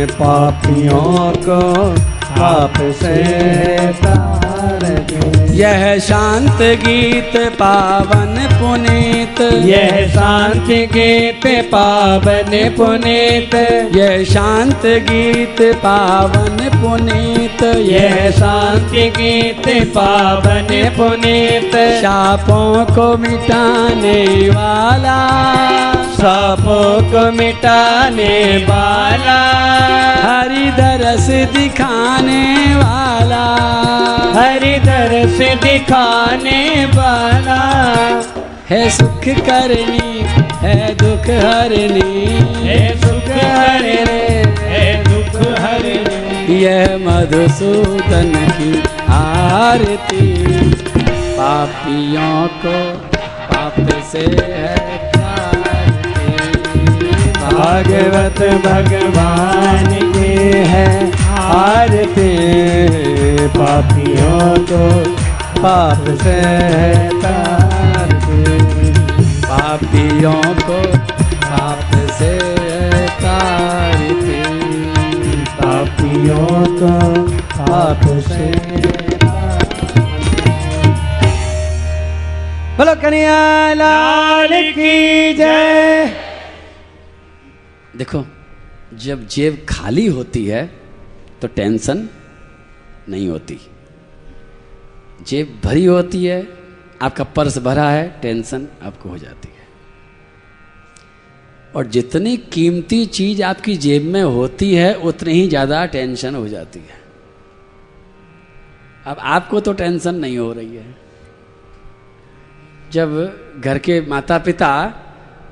पापियों 0.05 1.31
को 1.47 1.61
पाप 2.31 2.73
से 3.03 3.15
तारते 3.93 5.57
यह 5.57 5.99
शांत 5.99 6.61
गीत 6.61 7.37
पावन 7.59 8.35
यह 9.41 10.07
शांति 10.07 10.85
गीत 10.85 11.65
पावन 11.71 12.75
पुनीत। 12.77 13.55
यह 13.95 14.23
शांत 14.23 14.81
गीत 14.85 15.55
पावन 15.61 16.57
पुनीत। 16.81 17.63
यह 17.63 18.31
शांति 18.31 19.09
गीत 19.09 19.87
पावन 19.87 20.67
पुनीत। 20.97 22.01
शापों 22.01 22.85
को 22.85 23.17
मिटाने 23.17 24.49
वाला। 24.49 25.31
सापों 25.95 27.03
को 27.03 27.31
मिटाने 27.31 28.57
वाला। 28.57 29.41
हरि 30.23 30.71
दरस 30.71 31.27
दिखाने 31.55 32.75
वाला। 32.75 33.57
हरि 34.35 34.79
दर्श 34.79 35.61
दिखाने 35.63 36.85
वाला। 36.85 37.61
है 38.71 38.89
सुख 38.89 39.23
करनी 39.47 40.19
है 40.59 40.75
दुख 40.95 41.25
हरनी। 41.45 42.27
है 42.67 42.77
सुख 42.97 43.27
हरने 43.37 44.27
है 44.65 44.83
दुख 45.03 45.35
हरने। 45.59 46.55
यह 46.55 46.95
मधुसूदन 46.97 48.31
की 48.51 48.71
आरती। 49.09 50.27
पापियों 51.37 52.47
को 52.63 52.77
पाप 53.49 53.75
से 54.11 54.25
है 54.41 54.75
भागवत 57.41 58.39
भगवान 58.65 59.89
के 60.13 60.33
है 60.67 61.11
आरती। 61.49 62.29
पापियों 63.57 64.55
को 64.71 64.85
पाप 65.61 66.05
से 66.23 66.39
तारते 67.19 67.60
पापियों 69.71 70.39
को 70.59 70.77
पाप 71.41 71.91
से 72.11 72.31
तारती। 73.19 74.39
पापियों 75.51 76.47
को 76.79 76.89
पाप 77.51 78.01
से 78.25 78.47
बोलो 82.77 82.95
कन्हैया 83.01 83.39
लाल 83.73 84.49
की 84.71 85.33
जय। 85.33 86.05
देखो 87.95 88.25
जब 89.03 89.27
जेब 89.27 89.65
खाली 89.69 90.07
होती 90.07 90.45
है 90.47 90.65
तो 91.41 91.47
टेंशन 91.55 92.07
नहीं 93.09 93.27
होती। 93.29 93.59
जेब 95.27 95.59
भरी 95.65 95.85
होती 95.85 96.25
है 96.25 96.39
आपका 97.01 97.23
पर्स 97.35 97.57
भरा 97.59 97.89
है 97.89 98.05
टेंशन 98.21 98.67
आपको 98.83 99.09
हो 99.09 99.17
जाती। 99.17 99.47
है 99.47 99.50
और 101.75 101.87
जितनी 101.87 102.35
कीमती 102.37 103.05
चीज़ 103.05 103.43
आपकी 103.43 103.75
जेब 103.77 104.03
में 104.03 104.21
होती 104.23 104.73
है, 104.73 104.93
उतनी 104.93 105.33
ही 105.33 105.47
ज़्यादा 105.47 105.85
टेंशन 105.85 106.35
हो 106.35 106.47
जाती 106.47 106.79
है। 106.79 106.99
अब 109.05 109.17
आपको 109.19 109.59
तो 109.59 109.73
टेंशन 109.73 110.15
नहीं 110.15 110.37
हो 110.37 110.51
रही 110.53 110.75
है। 110.75 110.95
जब 112.91 113.61
घर 113.63 113.77
के 113.77 114.01
माता 114.01 114.37
पिता 114.37 114.71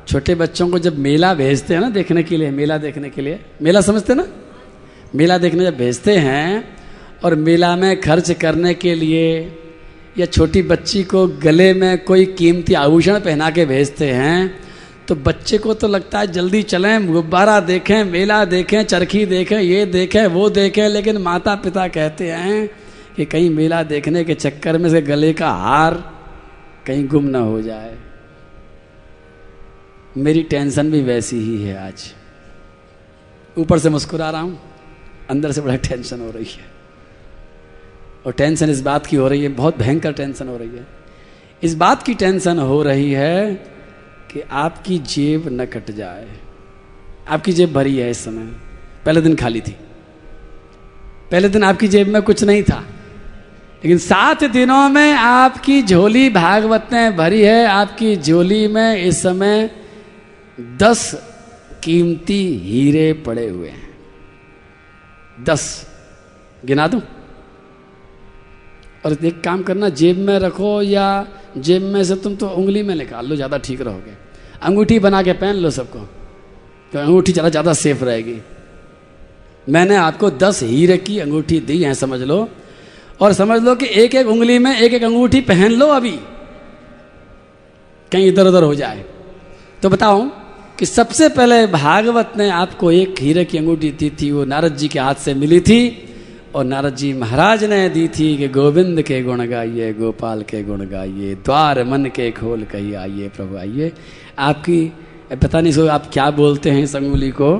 छोटे 0.07 0.35
बच्चों 0.35 0.69
को 0.69 0.79
जब 0.79 0.97
मेला 0.97 1.33
भेजते 1.33 1.73
हैं 1.73 1.81
ना 1.81 1.89
देखने 1.89 2.23
के 2.23 2.37
लिए, 2.37 2.51
मेला 2.51 2.77
देखने 2.77 3.09
के 3.09 3.21
लिए, 3.21 3.39
मेला 3.61 3.81
समझते 3.81 4.13
ना? 4.13 4.27
मेला 5.15 5.37
देखने 5.37 5.63
जब 5.63 5.77
भेजते 5.77 6.17
हैं 6.17 6.77
और 7.23 7.35
मेला 7.35 7.75
में 7.75 8.01
खर्च 8.01 8.31
करने 8.31 8.73
के 8.73 8.95
लिए 8.95 9.57
या 10.17 10.25
छोटी 10.25 10.61
बच्ची 10.61 11.03
को 11.03 11.27
गले 11.27 11.73
में 11.73 12.03
कोई 12.03 12.25
कीमती 12.25 12.73
आभूषण 12.73 13.19
पहना 13.19 13.49
के 13.49 13.65
भेजते 13.65 14.11
हैं 14.11 14.68
तो 15.09 15.15
बच्चे 15.15 15.57
को 15.57 15.73
तो 15.73 15.87
लगता 15.87 16.19
है 16.19 16.27
जल्दी 16.27 16.61
चलें, 16.63 17.05
गुब्बारा 17.07 17.59
देखें, 17.59 18.03
मेला 18.03 18.43
देखें, 18.45 18.83
चरखी 18.83 19.25
देखें, 19.25 19.57
ये 19.59 19.85
देखें, 19.85 20.25
वो 20.27 20.49
देखें, 20.49 20.87
लेकिन 20.89 21.17
माता 21.17 21.55
पिता 21.55 21.87
कहते 21.87 22.29
हैं 22.31 22.69
कि 23.15 23.25
कहीं 23.25 23.49
मेला 23.49 23.81
देखने 23.83 24.23
के 24.23 24.33
चक्कर 24.33 24.77
में 24.77 24.89
से 24.89 25.01
गले 25.01 25.33
का 25.33 25.49
हार 25.51 25.93
कहीं 26.87 27.07
गुम 27.07 27.25
ना 27.25 27.39
हो 27.39 27.61
जाए। 27.61 27.97
मेरी 30.17 30.43
टेंशन 30.43 30.91
भी 30.91 31.01
वैसी 31.01 31.39
ही 31.39 31.61
है 31.63 31.75
आज। 31.87 32.03
ऊपर 33.57 33.79
से 33.79 33.89
मुस्कुरा 33.89 34.29
रहा 34.29 34.41
हूँ, 34.41 34.59
अंदर 35.29 35.51
से 35.51 35.61
बड़ा 35.61 35.75
टेंशन 35.75 36.21
हो 36.21 36.29
रही 36.31 36.45
है। 36.45 36.65
और 38.25 38.33
टेंशन 38.33 38.69
इस 38.69 38.81
बात 38.81 39.05
की 39.05 39.15
हो 39.15 39.27
रही 39.27 39.43
है, 39.43 39.49
बहुत 39.49 39.77
भयंकर 39.77 40.13
टेंशन 40.13 40.47
हो 40.47 40.57
रही 40.57 40.69
है। 40.69 40.87
इस 41.63 41.75
बात 41.75 42.03
की 42.03 42.13
टेंशन 42.13 42.59
हो 42.59 42.81
रही 42.83 43.11
है 43.11 43.78
कि 44.31 44.41
आपकी 44.51 44.99
जेब 44.99 45.61
न 45.61 45.65
कट 45.65 45.91
जाए। 45.91 46.27
आपकी 47.29 47.51
जेब 47.51 47.73
भरी 47.73 47.97
है 47.97 48.11
इस 48.11 48.25
समय। 48.25 48.45
पहले 49.05 49.21
दिन 49.21 49.35
खाली 49.35 49.61
थी। 49.61 49.75
पहले 51.31 51.49
दिन 51.49 51.63
आपकी 51.63 51.87
जेब 51.87 52.07
में 52.07 52.21
कुछ 52.21 52.43
नहीं 52.43 52.63
था। 52.63 52.79
लेकिन 53.83 53.97
सात 53.97 54.43
दिनों 54.43 54.89
में 54.89 55.13
आपकी 55.13 55.81
झोली 55.81 56.29
भागवत 56.29 56.89
ने 56.91 57.11
भरी 57.11 57.41
है। 57.41 57.65
आपकी 57.65 58.15
झोली 58.15 58.67
में 58.67 59.03
इस 59.03 59.21
समय 59.21 59.71
दस 60.59 61.21
कीमती 61.83 62.57
हीरे 62.57 63.13
पड़े 63.13 63.49
हुए 63.49 63.69
हैं। 63.69 63.97
दस। 65.43 65.89
गिना 66.65 66.87
दूँ? 66.87 67.01
और 69.03 69.17
एक 69.25 69.41
काम 69.41 69.61
करना, 69.63 69.89
जेब 69.91 70.17
में 70.19 70.37
रखो 70.39 70.81
या 70.81 71.27
जेब 71.57 71.83
में 71.83 72.03
से 72.03 72.15
तुम 72.17 72.35
तो 72.35 72.47
उंगली 72.49 72.83
में 72.83 72.95
निकाल 72.95 73.27
लो, 73.27 73.35
ज़्यादा 73.35 73.57
ठीक 73.59 73.81
रहोगे। 73.81 74.13
अंगूठी 74.61 74.99
बना 74.99 75.21
के 75.23 75.33
पहन 75.35 75.55
लो 75.55 75.69
सबको 75.71 75.99
तो 76.93 76.99
अंगूठी 76.99 77.31
ज़्यादा 77.31 77.49
ज़्यादा 77.49 77.73
सेफ़ 77.75 78.03
रहेगी। 78.03 78.39
मैंने 79.67 79.95
आपको 79.97 80.29
दस 80.33 80.61
हीरे 80.63 80.97
की 80.99 81.19
अंगूठी 81.19 81.59
दी 81.61 81.81
है, 81.83 81.93
समझ 81.95 82.21
लो। 82.21 82.47
और 83.21 83.33
समझ 83.33 83.61
लो 83.63 83.75
कि 83.75 83.85
एक 83.95 84.15
एक 84.15 84.27
उंगली 84.27 84.57
में 84.59 84.75
एक 84.77 84.93
एक 84.93 85.03
अंगूठी 85.03 85.41
पहन 85.43 85.71
लो 85.71 85.87
अभी। 85.91 86.17
कहीं 88.11 88.27
इधर 88.27 88.47
उधर 88.47 88.63
हो 88.63 88.75
जाए। 88.75 89.03
तो 89.83 89.89
बताओ 89.89 90.23
कि 90.79 90.85
सबसे 90.85 91.29
पहले 91.29 91.65
भागवत 91.69 92.33
ने 92.37 92.49
आपको 92.49 92.91
एक 92.91 93.15
हीरे 93.19 93.43
की 93.45 93.57
अंगूठी 93.57 93.91
दी 93.91 94.09
थी, 94.11 94.31
वो 94.31 94.45
नारद 94.45 94.75
जी 94.75 94.87
के 94.87 94.99
हाथ 94.99 95.15
से 95.15 95.33
मिली 95.33 95.59
थी। 95.61 95.79
और 96.55 96.63
नारद 96.65 96.95
जी 96.95 97.11
महाराज 97.13 97.63
ने 97.63 97.89
दी 97.89 98.07
थी 98.07 98.37
कि 98.37 98.47
गोविंद 98.47 99.01
के 99.01 99.21
गुण 99.23 99.45
गाइए, 99.45 99.91
गोपाल 99.93 100.41
के 100.41 100.63
गुण 100.63 100.85
गाइए, 100.85 101.35
द्वार 101.35 101.83
मन 101.83 102.05
के 102.05 102.29
खोल 102.31 102.63
कही 102.63 102.93
आइए, 102.93 103.27
प्रभु 103.29 103.57
आइए। 103.57 103.91
आपकी, 104.39 104.91
पता 105.33 105.61
नहीं 105.61 105.73
सो 105.73 105.87
आप 105.87 106.09
क्या 106.13 106.29
बोलते 106.31 106.71
हैं 106.71 106.83
इस 106.83 106.95
अंगुली 106.95 107.31
को? 107.31 107.55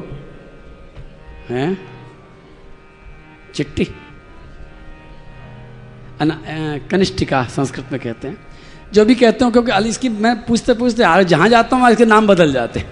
हैं? 1.50 1.78
चिट्टी। 3.56 3.88
कनिष्ठिका 6.92 7.44
संस्कृत 7.46 7.92
में 7.92 8.00
कहते 8.02 8.28
हैं। 8.28 8.38
जो 8.94 9.06
भी 9.06 9.16
कहते 9.16 9.46
हो, 9.46 9.52
क्योंकि 9.52 9.72
अली 9.72 9.90
इसकी 9.90 10.10
मैं 10.10 10.36
पूछते 10.46 10.74
पूछते 10.74 11.24
जहाँ 11.26 11.50
जाता 11.50 11.76
हूँ 11.76 11.90
इसके 11.92 12.06
नाम 12.06 12.28
बदल 12.28 12.54
जाते 12.54 12.80
हैं। 12.80 12.92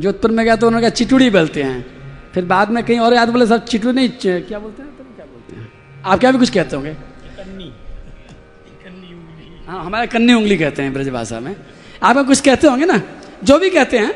जोधपुर 0.00 0.30
में 0.30 0.44
गया 0.44 0.56
तो 0.56 0.66
उन्होंने 0.66 0.86
कहा, 0.86 0.94
चिटुड़ी 0.94 1.30
बोलते 1.30 1.62
हैं। 1.62 2.01
फिर 2.34 2.44
बाद 2.44 2.70
में 2.70 2.82
कहीं 2.84 2.98
और 2.98 3.14
याद 3.14 3.28
बोले 3.28 3.46
सर 3.46 3.58
चिटू 3.60 3.92
नहीं 3.92 4.08
क्या 4.08 4.58
बोलते 4.58 4.82
हैं? 4.82 4.90
क्या 5.16 5.26
बोलते 5.26 5.56
हैं। 5.56 5.68
आप 6.04 6.18
क्या 6.18 6.30
भी 6.32 6.38
कुछ 6.38 6.50
कहते 6.50 6.76
होंगे? 6.76 6.96
हाँ 9.66 9.84
हमारे 9.84 10.06
कन्नी 10.06 10.34
उंगली 10.34 10.56
कहते 10.56 10.82
हैं 10.82 10.92
ब्रज 10.92 11.08
भाषा 11.10 11.40
में। 11.40 11.54
आप 12.02 12.16
कुछ 12.26 12.40
कहते 12.40 12.66
होंगे 12.68 12.84
ना? 12.84 13.00
जो 13.44 13.58
भी 13.58 13.70
कहते 13.70 13.98
हैं 13.98 14.14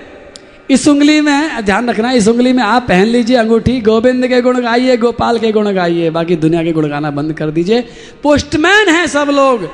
इस 0.70 0.86
उंगली 0.88 1.20
में 1.20 1.64
ध्यान 1.64 1.88
रखना 1.90 2.10
इस 2.12 2.28
उंगली 2.28 2.52
में 2.52 2.62
आप 2.62 2.86
पहन 2.88 3.06
लीजिए 3.06 3.36
अंगूठी 3.36 3.80
गोविंद 3.80 4.26
के 4.26 4.40
गुण 4.42 4.60
गाइए 4.62 4.96
गोपाल 4.96 5.38
के 5.38 5.52
गुण 5.52 5.72
गाइए 5.74 6.10
बाकी 6.10 6.36
दुनिया 6.36 6.62
के 6.64 6.72
गुण 6.72 6.88
गाना 6.88 7.10
बंद 7.10 7.32
कर 7.32 7.50
दीजिए। 7.50 7.80
पोस्टमैन 8.22 8.88
है 8.88 9.06
सब 9.06 9.28
लोग। 9.30 9.68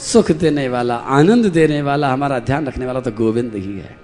सुख 0.00 0.30
देने 0.32 0.68
वाला 0.68 0.94
आनंद 1.18 1.46
देने 1.52 1.82
वाला 1.82 2.12
हमारा 2.12 2.38
ध्यान 2.40 2.66
रखने 2.66 2.86
वाला 2.86 3.00
तो 3.00 3.10
गोविंद 3.12 3.54
ही 3.56 3.78
है। 3.78 3.96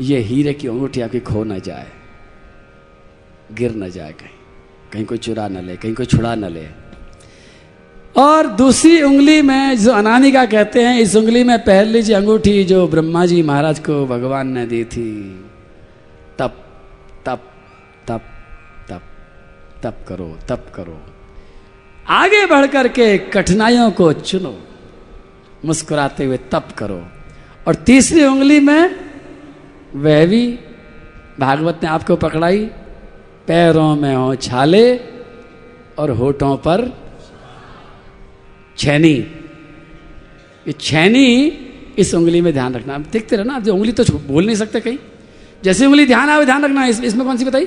ये 0.00 0.18
हीरे 0.20 0.52
की 0.52 0.68
अंगूठी 0.68 1.00
आपकी 1.00 1.20
खो 1.20 1.44
ना 1.44 1.58
जाए। 1.58 1.86
गिर 3.52 3.74
न 3.74 3.90
जाए 3.90 4.12
कहीं। 4.12 4.28
कहीं 4.92 5.04
कोई 5.04 5.18
चुरा 5.18 5.48
न 5.48 5.58
ले, 5.58 5.76
कहीं 5.76 5.94
कोई 5.94 6.06
छुड़ा 6.06 6.34
न 6.34 6.44
ले। 6.44 6.66
और 8.16 8.46
दूसरी 8.46 9.02
उंगली 9.02 9.42
में 9.42 9.78
जो 9.78 9.92
अनामिका 9.92 10.46
कहते 10.46 10.82
हैं, 10.82 11.00
इस 11.00 11.16
उंगली 11.16 11.44
में 11.44 11.58
पहन 11.58 11.84
लीजिए 11.84 12.16
अंगूठी 12.16 12.64
जो 12.64 12.88
ब्रह्मा 12.88 13.26
जी 13.26 13.42
महाराज 13.42 13.78
को 13.78 14.06
भगवान 14.06 14.48
ने 14.48 14.66
दी 14.66 14.84
थी। 14.84 15.22
तप 16.38 16.64
तप 17.26 17.40
तप 18.08 18.22
तप 18.88 19.02
तप 19.82 19.96
करो 20.08 20.38
तप 20.48 20.72
करो। 20.74 21.02
आगे 22.08 22.46
बढ़ 22.46 22.66
करके 22.66 23.18
कठिनाइयों 23.18 23.90
को 23.90 24.12
चुनो। 24.12 24.58
मुस्कुराते 25.64 26.24
हुए 26.24 26.36
तप 26.36 26.68
करो। 26.78 27.06
और 27.68 27.74
तीसरी 27.74 28.24
उंगली 28.24 28.60
में 28.60 28.96
वह 29.94 30.26
भी 30.26 30.58
भागवत 31.40 31.80
ने 31.82 31.88
आपको 31.88 32.16
पकड़ाई। 32.16 32.70
पैरों 33.48 33.96
में 33.96 34.14
हो 34.14 34.34
छाले 34.34 34.96
और 35.98 36.10
होठों 36.10 36.56
पर 36.56 36.92
छैनी। 38.78 39.14
ये 40.66 40.72
छैनी 40.72 41.46
इस 41.98 42.14
उंगली 42.14 42.40
में 42.40 42.52
ध्यान 42.52 42.74
रखना। 42.74 42.94
आप 42.94 43.00
देखते 43.00 43.36
रहना 43.36 43.54
आप 43.54 43.68
उंगली 43.68 43.92
तो 43.92 44.04
बोल 44.04 44.46
नहीं 44.46 44.56
सकते 44.56 44.80
कहीं। 44.80 44.98
जैसे 45.64 45.86
उंगली 45.86 46.06
ध्यान 46.06 46.30
आवे 46.30 46.44
ध्यान 46.44 46.64
रखना। 46.64 46.86
इस, 46.86 47.00
इसमें 47.00 47.26
कौन 47.26 47.36
सी 47.36 47.44
बताई? 47.44 47.66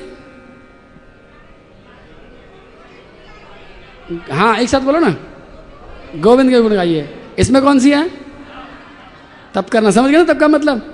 हाँ 4.30 4.56
एक 4.56 4.68
साथ 4.68 4.80
बोलो 4.80 4.98
ना। 4.98 5.14
गोविंद 6.16 6.50
के 6.50 6.60
गुण 6.60 6.74
गाइए। 6.74 7.08
इसमें 7.38 7.62
कौन 7.62 7.78
सी 7.78 7.90
है? 7.90 8.08
तप 9.54 9.68
करना। 9.68 9.90
समझ 9.90 10.10
गए 10.10 10.18
ना 10.18 10.24
तब 10.24 10.38
का 10.40 10.48
मतलब? 10.48 10.88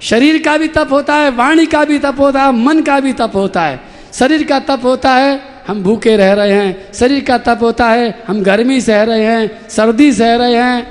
शरीर 0.00 0.42
का 0.42 0.56
भी 0.56 0.68
तप 0.68 0.88
होता 0.92 1.14
है 1.14 1.30
वाणी 1.30 1.66
का 1.66 1.84
भी 1.84 1.98
तप 1.98 2.16
होता 2.18 2.42
है 2.42 2.52
मन 2.52 2.82
का 2.82 3.00
भी 3.00 3.12
तप 3.12 3.32
होता 3.34 3.62
है। 3.62 3.89
शरीर 4.12 4.42
का 4.44 4.58
तप 4.60 4.80
होता 4.84 5.14
है, 5.14 5.40
हम 5.66 5.82
भूखे 5.82 6.16
रह 6.16 6.32
रहे 6.32 6.52
हैं। 6.52 6.92
शरीर 6.92 7.24
का 7.24 7.38
तप 7.38 7.58
होता 7.62 7.88
है, 7.88 8.14
हम 8.26 8.42
गर्मी 8.42 8.80
सह 8.80 9.02
रहे 9.02 9.24
हैं, 9.24 9.68
सर्दी 9.68 10.12
सह 10.12 10.34
रहे 10.36 10.54
हैं। 10.54 10.86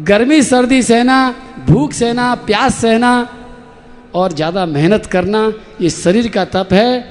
गर्मी, 0.00 0.42
सर्दी 0.42 0.82
सहना, 0.82 1.34
भूख 1.66 1.92
सहना, 1.92 2.34
प्यास 2.46 2.74
सहना 2.74 3.12
और 4.14 4.32
ज़्यादा 4.32 4.64
मेहनत 4.66 5.06
करना, 5.06 5.52
ये 5.80 5.90
शरीर 5.92 6.28
का 6.28 6.44
तप 6.46 6.72
है 6.72 7.04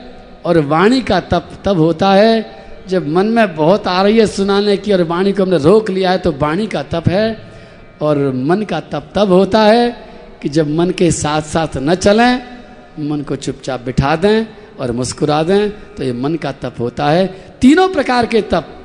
और 0.45 0.59
वाणी 0.65 1.01
का 1.01 1.19
तप 1.21 1.49
तब 1.65 1.77
होता 1.79 2.11
है 2.13 2.33
जब 2.89 3.07
मन 3.07 3.25
में 3.27 3.55
बहुत 3.55 3.87
आ 3.87 4.01
रही 4.01 4.17
है 4.17 4.25
सुनाने 4.27 4.75
की 4.77 4.93
और 4.93 5.03
वाणी 5.03 5.31
को 5.33 5.43
हमने 5.43 5.57
रोक 5.57 5.89
लिया 5.89 6.11
है 6.11 6.17
तो 6.17 6.31
वाणी 6.33 6.65
का 6.67 6.81
तप 6.83 7.07
है 7.07 7.25
और 8.01 8.17
मन 8.35 8.61
का 8.69 8.79
तप 8.91 9.11
तब 9.15 9.31
होता 9.31 9.61
है 9.61 9.89
कि 10.41 10.49
जब 10.49 10.69
मन 10.69 10.89
के 10.91 11.09
साथ 11.13 11.41
साथ 11.43 11.77
न 11.77 11.95
चलें, 11.95 12.41
मन 12.99 13.21
को 13.21 13.35
चुपचाप 13.37 13.81
बिठा 13.81 14.15
दें 14.15 14.45
और 14.79 14.91
मुस्कुरा 14.91 15.43
दें 15.43 15.69
तो 15.95 16.03
ये 16.03 16.13
मन 16.13 16.35
का 16.35 16.51
तप 16.51 16.75
होता 16.79 17.09
है। 17.09 17.27
तीनों 17.61 17.89
प्रकार 17.89 18.25
के 18.25 18.41
तप। 18.41 18.79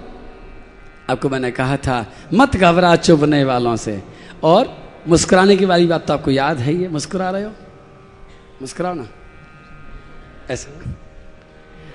आपको 1.10 1.28
मैंने 1.28 1.50
कहा 1.50 1.76
था, 1.76 2.12
मत 2.34 2.56
घबरा 2.56 2.96
चुभने 2.96 3.44
वालों 3.44 3.76
से। 3.76 4.02
और 4.42 4.88
मुस्कुराने 5.08 5.56
की 5.56 5.64
वाली 5.64 5.86
बात 5.86 6.06
तो 6.06 6.12
आपको 6.14 6.30
याद 6.30 6.58
है 6.58 6.74
ये 6.74 6.88
मुस्कुरा 6.88 7.30
रहे 7.30 7.42
हो? 7.42 7.52
मुस्कुराओ 8.62 8.94
ना। 8.94 9.08
ऐसा। 10.50 10.94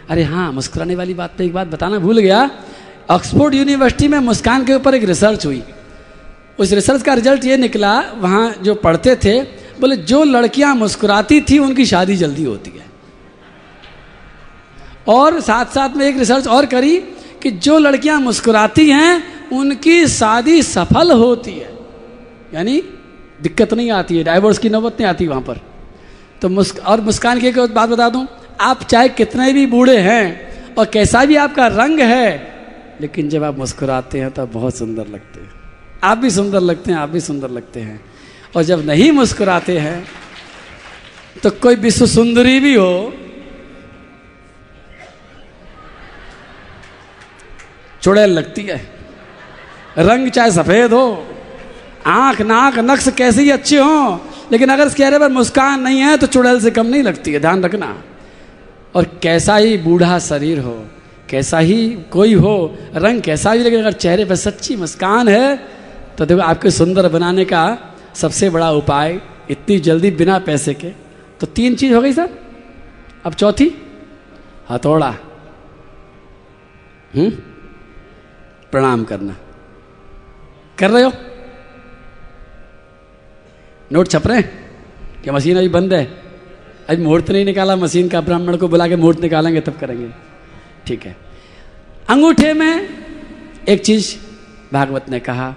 अरे 0.09 0.23
हाँ 0.23 0.51
मुस्कुराने 0.51 0.95
वाली 0.95 1.13
बात 1.13 1.33
पे 1.37 1.45
एक 1.45 1.53
बात 1.53 1.67
बताना 1.67 1.99
भूल 1.99 2.19
गया। 2.19 2.51
ऑक्सफोर्ड 3.09 3.53
यूनिवर्सिटी 3.53 4.07
में 4.07 4.19
मुस्कान 4.19 4.65
के 4.65 4.73
ऊपर 4.73 4.95
एक 4.95 5.03
रिसर्च 5.03 5.45
हुई। 5.45 5.63
उस 6.59 6.71
रिसर्च 6.71 7.03
का 7.03 7.13
रिज़ल्ट 7.13 7.45
ये 7.45 7.57
निकला, 7.57 7.99
वहाँ 7.99 8.53
जो 8.61 8.75
पढ़ते 8.75 9.15
थे, 9.15 9.41
बोले, 9.79 9.95
जो 9.95 10.23
लड़कियाँ 10.23 10.75
मुस्कुराती 10.75 11.41
थी, 11.41 11.59
उनकी 11.59 11.85
शादी 11.85 12.15
जल्दी 12.15 12.43
होती 12.43 12.71
है। 12.71 12.92
और 15.07 15.39
साथ 15.41 15.65
साथ 15.65 15.95
में 15.97 16.05
एक 16.05 16.17
रिसर्च 16.17 16.47
और 16.47 16.65
करी 16.65 16.97
कि 17.41 17.51
जो 17.51 17.77
लड़कियाँ 17.79 18.19
मुस्कुराती 18.21 18.89
हैं, 18.89 19.49
उनकी 19.51 20.07
शादी 20.07 20.61
सफल 20.63 21.11
होती 21.11 21.51
है। 21.51 21.71
यानी 22.53 22.81
दिक्कत 23.41 23.73
नहीं 23.73 23.91
आती 23.91 24.17
है 24.17 24.23
डाइवोर्स 24.23 24.57
की 24.57 24.69
नौबत 24.69 24.97
नहीं 24.99 25.07
आती 25.09 25.27
वहाँ 25.27 25.41
पर। 25.41 25.59
तो 26.41 26.49
मुस्क, 26.49 26.79
और 26.79 27.01
मुस्कान 27.01 27.39
की 27.39 27.47
एक 27.47 27.59
बात 27.59 27.89
बता 27.89 28.09
दूँ, 28.09 28.27
आप 28.61 28.83
चाहे 28.83 29.09
कितने 29.09 29.51
भी 29.53 29.65
बूढ़े 29.65 29.97
हैं 29.97 30.75
और 30.75 30.85
कैसा 30.85 31.23
भी 31.25 31.35
आपका 31.37 31.67
रंग 31.67 31.99
है, 31.99 32.29
लेकिन 33.01 33.29
जब 33.29 33.43
आप 33.43 33.57
मुस्कुराते 33.57 34.19
हैं 34.19 34.31
तो 34.31 34.45
बहुत 34.47 34.77
सुंदर 34.77 35.07
लगते 35.07 35.39
हैं। 35.39 35.51
आप 36.03 36.17
भी 36.17 36.29
सुंदर 36.29 36.61
लगते 36.61 36.91
हैं, 36.91 36.97
आप 36.99 37.09
भी 37.09 37.19
सुंदर 37.19 37.49
लगते 37.49 37.79
हैं। 37.79 37.99
और 38.55 38.63
जब 38.63 38.85
नहीं 38.85 39.11
मुस्कुराते 39.11 39.77
हैं 39.79 40.05
तो 41.43 41.49
कोई 41.51 41.75
विश्व 41.75 42.05
सुंदरी 42.05 42.59
भी 42.59 42.73
हो 42.75 43.13
चुड़ैल 48.03 48.29
लगती 48.29 48.61
है। 48.61 48.77
रंग 49.97 50.29
चाहे 50.29 50.51
सफ़ेद 50.51 50.93
हो, 50.93 51.27
आँख 52.05 52.41
नाक 52.41 52.79
नक्श 52.79 53.07
कैसे 53.09 53.41
ही 53.41 53.49
अच्छे 53.49 53.77
हो, 53.77 54.19
लेकिन 54.51 54.69
अगर 54.69 54.87
इस 54.87 54.95
चेहरे 54.95 55.19
पर 55.19 55.29
मुस्कान 55.29 55.81
नहीं 55.81 55.99
है 55.99 56.17
तो 56.17 56.27
चुड़ैल 56.27 56.59
से 56.59 56.71
कम 56.71 56.85
नहीं 56.85 57.03
लगती 57.03 57.33
है, 57.33 57.39
ध्यान 57.39 57.63
रखना। 57.63 57.95
और 58.95 59.05
कैसा 59.23 59.55
ही 59.55 59.77
बूढ़ा 59.77 60.17
शरीर 60.19 60.59
हो, 60.59 60.73
कैसा 61.29 61.59
ही 61.59 61.87
कोई 62.11 62.33
हो, 62.33 62.77
रंग 62.95 63.21
कैसा 63.21 63.55
भी 63.55 63.63
लेकिन 63.63 63.79
अगर 63.79 63.91
चेहरे 63.93 64.25
पर 64.25 64.35
सच्ची 64.35 64.75
मुस्कान 64.75 65.29
है 65.29 65.55
तो 66.17 66.25
देखो 66.25 66.41
आपके 66.41 66.71
सुंदर 66.71 67.07
बनाने 67.09 67.45
का 67.45 67.63
सबसे 68.15 68.49
बड़ा 68.49 68.71
उपाय, 68.71 69.19
इतनी 69.51 69.79
जल्दी 69.79 70.11
बिना 70.11 70.37
पैसे 70.39 70.73
के। 70.73 70.89
तो 71.39 71.47
तीन 71.47 71.75
चीज़ 71.75 71.93
हो 71.93 72.01
गई 72.01 72.13
सर। 72.13 72.29
अब 73.25 73.33
चौथी, 73.33 73.71
हथौड़ा। 74.69 75.09
हम्म? 77.15 77.31
प्रणाम 78.73 79.03
करना। 79.03 79.35
कर 80.77 80.91
रहे 80.91 81.03
हो? 81.03 81.11
नोट 83.91 84.07
छप 84.07 84.27
रहे 84.27 84.41
क्या 85.23 85.33
मशीन 85.33 85.57
अभी 85.57 85.69
बंद 85.69 85.93
है? 85.93 86.03
अभी 86.89 87.03
मुहूर्त 87.03 87.31
नहीं 87.31 87.45
निकाला, 87.45 87.75
मशीन 87.75 88.09
का 88.09 88.21
ब्राह्मण 88.21 88.57
को 88.57 88.67
बुला 88.67 88.87
के 88.87 88.95
मुहूर्त 88.95 89.19
निकालेंगे, 89.21 89.61
तब 89.61 89.77
करेंगे। 89.77 90.09
ठीक 90.87 91.05
है। 91.05 91.15
अंगूठे 92.09 92.53
में 92.53 92.89
एक 93.69 93.81
चीज़ 93.81 94.15
भागवत 94.73 95.09
ने 95.09 95.19
कहा, 95.19 95.55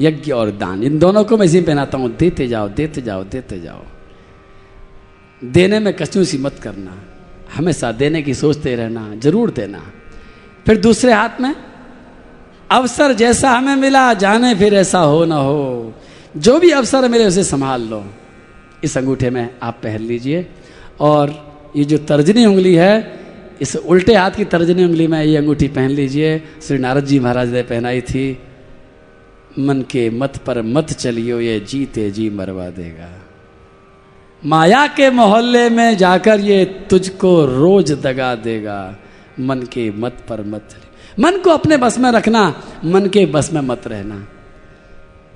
यज्ञ 0.00 0.32
और 0.32 0.50
दान। 0.50 0.82
इन 0.82 0.98
दोनों 0.98 1.24
को 1.24 1.36
मैं 1.36 1.46
इसी 1.46 1.60
पहनाता 1.60 1.98
हूँ। 1.98 2.16
देते 2.16 2.48
जाओ 2.48 2.68
देते 2.68 3.02
जाओ 3.02 3.24
देते 3.24 3.60
जाओ। 3.60 3.82
देने 5.42 5.78
में 5.78 5.94
सी 6.00 6.38
मत 6.38 6.58
करना। 6.62 6.94
हमेशा 7.54 7.92
देने 7.92 8.22
की 8.22 8.34
सोचते 8.34 8.74
रहना, 8.76 9.14
ज़रूर 9.16 9.50
देना। 9.50 9.82
फिर 10.66 10.80
दूसरे 10.80 11.12
हाथ 11.12 11.40
में 11.40 11.54
अवसर 12.70 13.12
जैसा 13.12 13.50
हमें 13.50 13.76
मिला, 13.76 14.14
जाने 14.14 14.54
फिर 14.54 14.74
ऐसा 14.74 14.98
हो 14.98 15.24
ना 15.24 15.36
हो। 15.36 15.94
जो 16.36 16.58
भी 16.58 16.70
अवसर 16.70 17.08
मिले 17.08 17.24
उसे 17.24 17.44
संभाल 17.44 17.82
लो। 17.82 18.04
इस 18.84 18.98
अंगूठे 18.98 19.30
में 19.30 19.54
आप 19.62 19.80
पहन 19.82 20.00
लीजिए। 20.00 20.46
और 21.00 21.54
ये 21.76 21.84
जो 21.84 21.98
तर्जनी 21.98 22.46
उंगली 22.46 22.74
है, 22.74 23.20
इस 23.60 23.76
उल्टे 23.76 24.14
हाथ 24.14 24.30
की 24.30 24.44
तर्जनी 24.44 24.84
उंगली 24.84 25.06
में 25.06 25.24
ये 25.24 25.36
अंगूठी 25.36 25.68
पहन 25.68 25.90
लीजिए। 25.90 26.38
श्री 26.38 26.78
नारद 26.78 27.04
जी 27.04 27.18
महाराज 27.18 27.48
ने 27.48 27.62
पहनाई 27.62 28.00
थी। 28.00 28.38
मन 29.58 29.82
के 29.82 30.10
मत 30.10 30.36
पर 30.36 30.62
मत 30.62 30.92
चलियो, 30.92 31.40
ये 31.40 31.60
जीते 31.60 32.10
जी 32.10 32.30
मरवा 32.30 32.70
देगा। 32.70 33.22
माया 34.46 34.86
के 34.86 35.10
मोहल्ले 35.10 35.70
में 35.70 35.96
जाकर 35.96 36.40
ये 36.40 36.64
तुझको 36.64 37.44
रोज 37.44 37.92
दगा 37.92 38.34
देगा। 38.34 38.96
मन 39.40 39.58
के 39.58 39.90
मत 39.90 40.12
पर 40.28 40.44
मत 40.44 40.68
मन 41.20 41.36
को 41.36 41.50
अपने 41.50 41.76
बस 41.76 41.98
में 41.98 42.12
रखना, 42.12 42.62
मन 42.84 43.06
के 43.06 43.26
बस 43.26 43.52
में 43.52 43.60
मत 43.60 43.86
रहना। 43.86 44.26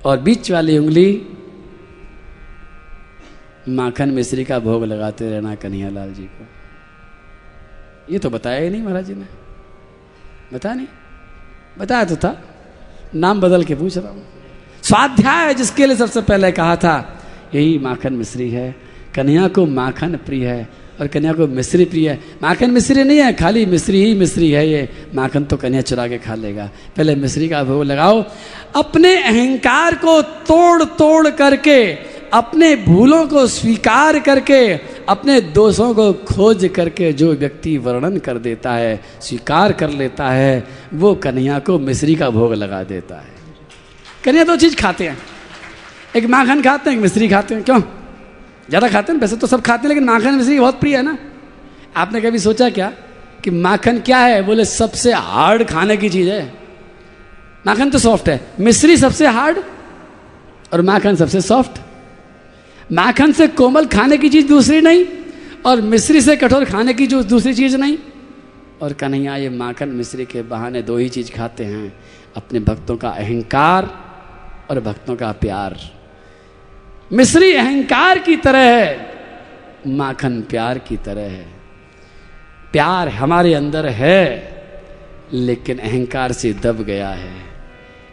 और 0.05 0.19
बीच 0.19 0.51
वाली 0.51 0.77
उंगली, 0.77 1.27
माखन 3.69 4.09
मिश्री 4.09 4.43
का 4.43 4.59
भोग 4.59 4.83
लगाते 4.83 5.31
रहना 5.31 5.55
कन्हैया 5.55 5.89
लाल 5.89 6.13
जी 6.13 6.23
को। 6.23 6.47
ये 8.13 8.19
तो 8.19 8.29
बताया 8.29 8.61
ही 8.61 8.69
नहीं 8.69 8.83
महाराज 8.83 9.05
जी 9.05 9.15
ने। 9.15 9.25
बताया 10.53 10.75
नहीं? 10.75 10.87
बताया 11.77 12.03
तो 12.03 12.15
था। 12.15 12.41
नाम 13.15 13.41
बदल 13.41 13.63
के 13.63 13.75
पूछ 13.75 13.97
रहा 13.97 14.09
हूँ। 14.09 14.25
स्वाध्याय 14.83 15.53
जिसके 15.53 15.85
लिए 15.85 15.95
सबसे 15.95 16.21
पहले 16.21 16.51
कहा 16.51 16.75
था, 16.75 17.23
यही 17.55 17.79
माखन 17.79 18.13
मिश्री 18.13 18.49
है। 18.49 18.75
कन्हैया 19.15 19.47
को 19.47 19.65
माखन 19.65 20.15
प्रिय 20.15 20.47
है। 20.47 20.78
और 20.99 21.07
कन्या 21.07 21.33
को 21.33 21.47
मिश्री 21.47 21.85
प्रिय 21.85 22.09
है। 22.09 22.19
माखन 22.43 22.71
मिश्री 22.71 23.03
नहीं 23.03 23.17
है, 23.17 23.33
खाली 23.33 23.65
मिश्री 23.65 24.05
ही 24.05 24.13
मिश्री 24.13 24.51
है 24.51 24.69
ये। 24.69 24.89
माखन 25.15 25.43
तो 25.43 25.57
कन्या 25.57 25.81
चुरा 25.81 26.07
के 26.07 26.17
खा 26.17 26.35
लेगा। 26.35 26.69
पहले 26.97 27.15
मिश्री 27.15 27.49
का 27.49 27.63
भोग 27.63 27.83
लगाओ। 27.83 28.25
अपने 28.75 29.23
अहंकार 29.23 29.95
को 29.95 30.21
तोड़ 30.21 30.83
तोड़ 30.83 31.29
करके, 31.29 31.93
अपने 32.33 32.75
भूलों 32.75 33.27
को 33.27 33.47
स्वीकार 33.47 34.19
करके, 34.19 34.73
अपने 35.09 35.41
दोषों 35.41 35.93
को 35.93 36.13
खोज 36.13 36.69
करके 36.75 37.13
जो 37.13 37.33
व्यक्ति 37.33 37.77
वर्णन 37.77 38.17
कर 38.17 38.37
देता 38.37 38.73
है, 38.73 39.03
स्वीकार 39.21 39.71
कर 39.71 39.89
लेता 39.89 40.29
है, 40.29 40.67
वो 40.93 41.15
कन्या 41.15 41.59
को 41.59 41.79
मिश्री 41.79 42.15
का 42.15 42.29
भोग 42.29 42.53
लगा 42.53 42.83
देता 42.83 43.15
है। 43.15 43.33
कन्या 44.23 44.43
दो 44.43 44.55
चीज़ 44.55 44.75
खाते 44.75 45.07
हैं। 45.07 45.17
एक 46.15 46.25
माखन 46.25 46.61
खाते 46.61 46.89
हैं, 46.89 46.97
एक 46.97 47.03
मिश्री 47.03 47.27
खाते 47.27 47.55
हैं। 47.55 47.63
क्यों? 47.63 47.81
ज़्यादा 48.69 48.87
खाते 48.89 49.13
हैं 49.13 49.19
वैसे 49.19 49.35
तो 49.35 49.47
सब 49.47 49.61
खाते 49.61 49.81
हैं, 49.81 49.89
लेकिन 49.89 50.03
माखन 50.03 50.35
मिश्री 50.35 50.59
बहुत 50.59 50.79
प्रिय 50.79 50.95
है 50.97 51.03
ना। 51.03 51.17
आपने 51.97 52.21
कभी 52.21 52.39
सोचा 52.39 52.69
क्या 52.69 52.91
कि 53.43 53.51
माखन 53.51 53.99
क्या 53.99 54.17
है? 54.17 54.41
बोले, 54.41 54.65
सबसे 54.65 55.13
हार्ड 55.13 55.63
खाने 55.63 55.97
की 55.97 56.09
चीज़ 56.09 56.29
है। 56.29 56.41
माखन 57.67 57.89
तो 57.89 57.99
सॉफ्ट 57.99 58.29
है। 58.29 58.39
मिश्री 58.59 58.97
सबसे 58.97 59.27
हार्ड 59.27 59.57
और 60.73 60.81
माखन 60.81 61.15
सबसे 61.15 61.41
सॉफ्ट 61.41 61.79
माखन 62.91 63.31
से 63.31 63.47
कोमल 63.47 63.85
खाने 63.85 64.17
की 64.17 64.29
चीज़ 64.29 64.47
दूसरी 64.47 64.81
नहीं, 64.81 65.05
और 65.65 65.81
मिश्री 65.81 66.21
से 66.21 66.35
कठोर 66.35 66.65
खाने 66.65 66.93
की 66.93 67.07
जो 67.07 67.23
दूसरी 67.23 67.53
चीज़ 67.53 67.77
नहीं। 67.77 67.97
और 68.81 68.93
कन्हैया, 68.93 69.35
ये 69.35 69.49
माखन 69.49 69.89
मिश्री 69.89 70.25
के 70.25 70.41
बहाने 70.41 70.81
दो 70.81 70.97
ही 70.97 71.09
चीज़ 71.09 71.31
खाते 71.31 71.65
हैं। 71.65 71.93
अपने 72.37 72.59
भक्तों 72.59 72.95
का 72.97 73.09
अहंकार 73.09 73.89
और 74.69 74.79
भक्तों 74.79 75.15
का 75.15 75.31
प्यार। 75.31 75.77
मिश्री 77.13 77.53
अहंकार 77.53 78.19
की 78.19 78.35
तरह 78.35 78.59
है, 78.59 79.13
माखन 79.87 80.41
प्यार 80.41 80.77
की 80.77 80.97
तरह 80.97 81.21
है। 81.21 81.47
प्यार 82.71 83.09
हमारे 83.09 83.53
अंदर 83.53 83.85
है, 83.85 84.51
लेकिन 85.33 85.77
अहंकार 85.77 86.31
से 86.31 86.53
दब 86.53 86.83
गया 86.83 87.09
है। 87.09 87.33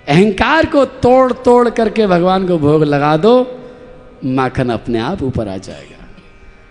अहंकार 0.09 0.66
को 0.66 0.84
तोड़ 0.84 1.32
तोड़ 1.32 1.70
करके 1.70 2.07
भगवान 2.07 2.49
को 2.49 2.59
भोग 2.59 2.84
लगा 2.84 3.16
दो, 3.16 3.61
माखन 4.24 4.70
अपने 4.70 4.99
आप 4.99 5.22
ऊपर 5.22 5.49
आ 5.49 5.57
जाएगा। 5.57 6.07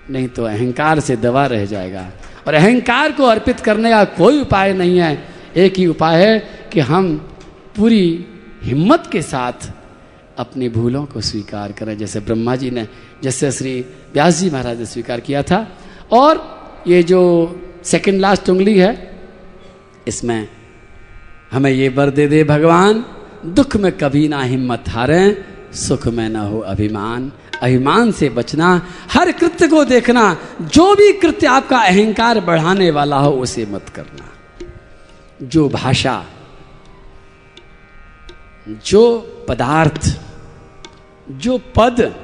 नहीं 0.09 0.27
तो 0.27 0.43
अहंकार 0.43 0.99
से 0.99 1.15
दबा 1.15 1.45
रह 1.45 1.65
जाएगा। 1.65 2.11
और 2.47 2.53
अहंकार 2.53 3.11
को 3.11 3.23
अर्पित 3.23 3.59
करने 3.59 3.89
का 3.89 4.03
कोई 4.03 4.41
उपाय 4.41 4.73
नहीं 4.73 4.99
है। 4.99 5.23
एक 5.57 5.77
ही 5.77 5.87
उपाय 5.87 6.25
है 6.25 6.49
कि 6.73 6.79
हम 6.79 7.17
पूरी 7.75 8.25
हिम्मत 8.63 9.09
के 9.11 9.21
साथ 9.21 9.71
अपनी 10.37 10.69
भूलों 10.69 11.05
को 11.05 11.21
स्वीकार 11.21 11.71
करें, 11.71 11.97
जैसे 11.97 12.19
ब्रह्मा 12.19 12.55
जी 12.55 12.71
ने, 12.71 12.87
जैसे 13.23 13.51
श्री 13.51 13.85
व्यास 14.13 14.39
जी 14.39 14.49
महाराज 14.49 14.79
ने 14.79 14.85
स्वीकार 14.85 15.19
किया 15.19 15.43
था। 15.43 15.67
और 16.11 16.43
ये 16.87 17.03
जो 17.03 17.21
सेकंड 17.83 18.19
लास्ट 18.19 18.49
उंगली 18.49 18.77
है, 18.77 19.21
इसमें 20.07 20.47
हमें 21.51 21.71
ये 21.71 21.89
वर 21.89 22.09
दे 22.09 22.27
दे, 22.27 22.43
भगवान, 22.43 23.05
दुख 23.45 23.75
में 23.75 23.91
कभी 23.91 24.27
ना 24.27 24.41
हिम्मत 24.41 24.83
हारें, 24.89 25.45
सुख 25.73 26.07
में 26.07 26.29
ना 26.29 26.41
हो 26.41 26.59
अभिमान। 26.59 27.31
अभिमान 27.63 28.11
से 28.11 28.29
बचना, 28.29 28.87
हर 29.11 29.31
कृत्य 29.31 29.67
को 29.67 29.83
देखना, 29.85 30.37
जो 30.61 30.95
भी 30.95 31.13
कृत्य 31.13 31.47
आपका 31.47 31.77
अहंकार 31.77 32.39
बढ़ाने 32.39 32.91
वाला 32.91 33.17
हो, 33.17 33.31
उसे 33.31 33.65
मत 33.65 33.89
करना। 33.89 34.31
जो 35.43 35.69
भाषा, 35.69 36.25
जो 38.85 39.19
पदार्थ 39.49 40.21
जो 41.31 41.57
पद, 41.57 42.15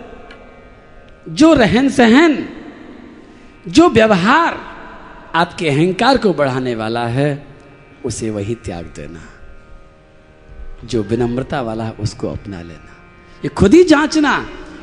जो 1.29 1.53
रहन 1.53 1.89
सहन 1.89 2.47
जो 3.67 3.89
व्यवहार 3.89 4.57
आपके 5.35 5.69
अहंकार 5.69 6.17
को 6.17 6.33
बढ़ाने 6.33 6.75
वाला 6.75 7.07
है, 7.07 7.47
उसे 8.05 8.29
वही 8.29 8.55
त्याग 8.55 8.85
देना। 8.85 9.19
जो 10.85 11.03
विनम्रता 11.03 11.61
वाला 11.61 11.83
है, 11.83 11.91
उसको 11.91 12.29
अपना 12.29 12.61
लेना। 12.61 12.97
ये 13.43 13.47
खुद 13.47 13.73
ही 13.73 13.83
जांचना 13.83 14.37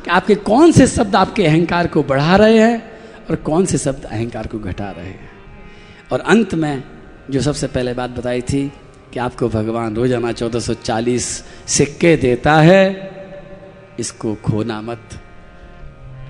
कि 0.05 0.11
आपके 0.11 0.35
कौन 0.35 0.73
से 0.73 0.87
शब्द 0.87 1.17
आपके 1.17 1.47
अहंकार 1.47 1.87
को 1.87 2.03
बढ़ा 2.03 2.37
रहे 2.37 2.59
हैं 2.59 3.01
और 3.31 3.37
कौन 3.37 3.65
से 3.65 3.79
शब्द 3.79 4.05
अहंकार 4.05 4.47
को 4.47 4.59
घटा 4.59 4.91
रहे 4.91 5.07
हैं। 5.07 5.31
और 6.13 6.21
अंत 6.21 6.55
में, 6.55 6.83
जो 7.31 7.41
सबसे 7.41 7.67
पहले 7.67 7.95
बात 7.95 8.11
बताई 8.11 8.41
थी 8.41 8.73
कि 9.13 9.19
आपको 9.21 9.49
भगवान 9.49 9.97
रोज़ाना 9.97 10.33
1440 10.33 11.45
सिक्के 11.67 12.17
देता 12.17 12.55
है 12.55 13.18
इसको 13.99 14.35
खोना 14.45 14.81
मत। 14.81 15.19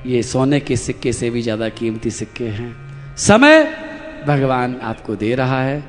ये 0.07 0.23
सोने 0.23 0.61
के 0.61 0.77
सिक्के 0.77 1.13
से 1.13 1.31
भी 1.31 1.43
ज़्यादा 1.43 1.69
कीमती 1.69 2.11
सिक्के 2.11 2.49
हैं। 2.49 3.17
समय 3.17 3.65
भगवान 4.27 4.79
आपको 4.83 5.17
दे 5.17 5.35
रहा 5.35 5.63
है। 5.63 5.83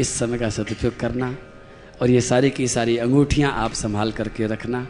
इस 0.00 0.08
समय 0.18 0.38
का 0.38 0.48
सदुपयोग 0.50 0.96
करना 0.96 1.34
और 2.02 2.10
ये 2.10 2.20
सारी 2.20 2.50
की 2.50 2.66
सारी 2.68 2.96
अंगूठियाँ 2.98 3.52
आप 3.54 3.72
संभाल 3.74 4.12
करके 4.12 4.46
रखना। 4.46 4.86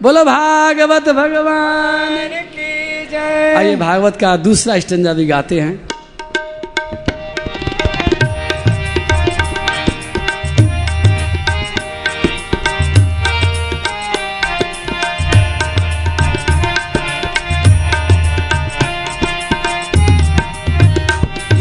बोलो 0.00 0.24
भागवत 0.24 1.08
भगवान। 1.08 2.16
की 2.46 3.06
जय। 3.06 3.54
आइए 3.56 3.76
भागवत 3.76 4.16
का 4.16 4.36
दूसरा 4.36 4.78
स्टंजा 4.78 5.12
भी 5.12 5.26
गाते 5.26 5.60
हैं। 5.60 5.88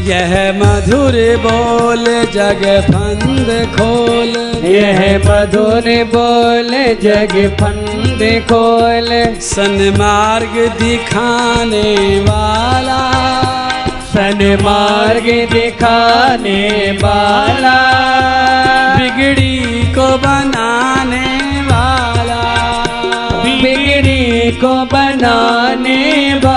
यह 0.06 0.54
मधुर 0.56 1.14
बोल 1.46 2.06
जग 2.06 2.84
फंद 2.88 3.68
खोल। 3.76 4.66
यह 4.66 5.18
मधुर 5.18 6.04
बोल 6.16 6.70
जग 7.04 7.58
फंद 7.62 8.42
खोल। 8.44 9.40
सन्मार्ग 9.40 10.72
दिखाने 10.82 12.20
वाला। 12.20 13.02
सन्मार्ग 14.14 15.54
दिखाने 15.54 16.92
वाला। 17.04 17.78
बिगड़ी 18.98 19.94
को 19.94 20.18
बनाने 20.18 21.62
वाला। 21.62 22.42
बिगड़ी 23.44 24.52
को 24.52 24.86
बनाने 24.86 26.34
वाला। 26.44 26.55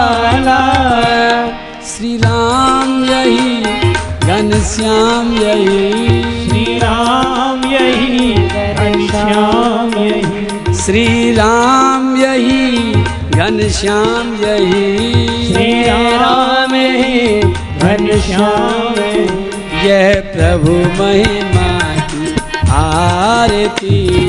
घनश्याम 4.39 5.33
यही। 5.33 6.23
श्री 6.53 6.79
राम 6.79 7.65
यही। 7.65 8.33
घनश्याम 8.75 9.95
यही 9.99 10.75
श्री 10.75 11.33
राम 11.33 12.17
यही। 12.17 12.93
घनश्याम 13.31 14.35
यही 14.35 15.47
श्री 15.47 15.83
राम 15.83 16.75
यही। 16.75 17.41
घनश्याम 17.79 19.03
यही 19.03 19.89
यह 19.89 20.23
प्रभु 20.37 20.73
महिमा 21.03 21.79
की 21.97 22.35
आरती। 22.71 24.29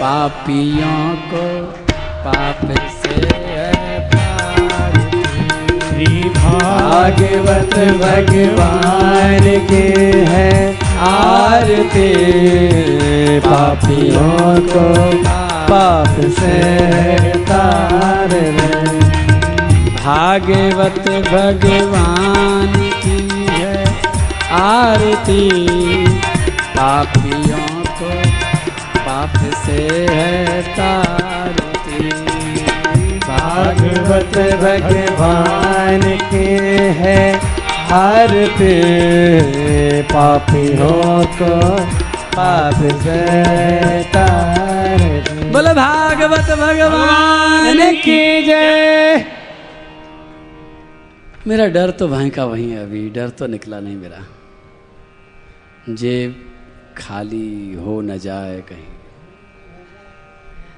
पापियों 0.00 1.16
को 1.16 1.64
पाप 2.24 2.64
भागवत 6.48 7.74
भगवान 8.02 9.44
के 9.70 9.86
है 10.28 10.52
आरती। 11.08 12.08
पापियों 13.40 14.60
को 14.70 14.84
पाप 15.68 16.20
से 16.38 16.58
तार 17.44 18.32
भागवत 19.98 21.08
भगवान 21.32 22.72
की 23.02 23.20
है 23.50 23.76
आरती। 24.60 25.42
पापियों 26.76 27.66
को 28.00 28.10
पाप 28.98 29.36
से 29.66 29.82
है 30.10 30.62
तारती 30.62 31.67
भागवत 33.58 34.36
भगवान 34.36 36.00
के 36.00 36.46
है, 36.98 37.36
हर 37.86 38.48
पे 38.58 40.02
पापी 40.02 40.76
हो 40.76 41.24
तो 41.24 41.76
पाप 42.36 42.74
बोले, 45.52 45.74
भागवत 45.74 46.58
भगवान 46.58 47.94
की 47.94 48.42
जय। 48.42 49.24
मेरा 51.46 51.66
डर 51.66 51.90
तो 51.90 52.08
वहीं 52.08 52.30
का 52.30 52.44
वहीं 52.44 52.70
है 52.70 52.82
अभी, 52.82 53.10
डर 53.10 53.28
तो 53.28 53.46
निकला 53.46 53.80
नहीं 53.80 53.96
मेरा। 53.96 54.26
जेब 55.94 56.52
खाली 56.98 57.74
हो 57.74 58.00
न 58.00 58.18
जाए 58.18 58.60
कहीं। 58.60 58.84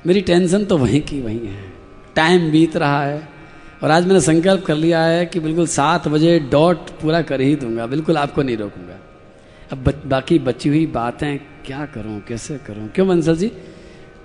मेरी 0.07 0.20
टेंशन 0.20 0.64
तो 0.64 0.78
वहीं 0.78 1.01
की 1.01 1.20
वहीं 1.20 1.47
है। 1.47 1.70
टाइम 2.21 2.51
बीत 2.51 2.77
रहा 2.77 3.05
है। 3.05 3.29
और 3.83 3.91
आज 3.91 4.07
मैंने 4.07 4.21
संकल्प 4.21 4.64
कर 4.64 4.75
लिया 4.75 5.03
है 5.03 5.27
कि 5.27 5.41
बिल्कुल 5.41 5.66
सात 5.66 6.09
बजे 6.09 6.39
डॉट 6.39 6.77
पूरा 6.77 7.23
कर 7.23 7.41
ही 7.41 7.57
दूँगा। 7.57 7.87
बिल्कुल 7.87 8.16
आपको 8.16 8.43
नहीं 8.43 8.57
रोकूँगा। 8.57 8.99
अब 9.73 10.03
बाकी 10.07 10.39
बची 10.39 10.68
हुई 10.68 10.87
बातें 10.87 11.39
क्या 11.39 11.87
करूँ, 11.87 12.21
कैसे 12.21 12.59
करूँ? 12.59 12.89
क्यों 12.89 13.09
बंसल 13.09 13.37
जी? 13.37 13.53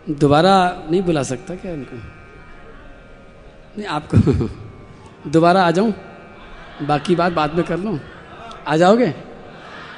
दोबारा 0.09 0.83
नहीं 0.91 1.01
बुला 1.01 1.23
सकता 1.23 1.55
क्या 1.55 1.71
इनको? 1.71 1.97
नहीं, 3.77 3.85
आपको 3.85 4.49
दोबारा 5.29 5.63
आ 5.63 5.71
जाऊँ? 5.71 5.93
बाकी 6.81 7.15
बात 7.15 7.33
बाद 7.33 7.53
में 7.53 7.63
कर 7.65 7.79
लूँ। 7.79 7.99
आ 8.67 8.77
जाओगे? 8.77 9.13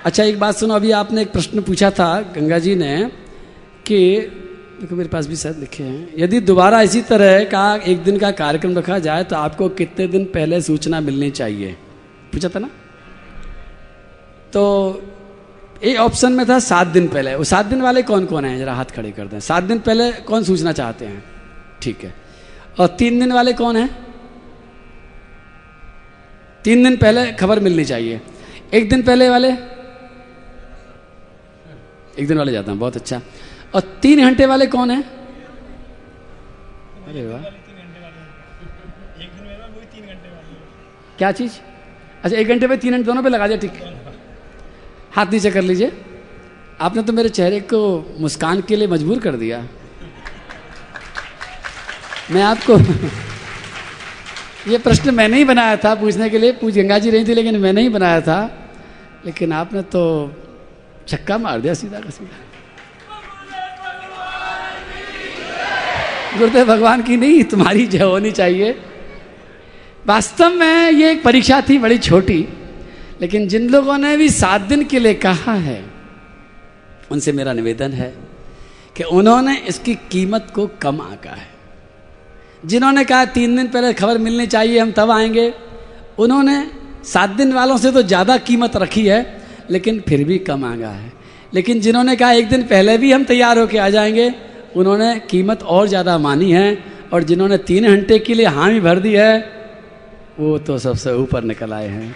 अच्छा 0.06 0.24
एक 0.24 0.40
बात 0.40 0.56
सुनो, 0.56 0.74
अभी 0.74 0.92
आपने 0.92 1.22
एक 1.22 1.32
प्रश्न 1.32 1.62
पूछा 1.62 1.92
था 1.92 2.22
गंगा 2.22 2.60
जी 2.60 2.76
ने 2.76 3.12
कि 3.86 4.00
देखो, 4.82 4.96
मेरे 4.96 5.10
पास 5.10 5.28
भी 5.28 5.36
शायद 5.36 5.58
लिखे 5.58 5.84
हैं। 5.84 6.14
यदि 6.18 6.40
दोबारा 6.40 6.82
इसी 6.82 7.02
तरह 7.02 7.44
का 7.44 7.76
एक 7.88 8.04
दिन 8.04 8.18
का 8.18 8.32
कार्यक्रम 8.32 8.78
रखा 8.78 8.98
जाए 9.00 9.24
तो 9.24 9.36
आपको 9.36 9.70
कितने 9.70 10.08
दिन 10.08 10.26
पहले 10.26 10.62
सूचना 10.62 11.00
मिलनी 11.02 11.30
चाहिए? 11.32 11.72
पूछा 12.34 12.50
था 12.50 12.60
ना? 12.60 12.70
तो 14.54 14.62
एक 15.84 15.98
ऑप्शन 15.98 16.34
में 16.34 16.46
था 16.50 16.60
सात 16.60 16.88
दिन 16.88 17.08
पहले। 17.08 17.36
वो 17.36 17.44
सात 17.44 17.66
दिन 17.66 17.82
वाले 17.82 18.02
कौन 18.04 18.26
कौन 18.26 18.46
हैं? 18.46 18.58
जरा 18.60 18.74
हाथ 18.74 18.86
खड़े 18.86 19.12
कर 19.12 19.28
दें। 19.28 19.40
सात 19.40 19.64
दिन 19.64 19.80
पहले 19.80 20.12
कौन 20.12 20.44
सूचना 20.44 20.72
चाहते 20.72 21.06
हैं? 21.06 21.24
ठीक 21.82 22.04
है। 22.04 22.14
और 22.80 22.88
तीन 22.88 23.20
दिन 23.20 23.32
वाले 23.32 23.54
कौन 23.54 23.78
हैं? 23.78 23.90
तीन 26.64 26.84
दिन 26.84 26.98
पहले 26.98 27.32
खबर 27.32 27.60
मिलनी 27.60 27.86
चाहिए। 27.86 28.22
एक 28.74 28.90
दिन 28.90 29.04
पहले 29.04 29.30
वाले? 29.30 29.52
एक 32.20 32.28
दिन 32.28 32.38
वाले 32.38 32.52
जाता 32.52 32.72
हूँ। 32.72 32.80
बहुत 32.80 32.96
अच्छा। 32.96 33.22
और 33.76 33.82
तीन 34.02 34.22
घंटे 34.26 34.46
वाले 34.46 34.66
कौन 34.68 34.92
है? 34.92 35.02
अरे 37.08 37.26
वाह। 37.28 37.42
क्या 41.18 41.32
चीज़? 41.32 41.54
अच्छा 42.24 42.38
एक 42.38 42.48
घंटे 42.48 42.68
पे 42.68 42.78
तीन 42.78 42.92
घंटे 42.92 43.04
दोनों 43.04 43.24
पे 43.24 43.30
लगा 43.30 43.48
दिया 43.48 43.58
ठीक। 43.58 43.74
हाथ 45.16 45.26
नीचे 45.26 45.52
कर 45.52 45.62
लीजिए। 45.62 45.92
आपने 46.82 47.02
तो 47.04 47.14
मेरे 47.14 47.30
चेहरे 47.30 47.60
को 47.60 47.80
मुस्कान 48.20 48.62
के 48.62 48.76
लिए 48.76 48.88
मजबूर 48.88 49.20
कर 49.20 49.36
दिया। 49.36 49.68
मैं 52.32 52.44
आपको 52.44 52.78
ये 54.72 54.78
प्रश्न 54.78 55.14
मैंने 55.16 55.38
ही 55.38 55.46
बनाया 55.46 55.76
था 55.78 55.94
पूछने 55.96 56.30
के 56.30 56.38
लिए। 56.38 56.52
पूछ 56.52 56.74
गंगा 56.74 57.00
जी 57.00 57.10
रही 57.10 57.26
थी 57.26 57.34
लेकिन 57.34 57.58
मैंने 57.60 57.82
ही 57.82 57.90
बनाया 57.90 58.22
था। 58.22 58.40
लेकिन 59.26 59.54
आपने 59.54 59.82
तो 59.82 60.02
छक्का 61.08 61.38
मार 61.38 61.62
दिया 61.62 61.74
सीधा 61.74 62.00
का 62.00 62.10
सीधा। 62.10 62.47
गुरुदेव 66.30 66.66
भगवान 66.66 67.02
की 67.04 67.18
नहीं, 67.18 67.44
तुम्हारी 67.44 67.86
जय 67.88 68.04
होनी 68.04 68.32
चाहिए। 68.32 68.72
वास्तव 70.06 70.50
में 70.52 70.92
ये 70.92 71.12
एक 71.12 71.24
परीक्षा 71.24 71.60
थी 71.62 71.78
बड़ी 71.78 71.98
छोटी, 72.00 72.48
लेकिन 73.22 73.48
जिन 73.48 73.70
लोगों 73.70 73.98
ने 73.98 74.16
भी 74.18 74.30
सात 74.30 74.62
दिन 74.62 74.84
के 74.84 75.00
लिए 75.00 75.14
कहा 75.16 75.54
है, 75.54 75.84
उनसे 77.12 77.32
मेरा 77.32 77.54
निवेदन 77.54 77.92
है 77.94 78.14
कि 78.96 79.04
उन्होंने 79.04 79.56
इसकी 79.68 79.96
कीमत 80.12 80.52
को 80.56 80.68
कम 80.82 81.02
आका 81.02 81.32
है। 81.32 81.50
जिन्होंने 82.66 83.04
कहा 83.06 83.26
तीन 83.28 83.56
दिन 83.56 83.68
पहले 83.68 83.94
खबर 83.94 84.18
मिलनी 84.18 84.48
चाहिए, 84.48 84.80
हम 84.80 84.92
तब 84.92 85.12
आएँगे, 85.12 85.54
उन्होंने 86.20 86.58
सात 87.06 87.30
दिन 87.30 87.54
वालों 87.54 87.78
से 87.78 87.92
तो 87.92 88.02
ज़्यादा 88.04 88.38
कीमत 88.40 88.78
रखी 88.78 89.06
है, 89.08 89.20
लेकिन 89.70 90.04
फिर 90.08 90.24
भी 90.24 90.38
कम 90.40 90.66
आगा 90.66 90.90
है। 90.90 91.12
लेकिन 91.54 91.80
जिन्होंने 91.82 92.16
कहा 92.16 92.32
एक 92.32 92.50
दिन 92.50 92.64
पहले 92.64 92.98
भी 92.98 93.12
हम 93.12 93.24
तैयार 93.24 93.60
होकर 93.60 93.80
आ 93.80 93.90
जाएँगे 93.90 94.34
उन्होंने 94.78 95.14
कीमत 95.30 95.64
और 95.64 95.88
ज़्यादा 95.88 96.18
मानी 96.18 96.52
है 96.52 96.78
और 97.14 97.24
जिन्होंने 97.24 97.58
तीन 97.60 97.88
घंटे 97.88 98.20
के 98.20 98.34
लिए 98.34 98.46
हामी 98.48 98.80
भर 98.80 99.00
दी 99.00 99.14
है, 99.14 99.38
वो 100.40 100.58
तो 100.60 100.78
सबसे 100.78 101.14
ऊपर 101.14 101.44
निकल 101.44 101.74
आए 101.74 101.88
हैं। 101.88 102.16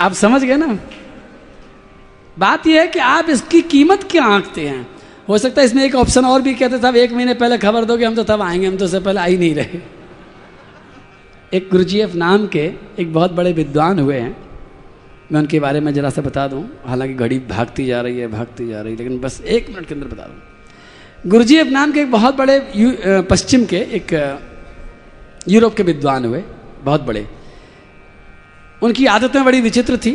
आप 0.00 0.12
समझ 0.12 0.42
गए 0.44 0.56
ना? 0.56 0.78
बात 2.36 2.66
यह 2.66 2.80
है 2.80 2.86
कि 2.86 2.98
आप 2.98 3.30
इसकी 3.30 3.60
कीमत 3.62 4.08
क्या 4.10 4.24
आंकते 4.24 4.66
हैं? 4.68 4.86
हो 5.28 5.38
सकता 5.38 5.60
है 5.60 5.66
इसमें 5.66 5.84
एक 5.84 5.94
ऑप्शन 5.94 6.24
और 6.24 6.42
भी 6.42 6.54
कहते 6.54 6.78
साहब 6.78 6.96
एक 6.96 7.12
महीने 7.12 7.34
पहले 7.34 7.58
खबर 7.58 7.84
दोगे, 7.84 8.04
हम 8.04 8.14
तो 8.14 8.24
तब 8.24 8.42
आएँगे, 8.42 8.66
हम 8.66 8.76
तो 8.76 8.84
उससे 8.84 9.00
पहले 9.00 9.20
आ 9.20 9.24
ही 9.24 9.38
नहीं 9.38 9.54
रहे। 9.54 9.80
एक 11.52 11.68
गुरुजीएफ 11.70 12.14
नाम 12.14 12.46
के 12.46 12.70
एक 12.98 13.12
बहुत 13.12 13.32
बड़े 13.32 13.52
विद्वान 13.52 13.98
हुए 13.98 14.18
हैं। 14.18 14.49
मैं 15.32 15.40
उनके 15.40 15.60
बारे 15.60 15.80
में 15.80 15.92
जरा 15.94 16.10
सा 16.10 16.22
बता 16.22 16.46
दूँ। 16.48 16.62
हालाँकि 16.86 17.14
घड़ी 17.14 17.38
भागती 17.48 17.86
जा 17.86 18.00
रही 18.00 18.18
है, 18.18 18.26
भागती 18.28 18.68
जा 18.68 18.80
रही 18.80 18.92
है, 18.92 18.98
लेकिन 18.98 19.18
बस 19.20 19.40
एक 19.40 19.68
मिनट 19.70 19.86
के 19.86 19.94
अंदर 19.94 20.06
बता 20.06 20.22
दूँ। 20.22 21.30
गुरुजीएफ 21.30 21.66
नाम 21.66 21.92
के 21.92 22.00
एक 22.00 22.10
बहुत 22.10 22.36
बड़े 22.36 22.58
पश्चिम 23.30 23.64
के 23.64 23.76
एक 23.76 24.12
यूरोप 25.48 25.74
के 25.74 25.82
विद्वान 25.82 26.24
हुए, 26.24 26.42
बहुत 26.84 27.02
बड़े। 27.02 27.26
उनकी 28.82 29.06
आदतें 29.06 29.44
बड़ी 29.44 29.60
विचित्र 29.60 29.96
थी। 29.96 30.12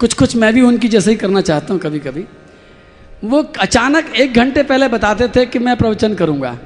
कुछ 0.00 0.14
कुछ 0.14 0.36
मैं 0.36 0.52
भी 0.54 0.60
उनकी 0.60 0.88
जैसे 0.88 1.10
ही 1.10 1.16
करना 1.16 1.40
चाहता 1.40 1.72
हूँ 1.74 1.80
कभी 1.80 1.98
कभी 1.98 2.24
वो 3.24 3.42
अचानक 3.60 4.12
एक 4.16 4.34
घंटे 4.34 4.62
पहले 4.62 4.88
बताते 4.88 5.28
थे 5.28 5.44
कि 5.46 5.58
मैं 5.58 5.76
प्रवचन 5.76 6.14
करूँगा। 6.14 6.58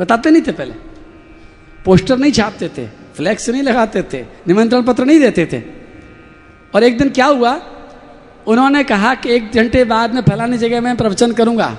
बताते 0.00 0.30
नहीं 0.30 0.42
थे 0.42 0.52
पहले। 0.52 0.74
पोस्टर 1.84 2.18
नहीं 2.18 2.32
छापते 2.32 2.68
थे, 2.68 2.86
फ्लैक्स 3.16 3.48
नहीं 3.48 3.62
लगाते 3.62 4.02
थे, 4.12 4.20
निमंत्रण 4.48 4.82
पत्र 4.82 5.04
नहीं 5.04 5.20
देते 5.20 5.46
थे। 5.46 5.58
और 6.72 6.82
एक 6.82 6.98
दिन 6.98 7.10
क्या 7.10 7.26
हुआ? 7.26 7.60
उन्होंने 8.46 8.82
कहा 8.84 9.14
कि 9.14 9.30
एक 9.30 9.52
घंटे 9.52 9.84
बाद 9.84 10.14
में 10.14 10.20
फलानी 10.22 10.58
जगह 10.58 10.80
में 10.80 10.96
प्रवचन 10.96 11.32
करूँगा। 11.32 11.76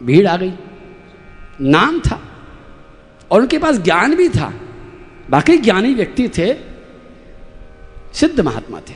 भीड़ 0.00 0.26
आ 0.26 0.36
गई। 0.36 0.52
नाम 1.60 2.00
था। 2.00 2.20
और 3.30 3.40
उनके 3.40 3.58
पास 3.58 3.78
ज्ञान 3.78 4.14
भी 4.14 4.28
था। 4.28 4.52
बाकी 5.30 5.56
ज्ञानी 5.58 5.94
व्यक्ति 5.94 6.28
थे। 6.28 6.54
सिद्ध 8.14 8.40
महात्मा 8.40 8.80
थे। 8.80 8.94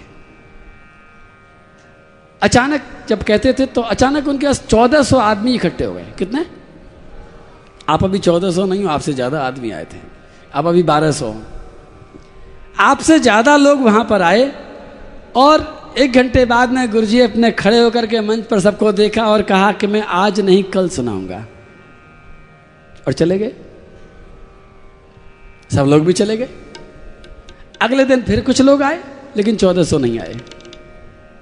अचानक 2.42 2.82
जब 3.08 3.22
कहते 3.22 3.52
थे 3.52 3.66
तो 3.66 3.80
अचानक 3.80 4.28
उनके 4.28 4.46
पास 4.46 4.62
चौदह 4.66 5.02
सौ 5.02 5.18
आदमी 5.18 5.54
इकट्ठे 5.54 5.84
हो 5.84 5.94
गए। 5.94 6.06
कितने? 6.18 6.46
आप 7.88 8.04
अभी 8.04 8.18
चौदह 8.18 8.50
सौ 8.50 8.64
नहीं 8.66 8.84
हो, 8.84 8.90
आपसे 8.90 9.12
ज़्यादा 9.12 9.42
आदमी 9.42 9.70
आए 9.70 9.84
थे। 9.84 9.98
आप 10.54 10.66
अभी 10.66 10.82
बारह 10.82 11.12
सौ 11.12 11.34
आपसे 12.74 13.18
ज़्यादा 13.18 13.56
लोग 13.56 13.80
वहाँ 13.80 14.04
पर 14.04 14.22
आए 14.22 14.52
और 15.36 15.94
एक 15.98 16.12
घंटे 16.12 16.44
बाद 16.44 16.70
में 16.70 16.90
गुरुजी 16.90 17.20
अपने 17.20 17.50
खड़े 17.50 17.78
होकर 17.78 18.06
के 18.06 18.20
मंच 18.20 18.44
पर 18.46 18.60
सबको 18.60 18.92
देखा 18.92 19.26
और 19.26 19.42
कहा 19.42 19.72
कि 19.72 19.86
मैं 19.86 20.02
आज 20.02 20.40
नहीं, 20.40 20.62
कल 20.62 20.88
सुनाऊँगा। 20.88 21.46
और 23.06 23.12
चले 23.12 23.38
गए? 23.38 23.52
सब 25.70 25.86
लोग 25.86 26.04
भी 26.04 26.12
चले 26.12 26.36
गए? 26.36 26.48
अगले 27.82 28.04
दिन 28.04 28.22
फिर 28.22 28.40
कुछ 28.40 28.60
लोग 28.60 28.82
आए, 28.82 29.02
लेकिन 29.36 29.56
चौदह 29.56 29.84
सौ 29.84 29.98
नहीं 29.98 30.18
आए। 30.20 30.34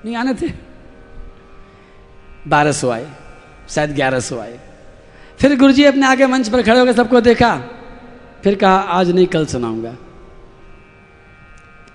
नहीं 0.05 0.17
आने 0.17 0.35
थे। 0.35 0.53
बारह 2.49 2.73
सौ 2.73 2.91
आए, 2.91 3.07
शायद 3.69 3.95
ग्यारह 3.95 4.21
सौ 4.21 4.39
आए। 4.39 4.59
फिर 5.41 5.59
गुरुजी 5.59 5.85
अपने 5.85 6.07
आगे 6.07 6.27
मंच 6.27 6.49
पर 6.49 6.63
खड़े 6.63 6.79
होकर 6.81 6.93
सबको 6.93 7.21
देखा, 7.21 7.57
फिर 8.45 8.55
कहा, 8.55 8.77
आज 8.77 9.11
नहीं, 9.11 9.27
कल 9.27 9.47
सुनाऊँगा। 9.47 9.97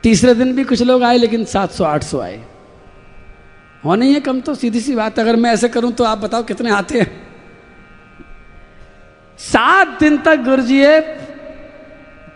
तीसरे 0.05 0.33
दिन 0.35 0.55
भी 0.55 0.63
कुछ 0.63 0.81
लोग 0.81 1.03
आए, 1.03 1.17
लेकिन 1.17 1.45
सात 1.45 1.71
सौ, 1.71 1.83
आठ 1.83 2.03
सौ 2.03 2.19
आए। 2.19 2.43
ही 3.83 4.13
है 4.13 4.19
कम 4.19 4.39
तो 4.41 4.55
सीधी 4.55 4.79
सी 4.79 4.95
बात, 4.95 5.19
अगर 5.19 5.35
मैं 5.35 5.51
ऐसे 5.51 5.69
करूँ 5.69 5.91
तो 5.91 6.03
आप 6.03 6.17
बताओ 6.17 6.43
कितने 6.43 6.69
आते 6.71 6.99
हैं? 6.99 7.09
सात 9.39 9.99
दिन 9.99 10.17
तक 10.17 10.43
गुरु 10.43 10.61
जी 10.61 10.83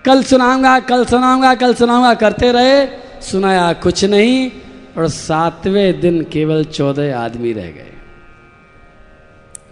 कल 0.06 0.24
सुनाऊँगा 0.24 0.80
कल 0.80 1.06
सुनाऊँगा 1.06 1.54
कल 1.56 1.74
सुनाऊँगा, 1.74 2.14
करते 2.14 2.52
रहे, 2.52 2.86
सुनाया 3.22 3.72
कुछ 3.74 4.04
नहीं, 4.06 4.52
और 4.98 5.08
सातवें 5.08 6.00
दिन 6.00 6.22
केवल 6.24 6.64
चौदह 6.66 7.18
आदमी 7.18 7.54
रह 7.54 7.72
गए। 7.72 7.94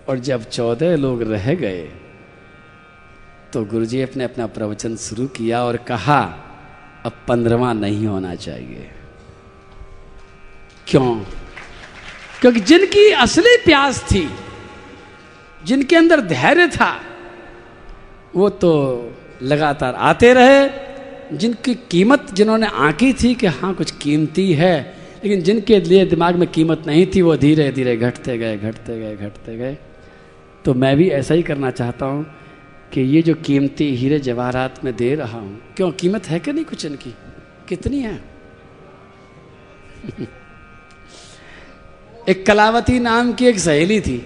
और 0.10 0.20
जब 0.20 0.44
चौदह 0.44 0.96
लोग 0.96 1.32
रह 1.32 1.54
गए 1.56 1.84
तो 3.54 3.64
गुरुजी 3.66 4.06
ने 4.16 4.24
अपना 4.24 4.48
प्रवचन 4.48 4.96
शुरू 4.96 5.28
किया 5.28 5.64
और 5.64 5.78
कहा 5.78 6.20
अब 7.08 7.14
पंद्रवा 7.28 7.74
नहीं 7.74 8.08
होना 8.08 8.36
चाहिए। 8.36 8.90
क्यों? 10.88 11.16
क्योंकि 12.42 12.60
जिनकी 12.60 13.12
असली 13.12 13.58
प्यास 13.58 14.04
थी, 14.04 14.30
जिनके 15.66 15.96
अंदर 15.96 16.22
धैर्य 16.22 16.68
था, 16.68 17.02
वो 18.36 18.50
तो 18.50 18.72
लगातार 19.44 19.96
आते 19.96 20.34
रहे। 20.34 20.88
जिनकी 21.34 21.76
कीमत, 21.76 22.34
जिन्होंने 22.34 22.68
आंकी 22.68 23.14
थी 23.14 23.36
कि 23.36 23.48
हाँ 23.48 23.74
कुछ 23.74 23.92
कीमती 23.92 24.54
है, 24.54 24.98
लेकिन 25.24 25.42
जिनके 25.42 25.80
लिए 25.80 26.06
दिमाग 26.06 26.36
में 26.36 26.48
कीमत 26.48 26.84
नहीं 26.88 27.08
थी, 27.16 27.22
वो 27.22 27.38
धीरे 27.38 27.72
धीरे 27.72 27.98
घटते 27.98 28.38
गए 28.38 28.58
घटते 28.58 29.00
गए 29.00 29.16
घटते 29.16 29.58
गए। 29.58 29.78
तो 30.66 30.74
मैं 30.74 30.98
भी 30.98 31.10
ऐसा 31.10 31.34
ही 31.34 31.44
करना 31.44 31.72
चाहता 31.72 32.06
हूँ 32.06 32.26
कि 32.94 33.02
ये 33.02 33.22
जो 33.22 33.34
कीमती 33.34 33.96
हीरे 33.96 34.20
जवाहरात 34.20 34.84
में 34.84 34.96
दे 34.96 35.16
रहा 35.16 35.40
हूँ, 35.40 35.74
क्यों? 35.78 35.92
कीमत 35.92 36.26
है 36.26 36.40
कि 36.40 36.54
नहीं 36.54 36.66
कुछ 36.66 36.86
इनकी? 36.86 37.16
कितनी 37.70 38.00
है? 38.00 38.22
एक 42.30 42.46
कलावती 42.46 43.00
नाम 43.00 43.34
की 43.34 43.46
एक 43.46 43.60
सहेली 43.60 44.02
थी। 44.02 44.26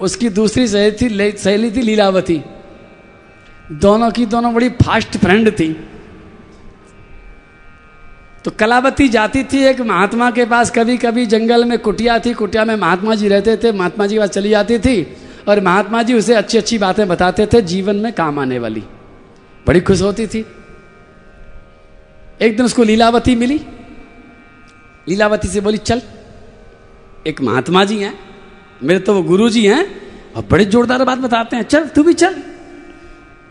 उसकी 0.00 0.28
दूसरी 0.28 0.68
सहेली 0.68 1.30
थी 1.32 1.38
सहेली 1.38 1.70
थी 1.70 1.82
लीलावती। 1.82 2.42
दोनों 3.72 4.10
की 4.10 4.26
दोनों 4.26 4.54
बड़ी 4.54 4.68
फास्ट 4.68 5.16
फ्रेंड 5.16 5.50
थी। 5.50 5.86
तो 8.44 8.50
कलावती 8.50 9.08
जाती 9.08 9.44
थी 9.44 9.64
एक 9.64 9.80
महात्मा 9.80 10.30
के 10.30 10.44
पास 10.44 10.70
कभी 10.70 10.96
कभी 10.96 11.26
जंगल 11.26 11.64
में 11.64 11.78
कुटिया 11.78 12.18
थी, 12.18 12.34
कुटिया 12.34 12.64
में 12.64 12.76
महात्मा 12.76 13.14
जी 13.14 13.28
रहते 13.28 13.56
थे, 13.56 13.72
महात्मा 13.72 14.06
जी 14.06 14.14
के 14.14 14.20
पास 14.20 14.28
चली 14.28 14.50
जाती 14.50 14.78
थी। 14.78 15.16
और 15.48 15.60
महात्मा 15.60 16.02
जी 16.02 16.14
उसे 16.14 16.34
अच्छी 16.34 16.58
अच्छी 16.58 16.78
बातें 16.78 17.08
बताते 17.08 17.46
थे, 17.46 17.62
जीवन 17.62 17.96
में 17.96 18.12
काम 18.12 18.38
आने 18.38 18.58
वाली। 18.58 18.82
बड़ी 19.66 19.80
खुश 19.80 20.02
होती 20.02 20.26
थी। 20.26 20.46
एक 22.40 22.56
दिन 22.56 22.66
उसको 22.66 22.82
लीलावती 22.82 23.34
मिली। 23.34 23.60
लीलावती 25.08 25.48
से 25.48 25.60
बोली, 25.60 25.78
चल, 25.78 26.02
एक 27.26 27.40
महात्मा 27.40 27.84
जी 27.84 27.98
हैं, 27.98 28.18
मेरे 28.82 29.00
तो 29.00 29.14
वो 29.14 29.22
गुरु 29.22 29.48
जी 29.50 29.66
हैं, 29.66 29.84
और 30.36 30.44
बड़े 30.50 30.64
जोरदार 30.64 31.04
बात 31.04 31.18
बताते 31.18 31.56
हैं। 31.56 31.62
चल, 31.62 31.84
तू 31.84 32.02
भी 32.02 32.12
चल। 32.12 32.34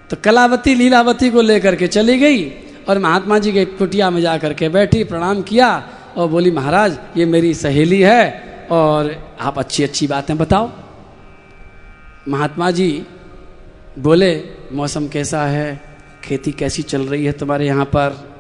तो 0.09 0.17
कलावती, 0.23 0.75
लीलावती 0.75 1.29
को 1.29 1.41
लेकर 1.41 1.75
के 1.75 1.87
चली 1.87 2.17
गई 2.17 2.49
और 2.89 2.99
महात्मा 2.99 3.39
जी 3.39 3.51
के 3.51 3.65
कुटिया 3.65 4.09
में 4.09 4.21
जा 4.21 4.37
करके 4.37 4.69
बैठी, 4.69 5.03
प्रणाम 5.03 5.41
किया 5.41 5.89
और 6.17 6.27
बोली, 6.27 6.51
महाराज, 6.51 6.99
ये 7.17 7.25
मेरी 7.25 7.53
सहेली 7.53 8.01
है 8.01 8.23
और 8.71 9.35
आप 9.41 9.59
अच्छी 9.59 9.83
अच्छी 9.83 10.07
बातें 10.07 10.37
बताओ। 10.37 10.71
महात्मा 12.29 12.71
जी 12.71 13.03
बोले, 13.99 14.43
मौसम 14.71 15.07
कैसा 15.07 15.43
है? 15.43 15.81
खेती 16.23 16.51
कैसी 16.51 16.81
चल 16.81 17.01
रही 17.01 17.25
है 17.25 17.31
तुम्हारे 17.31 17.65
यहाँ 17.65 17.85
पर? 17.85 18.31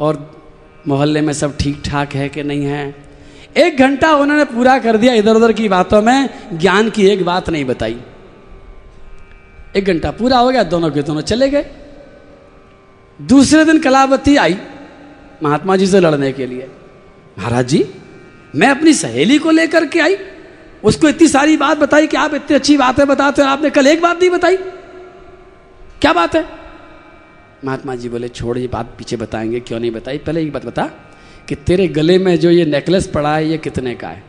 और 0.00 0.42
मोहल्ले 0.88 1.20
में 1.20 1.32
सब 1.32 1.56
ठीक 1.56 1.82
ठाक 1.84 2.14
है 2.14 2.28
कि 2.28 2.42
नहीं 2.42 2.64
है? 2.64 2.94
एक 3.56 3.78
घंटा 3.78 4.12
उन्होंने 4.12 4.44
पूरा 4.44 4.78
कर 4.78 4.96
दिया 4.96 5.14
इधर 5.14 5.34
उधर 5.34 5.52
की 5.52 5.68
बातों 5.68 6.02
में। 6.02 6.28
ज्ञान 6.58 6.90
की 6.90 7.06
एक 7.06 7.24
बात 7.24 7.50
नहीं 7.50 7.64
बताई। 7.64 8.00
एक 9.76 9.84
घंटा 9.84 10.10
पूरा 10.10 10.38
हो 10.38 10.50
गया, 10.50 10.62
दोनों 10.62 10.90
के 10.90 11.02
दोनों 11.02 11.20
चले 11.20 11.50
गए। 11.50 11.66
दूसरे 13.22 13.64
दिन 13.64 13.78
कलावती 13.78 14.36
आई 14.36 14.58
महात्मा 15.42 15.76
जी 15.76 15.86
से 15.86 16.00
लड़ने 16.00 16.32
के 16.32 16.46
लिए। 16.46 16.70
महाराज 17.38 17.66
जी, 17.68 17.90
मैं 18.54 18.68
अपनी 18.68 18.92
सहेली 18.92 19.38
को 19.38 19.50
लेकर 19.50 19.86
के 19.86 20.00
आई। 20.00 20.16
उसको 20.84 21.08
इतनी 21.08 21.28
सारी 21.28 21.56
बात 21.56 21.78
बताई 21.78 22.06
कि 22.06 22.16
आप 22.16 22.34
इतनी 22.34 22.54
अच्छी 22.54 22.76
बातें 22.76 23.06
बताते 23.06 23.42
हो, 23.42 23.48
आपने 23.48 23.70
कल 23.70 23.86
एक 23.86 24.02
बात 24.02 24.20
नहीं 24.20 24.30
बताई। 24.30 24.56
क्या 26.00 26.12
बात 26.12 26.36
है? 26.36 26.48
महात्मा 27.64 27.94
जी 27.94 28.08
बोले, 28.08 28.28
छोड़ 28.28 28.58
ये 28.58 28.68
बात 28.68 28.94
पीछे 28.98 29.16
बताएँगे, 29.16 29.60
क्यों 29.60 29.80
नहीं 29.80 29.90
बताई? 29.90 30.18
पहले 30.18 30.42
एक 30.42 30.52
बात 30.52 30.66
बता 30.66 30.90
कि 31.48 31.54
तेरे 31.54 31.88
गले 31.88 32.18
में 32.18 32.38
जो 32.38 32.50
ये 32.50 32.64
नेकलेस 32.64 33.06
पड़ा 33.06 33.36
है, 33.36 33.48
ये 33.48 33.58
कितने 33.58 33.94
का 33.94 34.08
है? 34.08 34.24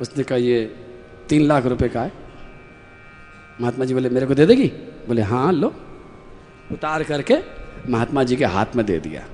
उसने 0.00 0.24
कहा, 0.24 0.38
ये 0.38 0.76
तीन 1.28 1.42
लाख 1.46 1.66
रुपए 1.66 1.88
का 1.88 2.02
है। 2.02 2.12
महात्मा 3.60 3.84
जी 3.84 3.94
बोले, 3.94 4.08
मेरे 4.08 4.26
को 4.26 4.34
दे 4.34 4.46
देगी? 4.46 4.66
बोले 5.08 5.22
हाँ 5.22 5.52
लो। 5.52 5.74
उतार 6.72 7.02
करके 7.02 7.34
महात्मा 7.88 8.22
जी 8.22 8.36
के 8.36 8.44
हाथ 8.44 8.66
में 8.76 8.86
दे 8.86 8.98
दिया। 8.98 9.26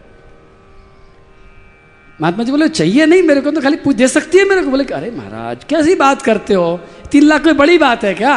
महात्मा 2.23 2.45
जी 2.45 2.51
बोले, 2.51 2.69
चाहिए 2.69 3.07
नहीं 3.07 3.23
मेरे 3.23 3.41
को 3.41 3.51
तो 3.51 3.61
खाली 3.61 3.77
पूछ, 3.77 3.97
दे 3.97 4.09
सकती 4.09 4.39
है 4.39 4.45
मेरे 4.45 4.63
को? 4.63 4.71
बोले, 4.71 4.85
अरे 4.85 5.11
महाराज, 5.11 5.65
कैसी 5.65 5.95
बात 5.95 6.23
करते 6.23 6.55
हो? 6.55 6.81
तीन 7.11 7.23
लाख 7.23 7.43
कोई 7.43 7.53
बड़ी 7.53 7.79
बात 7.79 8.05
है 8.05 8.15
क्या? 8.15 8.35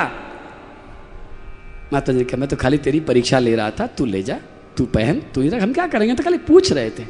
महात्मा 1.94 2.16
जी 2.16 2.24
कहा, 2.24 2.38
मैं 2.38 2.50
तो 2.50 2.56
खाली 2.56 2.78
तेरी 2.78 3.00
परीक्षा 3.00 3.40
ले 3.40 3.56
रहा 3.56 3.72
था, 3.72 3.88
तू 3.88 4.06
ले 4.06 4.24
जा, 4.24 4.38
तू 4.78 4.86
पहन, 4.86 5.22
तू 5.34 5.42
ही 5.42 5.50
रख, 5.50 5.62
हम 5.62 5.74
क्या 5.74 5.88
करेंगे? 5.88 6.16
तो 6.16 6.24
खाली 6.24 6.38
पूछ 6.38 6.72
रहे 6.72 6.90
थे। 6.90 7.06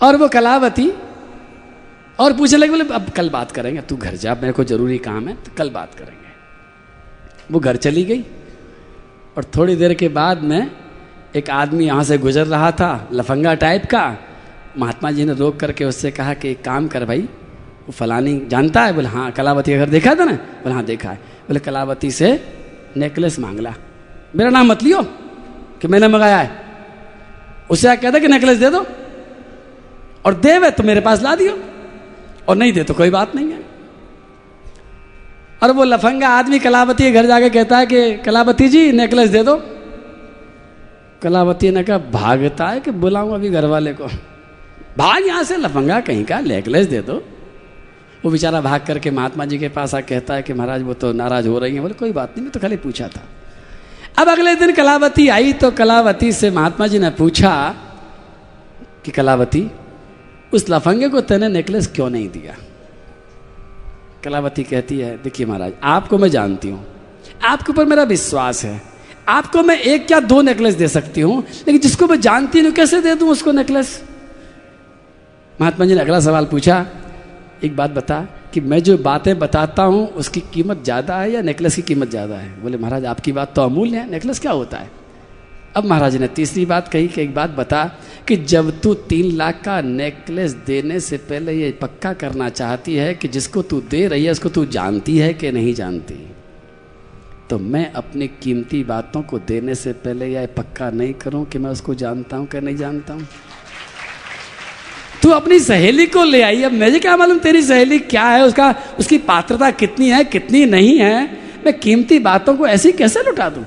और 0.00 0.16
वो 0.16 0.28
कलावती 0.28 0.92
और 2.18 2.32
पूछने 2.32 2.58
लगे, 2.58 2.70
बोले, 2.70 2.84
अब 2.84 3.08
कल 3.10 3.30
बात 3.30 3.50
करेंगे, 3.50 3.80
तू 3.80 3.96
घर 3.96 4.16
जा, 4.16 4.34
मेरे 4.34 4.52
को 4.52 4.64
ज़रूरी 4.64 4.98
काम 4.98 5.28
है 5.28 5.34
तो 5.34 5.52
कल 5.56 5.70
बात 5.70 5.94
करेंगे। 5.94 6.30
वो 7.50 7.60
घर 7.60 7.76
चली 7.76 8.04
गई 8.04 8.20
और 9.36 9.44
थोड़ी 9.56 9.76
देर 9.76 9.94
के 9.94 10.08
बाद 10.08 10.42
में 10.42 10.70
एक 11.36 11.50
आदमी 11.50 11.86
यहाँ 11.86 12.04
से 12.04 12.18
गुजर 12.18 12.46
रहा 12.46 12.70
था, 12.72 13.08
लफंगा 13.12 13.54
टाइप 13.54 13.86
का 13.86 14.04
महात्मा 14.78 15.10
जी 15.10 15.24
ने 15.24 15.34
रोक 15.34 15.60
करके 15.60 15.84
उससे 15.84 16.10
कहा 16.10 16.34
कि 16.34 16.50
एक 16.50 16.64
काम 16.64 16.88
कर 16.88 17.04
भाई, 17.04 17.20
वो 17.82 17.92
फलानी 17.92 18.42
जानता 18.46 18.84
है, 18.84 18.92
बोले 18.92 19.08
हाँ 19.08 19.30
कलावती 19.30 19.72
अगर 19.72 19.88
देखा 19.88 20.14
था 20.14 20.24
ना, 20.24 20.32
बोले 20.32 20.74
हाँ 20.74 20.84
देखा 20.84 21.10
है। 21.10 21.16
बोले, 21.16 21.60
कलावती 21.60 22.10
से 22.10 22.28
नेकलेस 22.96 23.38
मांग 23.38 23.60
ला 23.60 23.74
मेरा 24.36 24.50
नाम 24.50 24.66
मत 24.66 24.82
लियो, 24.82 25.02
कि 25.80 25.88
मैंने 25.88 26.08
मंगाया 26.08 26.38
है। 26.38 26.50
उसे 27.70 27.96
कहता 27.96 28.18
कि 28.18 28.28
नेकलेस 28.28 28.58
दे 28.58 28.70
दो, 28.70 28.86
और 30.26 30.34
देवे 30.34 30.70
तो 30.70 30.82
मेरे 30.82 31.00
पास 31.00 31.22
ला 31.22 31.34
दियो, 31.36 31.58
और 32.48 32.56
नहीं 32.56 32.72
दे 32.72 32.84
तो 32.84 32.94
कोई 32.94 33.10
बात 33.10 33.34
नहीं 33.34 33.52
है। 33.52 33.60
और 35.62 35.70
वो 35.70 35.84
लफंगा 35.84 36.28
आदमी 36.28 36.58
कलावती 36.58 37.10
घर 37.10 37.26
जाके 37.26 37.50
कहता 37.50 37.78
है 37.78 37.86
कि, 37.86 38.16
कलावती 38.16 38.68
जी 38.68 38.92
नेकलेस 38.92 39.30
दे 39.30 39.42
दो। 39.42 39.62
कलावती 41.22 41.70
ने 41.70 41.82
कहा, 41.82 41.98
भागता 41.98 42.66
है 42.66 42.80
कि 42.80 42.90
बुलाऊं 42.90 43.34
अभी 43.34 43.50
घर 43.50 43.64
वाले 43.64 43.92
को? 43.92 44.08
भाग 44.98 45.26
यहाँ 45.26 45.44
से, 45.44 45.56
लफंगा 45.56 46.00
कहीं 46.00 46.24
का 46.24 46.40
नेकलेस 46.40 46.86
दे 46.86 47.00
दो। 47.02 47.22
वो 48.24 48.30
बेचारा 48.30 48.60
भाग 48.60 48.84
करके 48.86 49.10
महात्मा 49.10 49.44
जी 49.44 49.58
के 49.58 49.68
पास 49.68 49.94
आ 49.94 50.00
कहता 50.00 50.34
है 50.34 50.42
कि 50.42 50.52
महाराज, 50.52 50.82
वो 50.82 50.94
तो 50.94 51.12
नाराज़ 51.12 51.48
हो 51.48 51.58
रही 51.58 51.74
है। 51.74 51.80
बोले, 51.80 51.94
कोई 51.94 52.12
बात 52.12 52.30
नहीं, 52.30 52.42
मैं 52.42 52.52
तो 52.52 52.60
खाली 52.60 52.76
पूछा 52.76 53.08
था। 53.08 53.22
अब 54.18 54.28
अगले 54.28 54.54
दिन 54.54 54.72
कलावती 54.72 55.28
आई 55.28 55.52
तो 55.52 55.70
कलावती 55.70 56.32
से 56.32 56.50
महात्मा 56.50 56.86
जी 56.86 56.98
ने 56.98 57.10
पूछा 57.10 57.76
कि, 59.04 59.10
कलावती, 59.10 59.70
उस 60.52 60.70
लफंगे 60.70 61.08
को 61.08 61.20
तेने 61.20 61.48
नेकलेस 61.48 61.86
क्यों 61.86 62.10
नहीं 62.10 62.28
दिया? 62.28 62.56
कलावती 64.24 64.62
कहती 64.62 64.98
है, 64.98 65.22
देखिए 65.22 65.46
महाराज, 65.46 65.72
आपको 65.82 66.18
मैं 66.18 66.28
जानती 66.28 66.68
हूँ। 66.68 66.86
आपके 67.44 67.72
ऊपर 67.72 67.84
मेरा 67.84 68.02
विश्वास 68.02 68.64
है। 68.64 68.82
आपको 69.28 69.62
मैं 69.62 69.78
एक 69.78 70.10
या 70.10 70.20
दो 70.20 70.42
नेकलेस 70.42 70.74
दे 70.74 70.88
सकती 70.88 71.20
हूँ, 71.20 71.42
लेकिन 71.42 71.78
जिसको 71.78 72.06
मैं 72.06 72.20
जानती 72.20 72.60
हूँ, 72.60 72.72
कैसे 72.72 73.00
दे 73.00 73.14
दूँ 73.14 73.28
उसको 73.28 73.52
नेकलेस 73.52 74.02
महात्मा 75.60 75.86
जी 75.86 75.94
ने 75.94 76.00
अगला 76.00 76.20
सवाल 76.20 76.44
पूछा, 76.46 76.86
एक 77.64 77.76
बात 77.76 77.90
बता 77.90 78.20
कि 78.54 78.60
मैं 78.60 78.82
जो 78.82 78.96
बातें 78.98 79.38
बताता 79.38 79.82
हूँ, 79.82 80.06
उसकी 80.06 80.40
कीमत 80.54 80.82
ज़्यादा 80.84 81.16
है 81.16 81.30
या 81.32 81.42
नेकलेस 81.42 81.76
की 81.76 81.82
कीमत 81.82 82.10
ज़्यादा 82.10 82.36
है? 82.36 82.62
बोले, 82.62 82.78
महाराज, 82.78 83.04
आपकी 83.04 83.32
बात 83.32 83.54
तो 83.54 83.62
अमूल्य 83.62 83.98
है 83.98 84.10
नेकलेस 84.10 84.40
क्या 84.40 84.52
होता 84.52 84.78
है? 84.78 84.90
अब 85.76 85.84
महाराज 85.84 86.16
ने 86.16 86.28
तीसरी 86.28 86.66
बात 86.66 86.88
कही 86.88 87.08
कि 87.08 87.22
एक 87.22 87.34
बात 87.34 87.50
बता 87.50 87.84
कि 88.28 88.36
जब 88.36 88.80
तू 88.80 88.94
तीन 88.94 89.30
लाख 89.36 89.60
का 89.64 89.80
नेकलेस 89.80 90.52
देने 90.66 91.00
से 91.00 91.16
पहले 91.16 91.52
ये 91.52 91.70
पक्का 91.72 92.12
करना 92.12 92.48
चाहती 92.48 92.96
है 92.96 93.14
कि 93.14 93.28
जिसको 93.28 93.62
तू 93.62 93.80
दे 93.80 94.06
रही 94.08 94.24
है, 94.24 94.30
उसको 94.30 94.48
तू 94.48 94.64
जानती 94.64 95.18
है 95.18 95.32
कि 95.34 95.52
नहीं 95.52 95.74
जानती? 95.74 96.14
तो 97.50 97.58
मैं 97.58 97.92
अपनी 97.92 98.28
कीमती 98.28 98.84
बातों 98.84 99.22
को 99.22 99.38
देने 99.38 99.74
से 99.74 99.92
पहले 99.92 100.26
यह 100.26 100.46
पक्का 100.56 100.90
नहीं 100.90 101.14
करूँ 101.14 101.44
कि 101.44 101.58
मैं 101.58 101.70
उसको 101.70 101.94
जानता 101.94 102.36
हूँ 102.36 102.46
कि 102.46 102.60
नहीं 102.60 102.76
जानता 102.76 103.14
हूँ? 103.14 103.26
तू 105.22 105.30
अपनी 105.30 105.58
सहेली 105.58 106.06
को 106.06 106.24
ले 106.24 106.42
आई। 106.42 106.62
अब 106.62 106.72
मुझे 106.72 106.98
क्या 106.98 107.16
मालूम 107.16 107.38
तेरी 107.38 107.62
सहेली 107.62 107.98
क्या 107.98 108.24
है? 108.24 108.44
उसका, 108.44 108.74
उसकी 108.98 109.18
पात्रता 109.18 109.70
कितनी 109.70 110.08
है, 110.08 110.24
कितनी 110.24 110.64
नहीं 110.66 110.98
है? 110.98 111.24
मैं 111.66 111.78
कीमती 111.78 112.18
बातों 112.18 112.56
को 112.56 112.66
ऐसी 112.66 112.92
कैसे 112.92 113.22
लुटा 113.22 113.48
दूँ? 113.48 113.64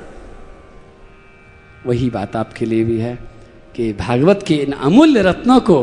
वही 1.86 2.10
बात 2.10 2.36
आपके 2.36 2.66
लिए 2.66 2.84
भी 2.84 2.98
है 3.00 3.18
कि 3.76 3.94
भागवत 3.94 4.44
के 4.48 4.56
इन 4.56 4.72
अमूल्य 4.72 5.22
रत्नों 5.22 5.60
को 5.60 5.78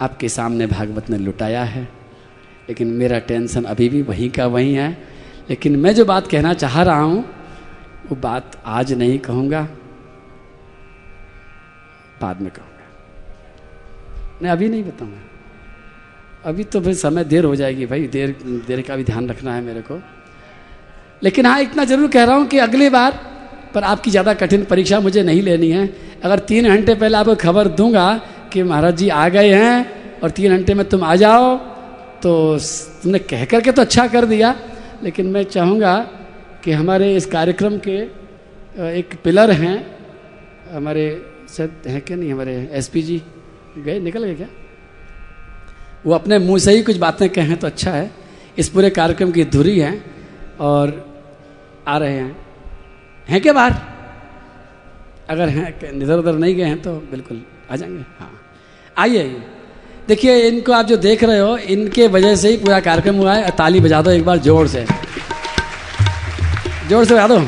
आपके 0.00 0.28
सामने 0.28 0.66
भागवत 0.66 1.10
ने 1.10 1.18
लुटाया 1.18 1.64
है। 1.64 1.82
लेकिन 2.68 2.88
मेरा 2.88 3.18
टेंशन 3.18 3.64
अभी 3.64 3.88
भी 3.88 4.02
वहीं 4.02 4.30
का 4.30 4.46
वहीं 4.46 4.74
है। 4.74 4.90
लेकिन 5.50 5.76
मैं 5.76 5.94
जो 5.94 6.04
बात 6.04 6.26
कहना 6.26 6.54
चाह 6.54 6.82
रहा 6.82 7.00
हूँ, 7.00 7.24
वो 8.10 8.16
बात 8.16 8.62
आज 8.66 8.92
नहीं 8.92 9.18
कहूँगा, 9.18 9.62
बाद 12.22 12.40
में 12.40 12.50
कहूँगा। 12.50 12.69
मैं 14.42 14.50
अभी 14.50 14.68
नहीं 14.68 14.84
बताऊँगा। 14.84 15.18
अभी 16.44 16.64
तो 16.64 16.80
भाई 16.80 16.94
समय 16.96 17.24
देर 17.24 17.44
हो 17.44 17.54
जाएगी 17.56 17.86
भाई, 17.86 18.06
देर 18.08 18.36
देर 18.66 18.80
का 18.82 18.96
भी 18.96 19.04
ध्यान 19.04 19.28
रखना 19.28 19.54
है 19.54 19.62
मेरे 19.62 19.80
को। 19.82 20.00
लेकिन 21.22 21.46
हाँ 21.46 21.60
इतना 21.60 21.84
ज़रूर 21.84 22.08
कह 22.10 22.24
रहा 22.24 22.36
हूँ 22.36 22.46
कि 22.46 22.58
अगली 22.58 22.88
बार, 22.90 23.12
पर 23.74 23.84
आपकी 23.84 24.10
ज़्यादा 24.10 24.34
कठिन 24.34 24.64
परीक्षा 24.64 25.00
मुझे 25.00 25.22
नहीं 25.22 25.42
लेनी 25.42 25.70
है। 25.70 25.84
अगर 26.24 26.38
तीन 26.48 26.68
घंटे 26.68 26.94
पहले 26.94 27.16
आपको 27.16 27.34
खबर 27.36 27.68
दूँगा 27.70 28.06
कि 28.52 28.62
महाराज 28.62 28.96
जी 28.96 29.08
आ 29.08 29.28
गए 29.28 29.52
हैं 29.54 30.20
और 30.22 30.30
तीन 30.30 30.56
घंटे 30.56 30.74
में 30.74 30.88
तुम 30.88 31.04
आ 31.04 31.14
जाओ 31.16 31.56
तो 32.22 32.32
तुमने 33.02 33.18
कह 33.20 33.44
कर 33.44 33.60
के 33.60 33.72
तो 33.72 33.82
अच्छा 33.82 34.06
कर 34.08 34.24
दिया। 34.26 34.54
लेकिन 35.02 35.26
मैं 35.26 35.42
चाहूँगा 35.46 35.96
कि 36.64 36.72
हमारे 36.72 37.14
इस 37.16 37.26
कार्यक्रम 37.26 37.78
के 37.78 37.96
एक 38.98 39.14
पिलर 39.24 39.50
हैं। 39.52 39.76
हमारे 40.72 41.04
शायद 41.48 41.86
हैं 41.86 42.00
क्या 42.00 42.16
नहीं? 42.16 42.32
हमारे 42.32 42.68
एसपी 42.72 43.02
जी? 43.02 43.22
गए, 43.78 43.98
निकल 44.00 44.24
गए 44.24 44.34
क्या? 44.34 44.46
वो 46.06 46.14
अपने 46.14 46.38
मुँह 46.38 46.58
से 46.58 46.72
ही 46.72 46.82
कुछ 46.82 46.96
बातें 46.96 47.28
कहें 47.28 47.56
तो 47.56 47.66
अच्छा 47.66 47.90
है। 47.90 48.10
इस 48.58 48.68
पूरे 48.68 48.90
कार्यक्रम 48.90 49.30
की 49.30 49.44
धुरी 49.44 49.78
है 49.78 50.04
और 50.60 51.10
आ 51.88 51.98
रहे 51.98 52.16
हैं। 52.16 52.36
हैं 53.28 53.40
क्या 53.40 53.52
बाहर? 53.52 53.74
अगर 55.28 55.48
हैं, 55.48 56.00
इधर 56.02 56.18
उधर 56.18 56.32
नहीं 56.32 56.54
गए 56.56 56.64
हैं 56.64 56.82
तो 56.82 56.94
बिल्कुल 56.94 57.42
आ 57.70 57.76
जाएँगे। 57.76 58.04
हाँ। 58.18 58.40
आइए 58.98 59.18
आइए। 59.18 59.42
देखिए, 60.08 60.48
इनको 60.48 60.72
आप 60.72 60.86
जो 60.86 60.96
देख 60.96 61.24
रहे 61.24 61.38
हो, 61.38 61.56
इनके 61.56 62.06
वजह 62.08 62.36
से 62.36 62.48
ही 62.48 62.56
पूरा 62.56 62.80
कार्यक्रम 62.80 63.14
हुआ 63.14 63.34
है। 63.34 63.50
ताली 63.50 63.80
बजा 63.80 64.02
दो 64.02 64.10
एक 64.10 64.24
बार 64.24 64.38
ज़ोर 64.38 64.66
से। 64.68 64.84
ज़ोर 66.88 67.04
से 67.04 67.14
बजा 67.14 67.28
दो। 67.28 67.38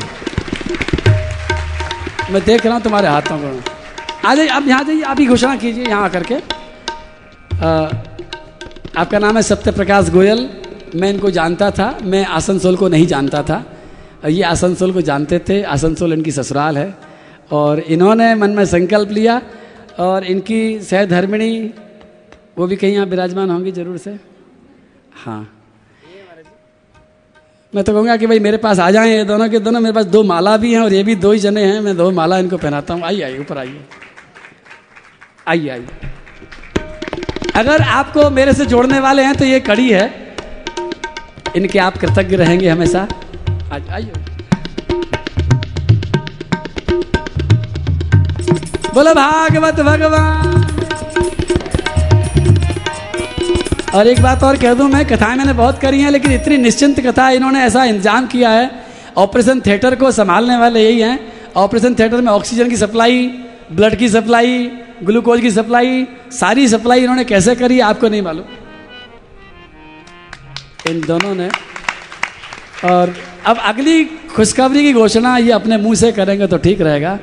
मैं 2.33 2.43
देख 2.43 2.65
रहा 2.65 2.75
हूँ 2.75 2.83
तुम्हारे 2.83 3.07
हाथों 3.07 3.37
को। 3.37 3.72
आ 4.25 4.33
जाइए 4.35 4.49
आप 4.49 4.67
यहाँ 4.67 4.83
जाइए, 4.83 5.01
आप 5.03 5.19
ही 5.19 5.25
घोषणा 5.27 5.55
कीजिए 5.55 5.85
यहाँ 5.85 6.03
आकर 6.03 6.23
के। 6.23 6.35
आपका 8.93 9.19
नाम 9.19 9.35
है 9.35 9.41
सत्य 9.43 9.71
प्रकाश 9.71 10.09
गोयल। 10.09 10.49
मैं 10.95 11.09
इनको 11.09 11.29
जानता 11.31 11.69
था, 11.71 11.97
मैं 12.03 12.25
आसनसोल 12.27 12.75
को 12.75 12.87
नहीं 12.87 13.07
जानता 13.07 13.41
था। 13.43 13.63
ये 14.25 14.43
आसनसोल 14.43 14.91
को 14.93 15.01
जानते 15.01 15.39
थे, 15.39 15.61
आसनसोल 15.63 16.13
इनकी 16.13 16.31
ससुराल 16.31 16.77
है। 16.77 16.93
और 17.51 17.79
इन्होंने 17.79 18.33
मन 18.35 18.49
में 18.49 18.65
संकल्प 18.65 19.11
लिया, 19.11 19.41
और 19.99 20.23
इनकी 20.25 20.79
सहधर्मिणी, 20.81 21.73
वो 22.57 22.67
भी 22.67 22.75
कहीं 22.75 22.93
यहाँ 22.93 23.05
विराजमान 23.05 23.49
होंगी 23.49 23.71
ज़रूर 23.71 23.97
से। 23.97 24.17
हाँ। 25.15 25.47
मैं 27.73 27.83
तो 27.83 27.93
कहूँगा 27.93 28.15
कि 28.17 28.27
भाई 28.27 28.39
मेरे 28.39 28.57
पास 28.57 28.79
आ 28.79 28.89
जाएँ, 28.91 29.11
ये 29.11 29.23
दोनों 29.25 29.49
के 29.49 29.59
दोनों, 29.59 29.79
मेरे 29.79 29.93
पास 29.93 30.05
दो 30.05 30.23
माला 30.23 30.55
भी 30.57 30.73
हैं 30.73 30.79
और 30.79 30.93
ये 30.93 31.03
भी 31.03 31.15
दो 31.17 31.31
ही 31.31 31.39
जने 31.39 31.65
हैं, 31.65 31.79
मैं 31.81 31.95
दो 31.97 32.09
माला 32.11 32.37
इनको 32.39 32.57
पहनाता 32.57 32.93
हूँ। 32.93 33.03
आइए 33.03 33.21
आइए, 33.21 33.39
ऊपर 33.39 33.57
आइए। 33.57 33.81
आइए 35.47 35.69
आइए। 35.69 35.87
अगर 37.55 37.81
आपको 37.81 38.29
मेरे 38.29 38.53
से 38.53 38.65
जोड़ने 38.65 38.99
वाले 38.99 39.23
हैं 39.23 39.35
तो 39.35 39.45
ये 39.45 39.59
कड़ी 39.59 39.89
है। 39.89 40.03
इनके 41.55 41.79
आप 41.79 41.97
कृतज्ञ 41.97 42.35
रहेंगे 42.35 42.69
हमेशा। 42.69 43.01
आज 43.71 43.89
आइए। 43.89 44.11
बोलो, 48.93 49.13
भागवत 49.13 49.79
भगवान। 49.79 50.51
और 53.95 54.07
एक 54.07 54.21
बात 54.21 54.43
और 54.43 54.57
कह 54.57 54.73
दूँ 54.73 54.87
मैं, 54.89 55.05
कथाएँ 55.05 55.37
मैंने 55.37 55.53
बहुत 55.53 55.79
करी 55.79 55.99
हैं, 56.01 56.11
लेकिन 56.11 56.31
इतनी 56.31 56.57
निश्चिंत 56.57 56.99
कथा 56.99 57.29
इन्होंने 57.31 57.63
ऐसा 57.63 57.83
इंतज़ाम 57.85 58.27
किया 58.27 58.49
है। 58.49 58.69
ऑपरेशन 59.17 59.59
थिएटर 59.59 59.95
को 59.95 60.11
संभालने 60.11 60.57
वाले 60.57 60.83
यही 60.83 60.99
हैं। 61.01 61.19
ऑपरेशन 61.55 61.95
थिएटर 61.95 62.21
में 62.21 62.31
ऑक्सीजन 62.31 62.69
की 62.69 62.77
सप्लाई, 62.77 63.27
ब्लड 63.71 63.95
की 63.95 64.09
सप्लाई 64.09 64.71
ग्लूकोज 65.03 65.41
की 65.41 65.51
सप्लाई, 65.51 66.05
सारी 66.31 66.67
सप्लाई 66.67 67.01
इन्होंने 67.01 67.23
कैसे 67.25 67.55
करी, 67.55 67.79
आपको 67.81 68.09
नहीं 68.09 68.21
मालूम। 68.21 68.45
इन 70.89 71.01
दोनों 71.01 71.33
ने 71.35 71.49
और 72.85 73.13
अब 73.45 73.57
अगली 73.59 74.03
खुशखबरी 74.29 74.81
की 74.83 74.93
घोषणा 74.93 75.37
ये 75.37 75.51
अपने 75.51 75.77
मुँह 75.77 75.95
से 75.95 76.11
करेंगे 76.11 76.47
तो 76.47 76.57
ठीक 76.59 76.81
रहेगा। 76.81 77.19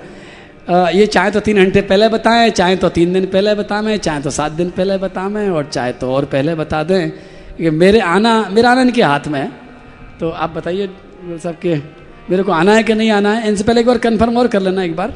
ये 0.90 1.06
चाहे 1.06 1.30
तो 1.30 1.40
तीन 1.40 1.56
घंटे 1.56 1.80
पहले 1.82 2.08
बताएँ, 2.08 2.50
चाहे 2.50 2.76
तो 2.76 2.88
तीन 2.90 3.12
दिन 3.12 3.26
पहले 3.26 3.54
बताएँ, 3.54 3.96
चाहे 3.98 4.20
तो 4.20 4.30
सात 4.30 4.52
दिन 4.52 4.70
पहले 4.70 4.96
बताएँ, 4.98 5.48
और 5.50 5.64
चाहे 5.66 5.92
तो 5.94 6.12
और 6.14 6.24
पहले 6.26 6.54
बता 6.54 6.82
दें 6.84 7.10
कि 7.56 7.70
मेरे 7.72 8.00
आना 8.00 8.32
मेरा 8.50 8.70
आना 8.70 8.80
इनके 8.82 9.02
हाथ 9.02 9.28
में 9.28 9.40
है। 9.40 9.48
तो 10.20 10.30
आप 10.30 10.50
बताइए 10.50 10.88
सबके 11.38 11.74
मेरे 12.30 12.42
को 12.42 12.52
आना 12.52 12.74
है 12.74 12.82
कि 12.82 12.94
नहीं 12.94 13.10
आना 13.10 13.32
है? 13.32 13.48
इनसे 13.48 13.64
पहले 13.64 13.80
एक 13.80 13.86
बार 13.86 13.98
कंफर्म 14.00 14.36
और 14.38 14.48
कर 14.48 14.60
लेना 14.62 14.82
एक 14.82 14.96
बार। 14.96 15.14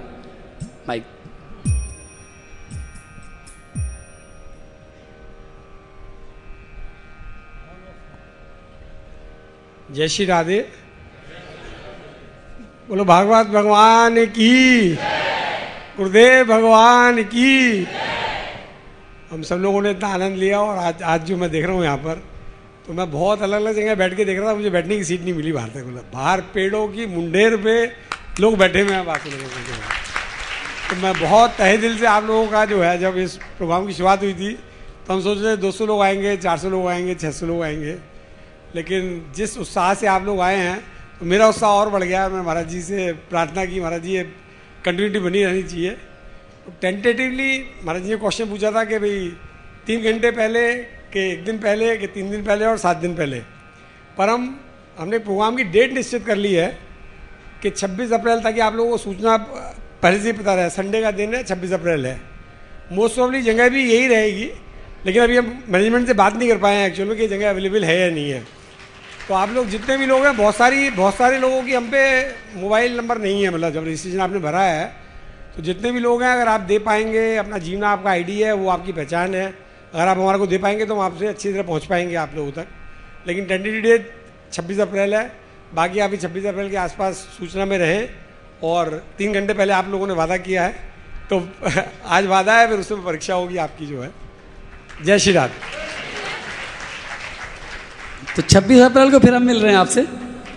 माइक 0.89 1.05
जय 9.95 10.09
श्री 10.09 10.25
राधे। 10.27 10.59
बोलो, 12.89 13.05
भागवत 13.05 13.47
भगवान 13.47 14.25
की। 14.29 14.95
गुरुदेव 15.97 16.45
भगवान 16.45 17.23
की। 17.25 17.85
हम 19.31 19.43
सब 19.43 19.57
लोगों 19.57 19.83
ने 19.83 19.91
इतना 19.91 20.09
आनंद 20.09 20.37
लिया 20.37 20.61
और 20.61 20.79
आज 20.79 21.03
आज 21.05 21.25
जो 21.25 21.37
मैं 21.37 21.51
देख 21.51 21.67
रहा 21.67 21.75
हूँ 21.75 21.85
यहाँ 21.85 21.97
पर 21.97 22.23
तो 22.87 22.93
मैं 22.93 23.11
बहुत 23.11 23.43
अलग 23.43 23.61
अलग 23.61 23.77
जगह 23.77 23.95
बैठ 23.95 24.17
के 24.17 24.25
देख 24.25 24.39
रहा 24.39 24.51
था, 24.51 24.55
मुझे 24.55 24.71
बैठने 24.71 24.97
की 24.97 25.05
सीट 25.05 25.23
नहीं 25.23 25.35
मिली 25.35 25.53
बाहर 25.53 25.69
तक 25.69 25.85
मतलब 25.87 26.11
बाहर 26.15 26.41
पेड़ों 26.55 26.87
की 26.89 27.07
मुंडेर 27.07 27.57
पे 27.57 27.85
लोग 28.41 28.57
बैठे 28.59 28.81
हुए 28.81 28.93
हैं 28.93 29.05
बाकी 29.07 29.31
लोगों 29.31 29.45
के 29.45 29.61
तो 30.89 30.97
मैं 31.03 31.13
बहुत 31.21 31.55
तहे 31.59 31.77
दिल 31.77 31.97
से 31.99 32.07
आप 32.07 32.25
लोगों 32.25 32.47
का 32.49 32.65
जो 32.65 32.83
है, 32.83 32.99
जब 32.99 33.17
इस 33.19 33.37
प्रोग्राम 33.59 33.87
की 33.87 33.93
शुरुआत 33.93 34.23
हुई 34.23 34.35
थी 34.35 34.53
तो 35.07 35.13
हम 35.15 35.21
सोच 35.21 35.39
रहे 35.39 35.57
दो 35.57 35.71
सौ 35.71 35.87
लोग 35.87 36.03
आएँगे, 36.03 36.37
चार 36.39 36.59
सौ 36.59 36.71
लोग 36.71 36.89
आएँगे 36.89 37.15
छः 37.15 37.31
सौ 37.31 37.47
लोग 37.47 37.63
आएँगे। 37.63 37.97
लेकिन 38.75 39.33
जिस 39.37 39.57
उत्साह 39.59 39.95
से 39.95 40.07
आप 40.07 40.25
लोग 40.25 40.41
आए 40.41 40.57
हैं 40.57 40.79
तो 41.21 41.27
मेरा 41.27 41.47
उत्साह 41.49 41.71
और 41.71 41.91
बढ़ 41.91 42.03
गया 42.03 42.29
मैं 42.29 42.41
महाराज 42.41 42.69
जी 42.69 42.81
से 42.83 43.13
प्रार्थना 43.31 43.65
की, 43.65 43.81
महाराज 43.81 44.03
जी, 44.03 44.13
ये 44.13 44.23
कंटिन्यूटी 44.85 45.19
बनी 45.19 45.45
रहनी 45.45 45.63
चाहिए। 45.63 45.91
तो 46.65 46.73
टेंटेटिवली 46.81 47.59
महाराज 47.85 48.03
जी 48.03 48.11
ने 48.11 48.17
क्वेश्चन 48.17 48.49
पूछा 48.51 48.71
था 48.71 48.85
कि 48.85 48.99
भाई, 48.99 49.33
तीन 49.87 50.03
घंटे 50.03 50.31
पहले 50.31 50.73
कि 51.13 51.21
एक 51.33 51.45
दिन 51.45 51.59
पहले 51.59 51.97
कि 51.97 52.07
तीन 52.07 52.31
दिन 52.31 52.45
पहले 52.45 52.65
और 52.67 52.79
सात 52.79 52.97
दिन 52.97 53.15
पहले। 53.15 53.39
पर 54.19 54.29
हम, 54.29 54.61
हमने 54.99 55.19
प्रोग्राम 55.19 55.57
की 55.57 55.65
डेट 55.65 55.93
निश्चित 55.93 56.27
कर 56.27 56.37
ली 56.37 56.53
है 56.55 56.67
कि 57.63 57.71
26 57.71 58.13
अप्रैल 58.13 58.41
तक 58.41 58.61
आप 58.61 58.75
लोगों 58.75 58.91
को 58.91 58.99
सूचना 58.99 59.37
पहले 59.37 60.19
से 60.19 60.27
ही 60.27 60.33
पता 60.33 60.55
रहे। 60.55 60.71
संडे 60.71 61.03
का 61.03 61.11
दिन 61.11 61.35
है 61.35 61.43
26 61.45 61.73
अप्रैल 61.73 62.07
है। 62.07 62.21
मोस्ट 62.93 63.19
ऑफली 63.19 63.43
जगह 63.43 63.69
भी 63.69 63.85
यही 63.85 64.07
रहेगी, 64.07 64.51
लेकिन 65.07 65.23
अभी 65.23 65.37
हम 65.37 65.63
मैनेजमेंट 65.69 66.07
से 66.07 66.15
बात 66.15 66.37
नहीं 66.37 66.49
कर 66.49 66.59
पाए 66.59 66.77
हैं 66.77 66.87
एक्चुअली 66.89 67.17
कि 67.17 67.29
जगह 67.29 67.51
अवेलेबल 67.51 67.85
है 67.85 67.99
या 68.01 68.11
नहीं 68.11 68.31
है। 68.31 68.43
तो 69.29 69.35
आप 69.35 69.51
लोग 69.51 69.69
जितने 69.69 69.97
भी 69.97 70.07
लोग 70.07 70.25
हैं, 70.25 70.37
बहुत 70.37 70.57
सारी, 70.57 70.91
बहुत 70.91 71.15
सारे 71.15 71.39
लोगों 71.39 71.63
की 71.63 71.75
हम 71.75 71.89
पे 71.91 72.01
मोबाइल 72.57 72.97
नंबर 72.97 73.19
नहीं 73.19 73.43
है 73.43 73.51
मतलब 73.51 73.73
जब 73.73 73.85
रजिस्ट्रेशन 73.85 74.21
आपने 74.21 74.39
भरा 74.39 74.63
है 74.63 74.85
तो 75.57 75.63
जितने 75.63 75.93
भी 75.93 76.01
लोग 76.01 76.23
हैं, 76.23 76.31
अगर 76.31 76.49
आप 76.49 76.61
दे 76.63 76.79
पाएँगे, 76.81 77.37
अपना 77.37 77.59
जीवना, 77.59 77.89
आपका 77.89 78.11
आईडी 78.11 78.41
है, 78.41 78.53
वो 78.53 78.69
आपकी 78.71 78.93
पहचान 78.93 79.35
है। 79.35 79.47
अगर 79.95 80.09
आप 80.09 80.19
हमारे 80.19 80.39
को 80.39 80.47
दे 80.47 80.59
पाएँगे 80.59 80.87
तो 80.87 80.95
हम 80.95 81.01
आपसे 81.03 81.27
अच्छी 81.27 81.53
तरह 81.53 81.63
पहुँच 81.63 81.85
पाएँगे 81.87 82.15
आप 82.17 82.33
लोगों 82.37 82.53
तक। 82.53 82.67
लेकिन 83.27 83.47
टेंटेटिव 83.47 83.81
डेट 83.83 84.13
छब्बीस 84.53 84.81
अप्रैल 84.81 85.15
है, 85.15 85.31
बाकी 85.75 86.01
आप 86.01 86.15
छब्बीस 86.23 86.47
अप्रैल 86.47 86.71
के 86.71 86.77
आसपास 86.79 87.27
सूचना 87.39 87.65
में 87.65 87.77
रहें, 87.79 88.09
और 88.63 89.03
तीन 89.19 89.33
घंटे 89.33 89.55
पहले 89.55 89.73
आप 89.73 89.89
लोगों 89.89 90.07
ने 90.07 90.15
वादा 90.15 90.37
किया 90.39 90.65
है 90.65 90.93
तो 91.31 91.43
आज 92.07 92.27
वादा 92.27 92.59
है, 92.59 92.69
फिर 92.69 92.79
उसमें 92.79 93.05
परीक्षा 93.05 93.35
होगी 93.35 93.57
आपकी 93.59 93.87
जो 93.87 94.03
है। 94.03 94.11
जय 95.05 95.19
श्री 95.19 95.33
राम। 95.33 95.51
तो 98.37 98.43
26 98.43 98.81
अप्रैल 98.81 99.11
को 99.11 99.19
फिर 99.19 99.35
हम 99.35 99.43
मिल 99.43 99.59
रहे 99.59 99.73
हैं 99.73 99.79
आपसे। 99.79 100.07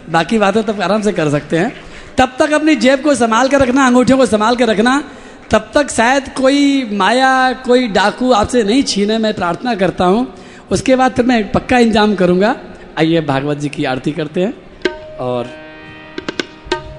बाकी 0.09 0.37
बातें 0.37 0.63
तब 0.63 0.81
आराम 0.81 1.01
से 1.01 1.11
कर 1.11 1.29
सकते 1.29 1.57
हैं। 1.57 1.73
तब 2.17 2.35
तक 2.39 2.51
अपनी 2.51 2.75
जेब 2.75 3.01
को 3.01 3.15
संभाल 3.15 3.47
कर 3.47 3.61
रखना, 3.61 3.87
अंगूठियों 3.87 4.17
को 4.17 4.25
संभाल 4.25 4.55
कर 4.55 4.67
रखना, 4.67 5.03
तब 5.51 5.71
तक 5.73 5.89
शायद 5.89 6.27
कोई 6.29 6.89
माया, 6.93 7.53
कोई 7.53 7.87
डाकू 7.87 8.31
आपसे 8.31 8.63
नहीं 8.63 8.83
छीने, 8.83 9.17
मैं 9.17 9.33
प्रार्थना 9.33 9.75
करता 9.75 10.05
हूँ। 10.05 10.33
उसके 10.71 10.95
बाद 10.95 11.11
फिर 11.11 11.25
मैं 11.25 11.51
पक्का 11.51 11.77
इंतज़ाम 11.77 12.15
करूँगा। 12.15 12.55
आइए 12.99 13.21
भागवत 13.21 13.57
जी 13.57 13.69
की 13.69 13.85
आरती 13.85 14.11
करते 14.11 14.41
हैं। 14.41 14.53
और 15.17 15.49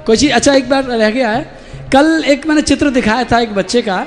कोई 0.06 0.16
चीज़ 0.16 0.32
अच्छा 0.32 0.54
एक 0.54 0.70
बार 0.70 0.84
रह 0.84 1.10
गया 1.10 1.30
है। 1.30 1.58
कल 1.92 2.24
एक 2.26 2.46
मैंने 2.46 2.62
चित्र 2.62 2.90
दिखाया 2.90 3.24
था 3.24 3.38
एक 3.38 3.54
बच्चे 3.54 3.82
का। 3.82 4.06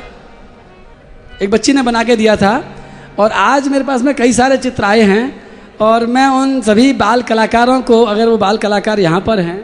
एक 1.41 1.51
बच्ची 1.51 1.73
ने 1.73 1.81
बना 1.81 2.03
के 2.03 2.15
दिया 2.15 2.35
था। 2.35 2.75
और 3.19 3.31
आज 3.31 3.67
मेरे 3.67 3.83
पास 3.83 4.01
में 4.01 4.15
कई 4.15 4.33
सारे 4.33 4.57
चित्र 4.57 4.83
आए 4.83 5.01
हैं। 5.01 5.50
और 5.79 6.05
मैं 6.07 6.27
उन 6.29 6.61
सभी 6.61 6.91
बाल 6.93 7.21
कलाकारों 7.23 7.81
को, 7.81 8.03
अगर 8.05 8.27
वो 8.27 8.37
बाल 8.37 8.57
कलाकार 8.57 8.99
यहाँ 8.99 9.21
पर 9.21 9.39
हैं, 9.39 9.59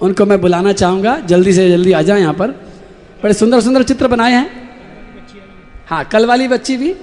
उनको 0.00 0.24
मैं 0.26 0.40
बुलाना 0.40 0.72
चाहूँगा। 0.74 1.18
जल्दी 1.22 1.52
से 1.52 1.68
जल्दी 1.70 1.92
आ 1.92 2.02
जाए 2.02 2.20
यहाँ 2.20 2.34
पर। 2.34 2.50
बड़े 3.22 3.34
सुंदर 3.34 3.60
सुंदर 3.60 3.82
चित्र 3.82 4.08
बनाए 4.08 4.32
हैं। 4.32 4.48
हाँ 5.88 6.04
कल 6.04 6.26
वाली 6.26 6.48
बच्ची 6.48 6.76
भी। 6.76 6.94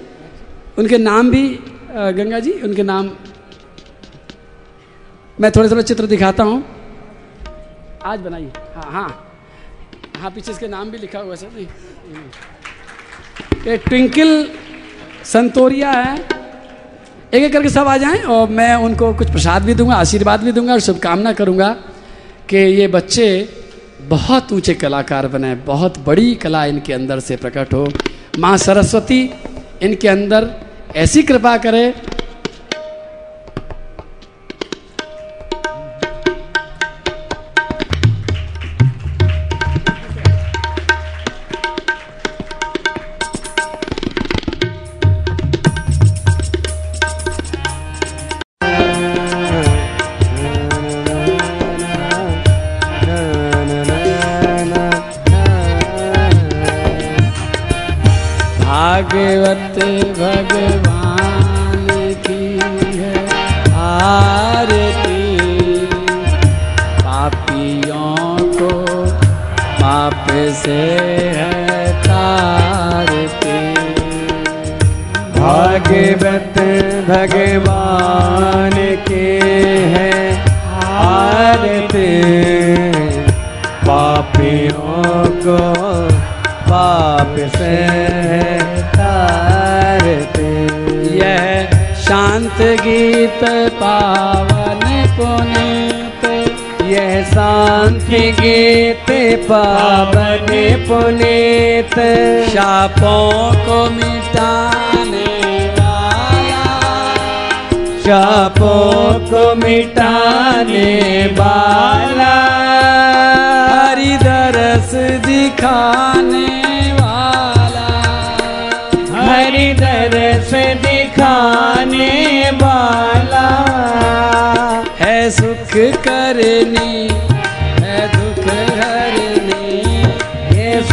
उनके 0.77 0.97
नाम 0.97 1.29
भी 1.31 1.47
गंगा 1.89 2.39
जी, 2.39 2.51
उनके 2.61 2.83
नाम। 2.83 3.09
मैं 5.37 5.51
थोड़े 5.51 5.69
थोड़े 5.69 5.83
चित्र 5.83 6.05
दिखाता 6.07 6.43
हूँ। 6.43 6.63
आज 8.05 8.19
बनाइए। 8.19 8.51
हाँ 8.75 8.91
हाँ। 8.91 9.09
हाँ 10.21 10.31
पीछे 10.31 10.51
इसके 10.51 10.67
नाम 10.67 10.89
भी 10.91 10.97
लिखा 10.97 11.19
हुआ 11.19 11.35
सर। 11.35 11.47
नहीं 11.55 11.67
ये 13.67 13.77
ट्विंकल 13.79 14.47
संतोरिया 15.25 15.91
है। 15.91 16.42
एक 17.33 17.43
एक 17.43 17.53
करके 17.53 17.69
सब 17.69 17.87
आ 17.87 17.95
जाएँ 17.97 18.21
और 18.23 18.49
मैं 18.49 18.73
उनको 18.75 19.13
कुछ 19.13 19.29
प्रसाद 19.31 19.63
भी 19.63 19.73
दूँगा, 19.73 19.95
आशीर्वाद 19.95 20.41
भी 20.43 20.51
दूँगा 20.51 20.73
और 20.73 20.79
शुभकामना 20.79 21.31
करूँगा 21.33 21.69
कि 22.49 22.57
ये 22.57 22.87
बच्चे 22.87 23.25
बहुत 24.09 24.51
ऊँचे 24.53 24.73
कलाकार 24.73 25.27
बने, 25.27 25.53
बहुत 25.55 25.97
बड़ी 25.99 26.35
कला 26.35 26.63
इनके 26.65 26.93
अंदर 26.93 27.19
से 27.19 27.35
प्रकट 27.35 27.73
हो। 27.73 27.87
माँ 28.39 28.55
सरस्वती 28.57 29.21
इनके 29.81 30.07
अंदर 30.07 30.49
ऐसी 30.95 31.23
कृपा 31.23 31.55
करे 31.57 31.93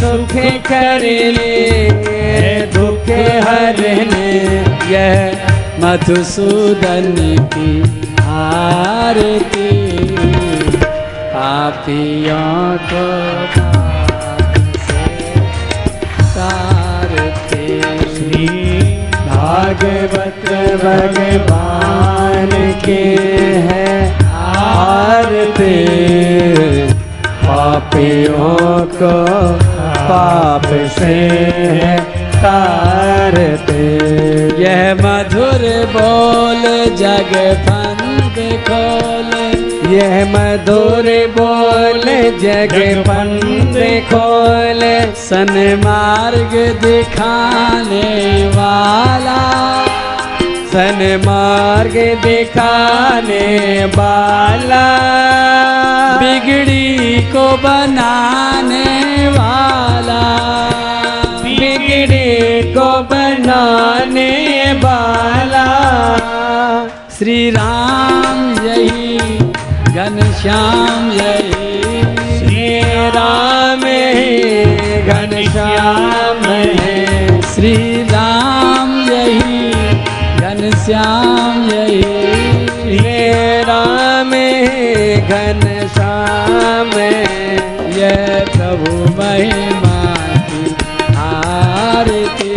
सुख 0.01 0.33
करने 0.67 1.55
दुख 2.75 3.09
हरने 3.47 4.29
यह 4.93 5.49
मधुसूदन 5.81 7.17
की 7.55 7.73
आरती। 8.35 9.69
पापियों 11.35 12.79
को 12.91 13.05
भागवत 19.27 20.47
भगवान 20.83 22.51
के 22.85 23.03
है 23.67 23.91
आरती। 24.47 25.77
पापियों 27.45 28.57
को 28.95 29.15
पाप 30.11 30.67
से 30.99 31.15
है 31.83 31.97
तारते। 32.43 33.83
यह 34.63 34.95
मधुर 34.95 35.63
बोल 35.97 36.63
जग 36.95 37.33
फंद 37.67 38.37
खोल। 38.69 39.33
यह 39.93 40.25
मधुर 40.33 41.07
बोल 41.39 42.05
जग 42.39 43.05
बंद 43.09 43.77
खोल। 44.13 44.81
सन 45.17 45.81
मार्ग 45.85 46.57
दिखाने 46.85 48.09
वाला। 48.49 49.41
सन्मार्ग 50.73 51.95
दिखाने 52.25 53.47
वाला, 53.85 54.85
बिगड़ी 56.18 57.23
को 57.33 57.47
बनाने 57.57 59.29
वाला, 59.29 60.23
बिगड़े 61.43 62.62
को 62.77 62.89
बनाने 63.03 64.31
वाला। 64.73 65.66
श्री 67.18 67.51
राम 67.51 68.66
यही 68.66 69.18
घनश्याम 69.93 71.11
यही 71.12 72.03
श्री 72.39 72.81
राम 73.09 73.81
घनश्याम 75.11 76.43
श्री 77.55 77.75
यही। 80.91 82.03
श्री 82.66 83.30
राम 83.62 84.30
घनश्याम 85.28 86.91
है। 86.91 87.20
यह 87.99 88.45
प्रभु 88.53 89.20
महिमा 89.20 90.14
आरती। 91.20 92.55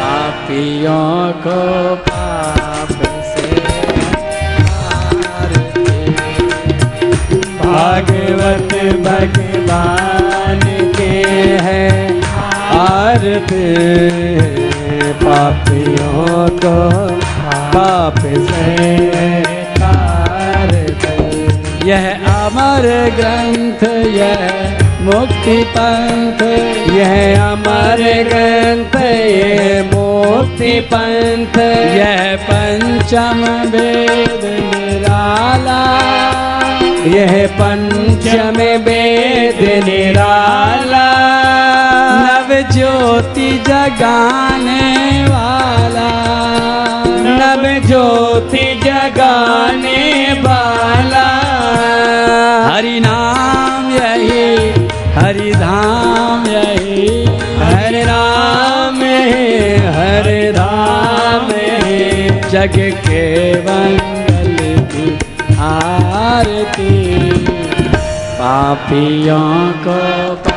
पापियों 0.00 1.32
को 1.32 1.96
पाप 1.96 2.88
से 3.22 3.60
आरती। 5.38 6.10
भागवत 7.58 8.74
भगवान 9.06 10.92
के 10.96 11.22
है 11.62 12.20
आरती। 12.78 14.15
पापियों 15.26 16.48
को 16.58 16.74
पाप 17.72 18.18
से 18.48 18.90
तारते 19.78 21.14
यह 21.88 22.06
अमर 22.32 22.86
ग्रंथ, 23.16 23.82
यह 24.14 24.44
मुक्ति 25.06 25.56
पंथ, 25.74 26.42
यह 26.96 27.42
अमर 27.42 28.02
ग्रंथ 28.28 28.94
ये 29.02 29.82
मुक्ति 29.92 30.72
पंथ, 30.92 31.58
यह 31.96 32.22
पंचम 32.48 33.44
वेद 33.74 34.44
निराला, 34.74 35.82
यह 37.14 37.34
पंचम 37.60 38.62
वेद 38.86 39.60
निराला। 39.84 40.95
ज्योति 42.72 43.64
जगाने 43.68 45.24
वाला। 45.24 46.10
नव 47.38 47.86
ज्योति 47.86 48.80
जगाने 48.84 50.32
वाला। 50.32 51.26
हरि 52.74 53.00
नाम 53.00 53.90
यही, 53.90 54.70
हरि 55.14 55.50
धाम 55.50 56.46
यही, 56.46 57.24
हरे 57.58 58.04
राम 58.04 58.96
हरे 59.96 60.50
राम 60.50 61.48
जग 62.50 62.76
के 63.06 63.54
मंगल 63.54 64.84
की 64.92 65.18
आरती, 65.58 67.30
पापियों 68.40 69.72
को 69.86 70.55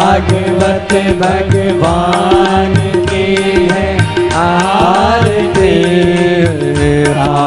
भागवत 0.00 0.92
भगवान 1.20 2.74
के 3.10 3.26
है 3.72 3.88
आरती। 4.34 5.70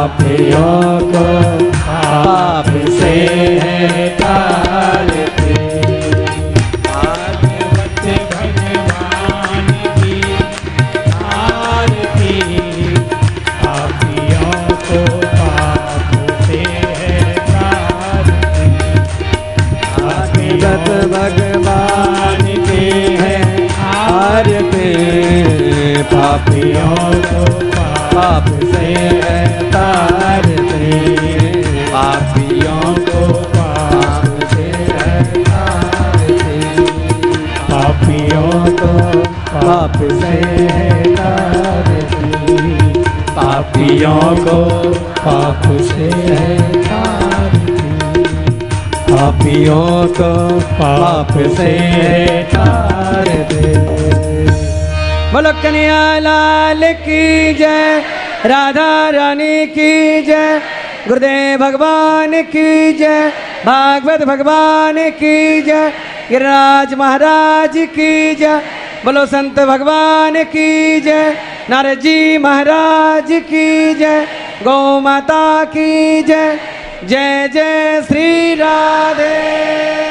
पापियों 0.03 0.99
को 1.11 1.25
पाप 1.75 2.65
से 2.99 3.13
है 3.63 4.09
तारती 4.09 5.02
पापियों 26.43 26.95
को 27.23 27.41
पाप 28.11 28.47
से 28.63 28.87
तारते 29.71 30.89
पापियों 31.87 32.81
को 33.05 33.21
पाप 33.53 34.25
से 34.51 34.67
तारते 35.39 36.59
पापियों 37.69 38.51
को 38.75 38.91
पाप 39.55 39.97
से 40.19 40.35
पापियों 43.31 44.19
को 44.43 44.59
पाप 45.19 45.63
से 45.87 46.11
पापियों 49.09 50.07
को 50.11 50.33
पाप 50.73 51.37
से 51.57 51.71
बोलो 55.33 55.51
कन्हैया 55.53 56.19
लाल 56.19 56.83
की 56.93 57.53
जय, 57.53 58.03
राधा 58.45 59.09
रानी 59.09 59.65
की 59.67 60.21
जय, 60.21 60.61
गुरुदेव 61.07 61.59
भगवान 61.59 62.41
की 62.43 62.93
जय, 62.93 63.31
भागवत 63.65 64.21
भगवान 64.21 65.09
की 65.09 65.61
जय, 65.61 65.89
गिरिराज 66.29 66.93
महाराज 66.93 67.77
की 67.95 68.35
जय, 68.35 68.61
बोलो 69.05 69.25
संत 69.25 69.59
भगवान 69.59 70.43
की 70.43 71.01
जय, 71.01 71.35
नारद 71.69 71.99
जी 71.99 72.37
महाराज 72.37 73.31
की 73.49 73.93
जय, 73.93 74.25
गौ 74.63 74.99
माता 74.99 75.63
की 75.73 76.23
जय 76.23 76.59
जय 77.03 77.47
जय 77.53 78.01
श्री 78.01 78.53
राधे। 78.55 80.02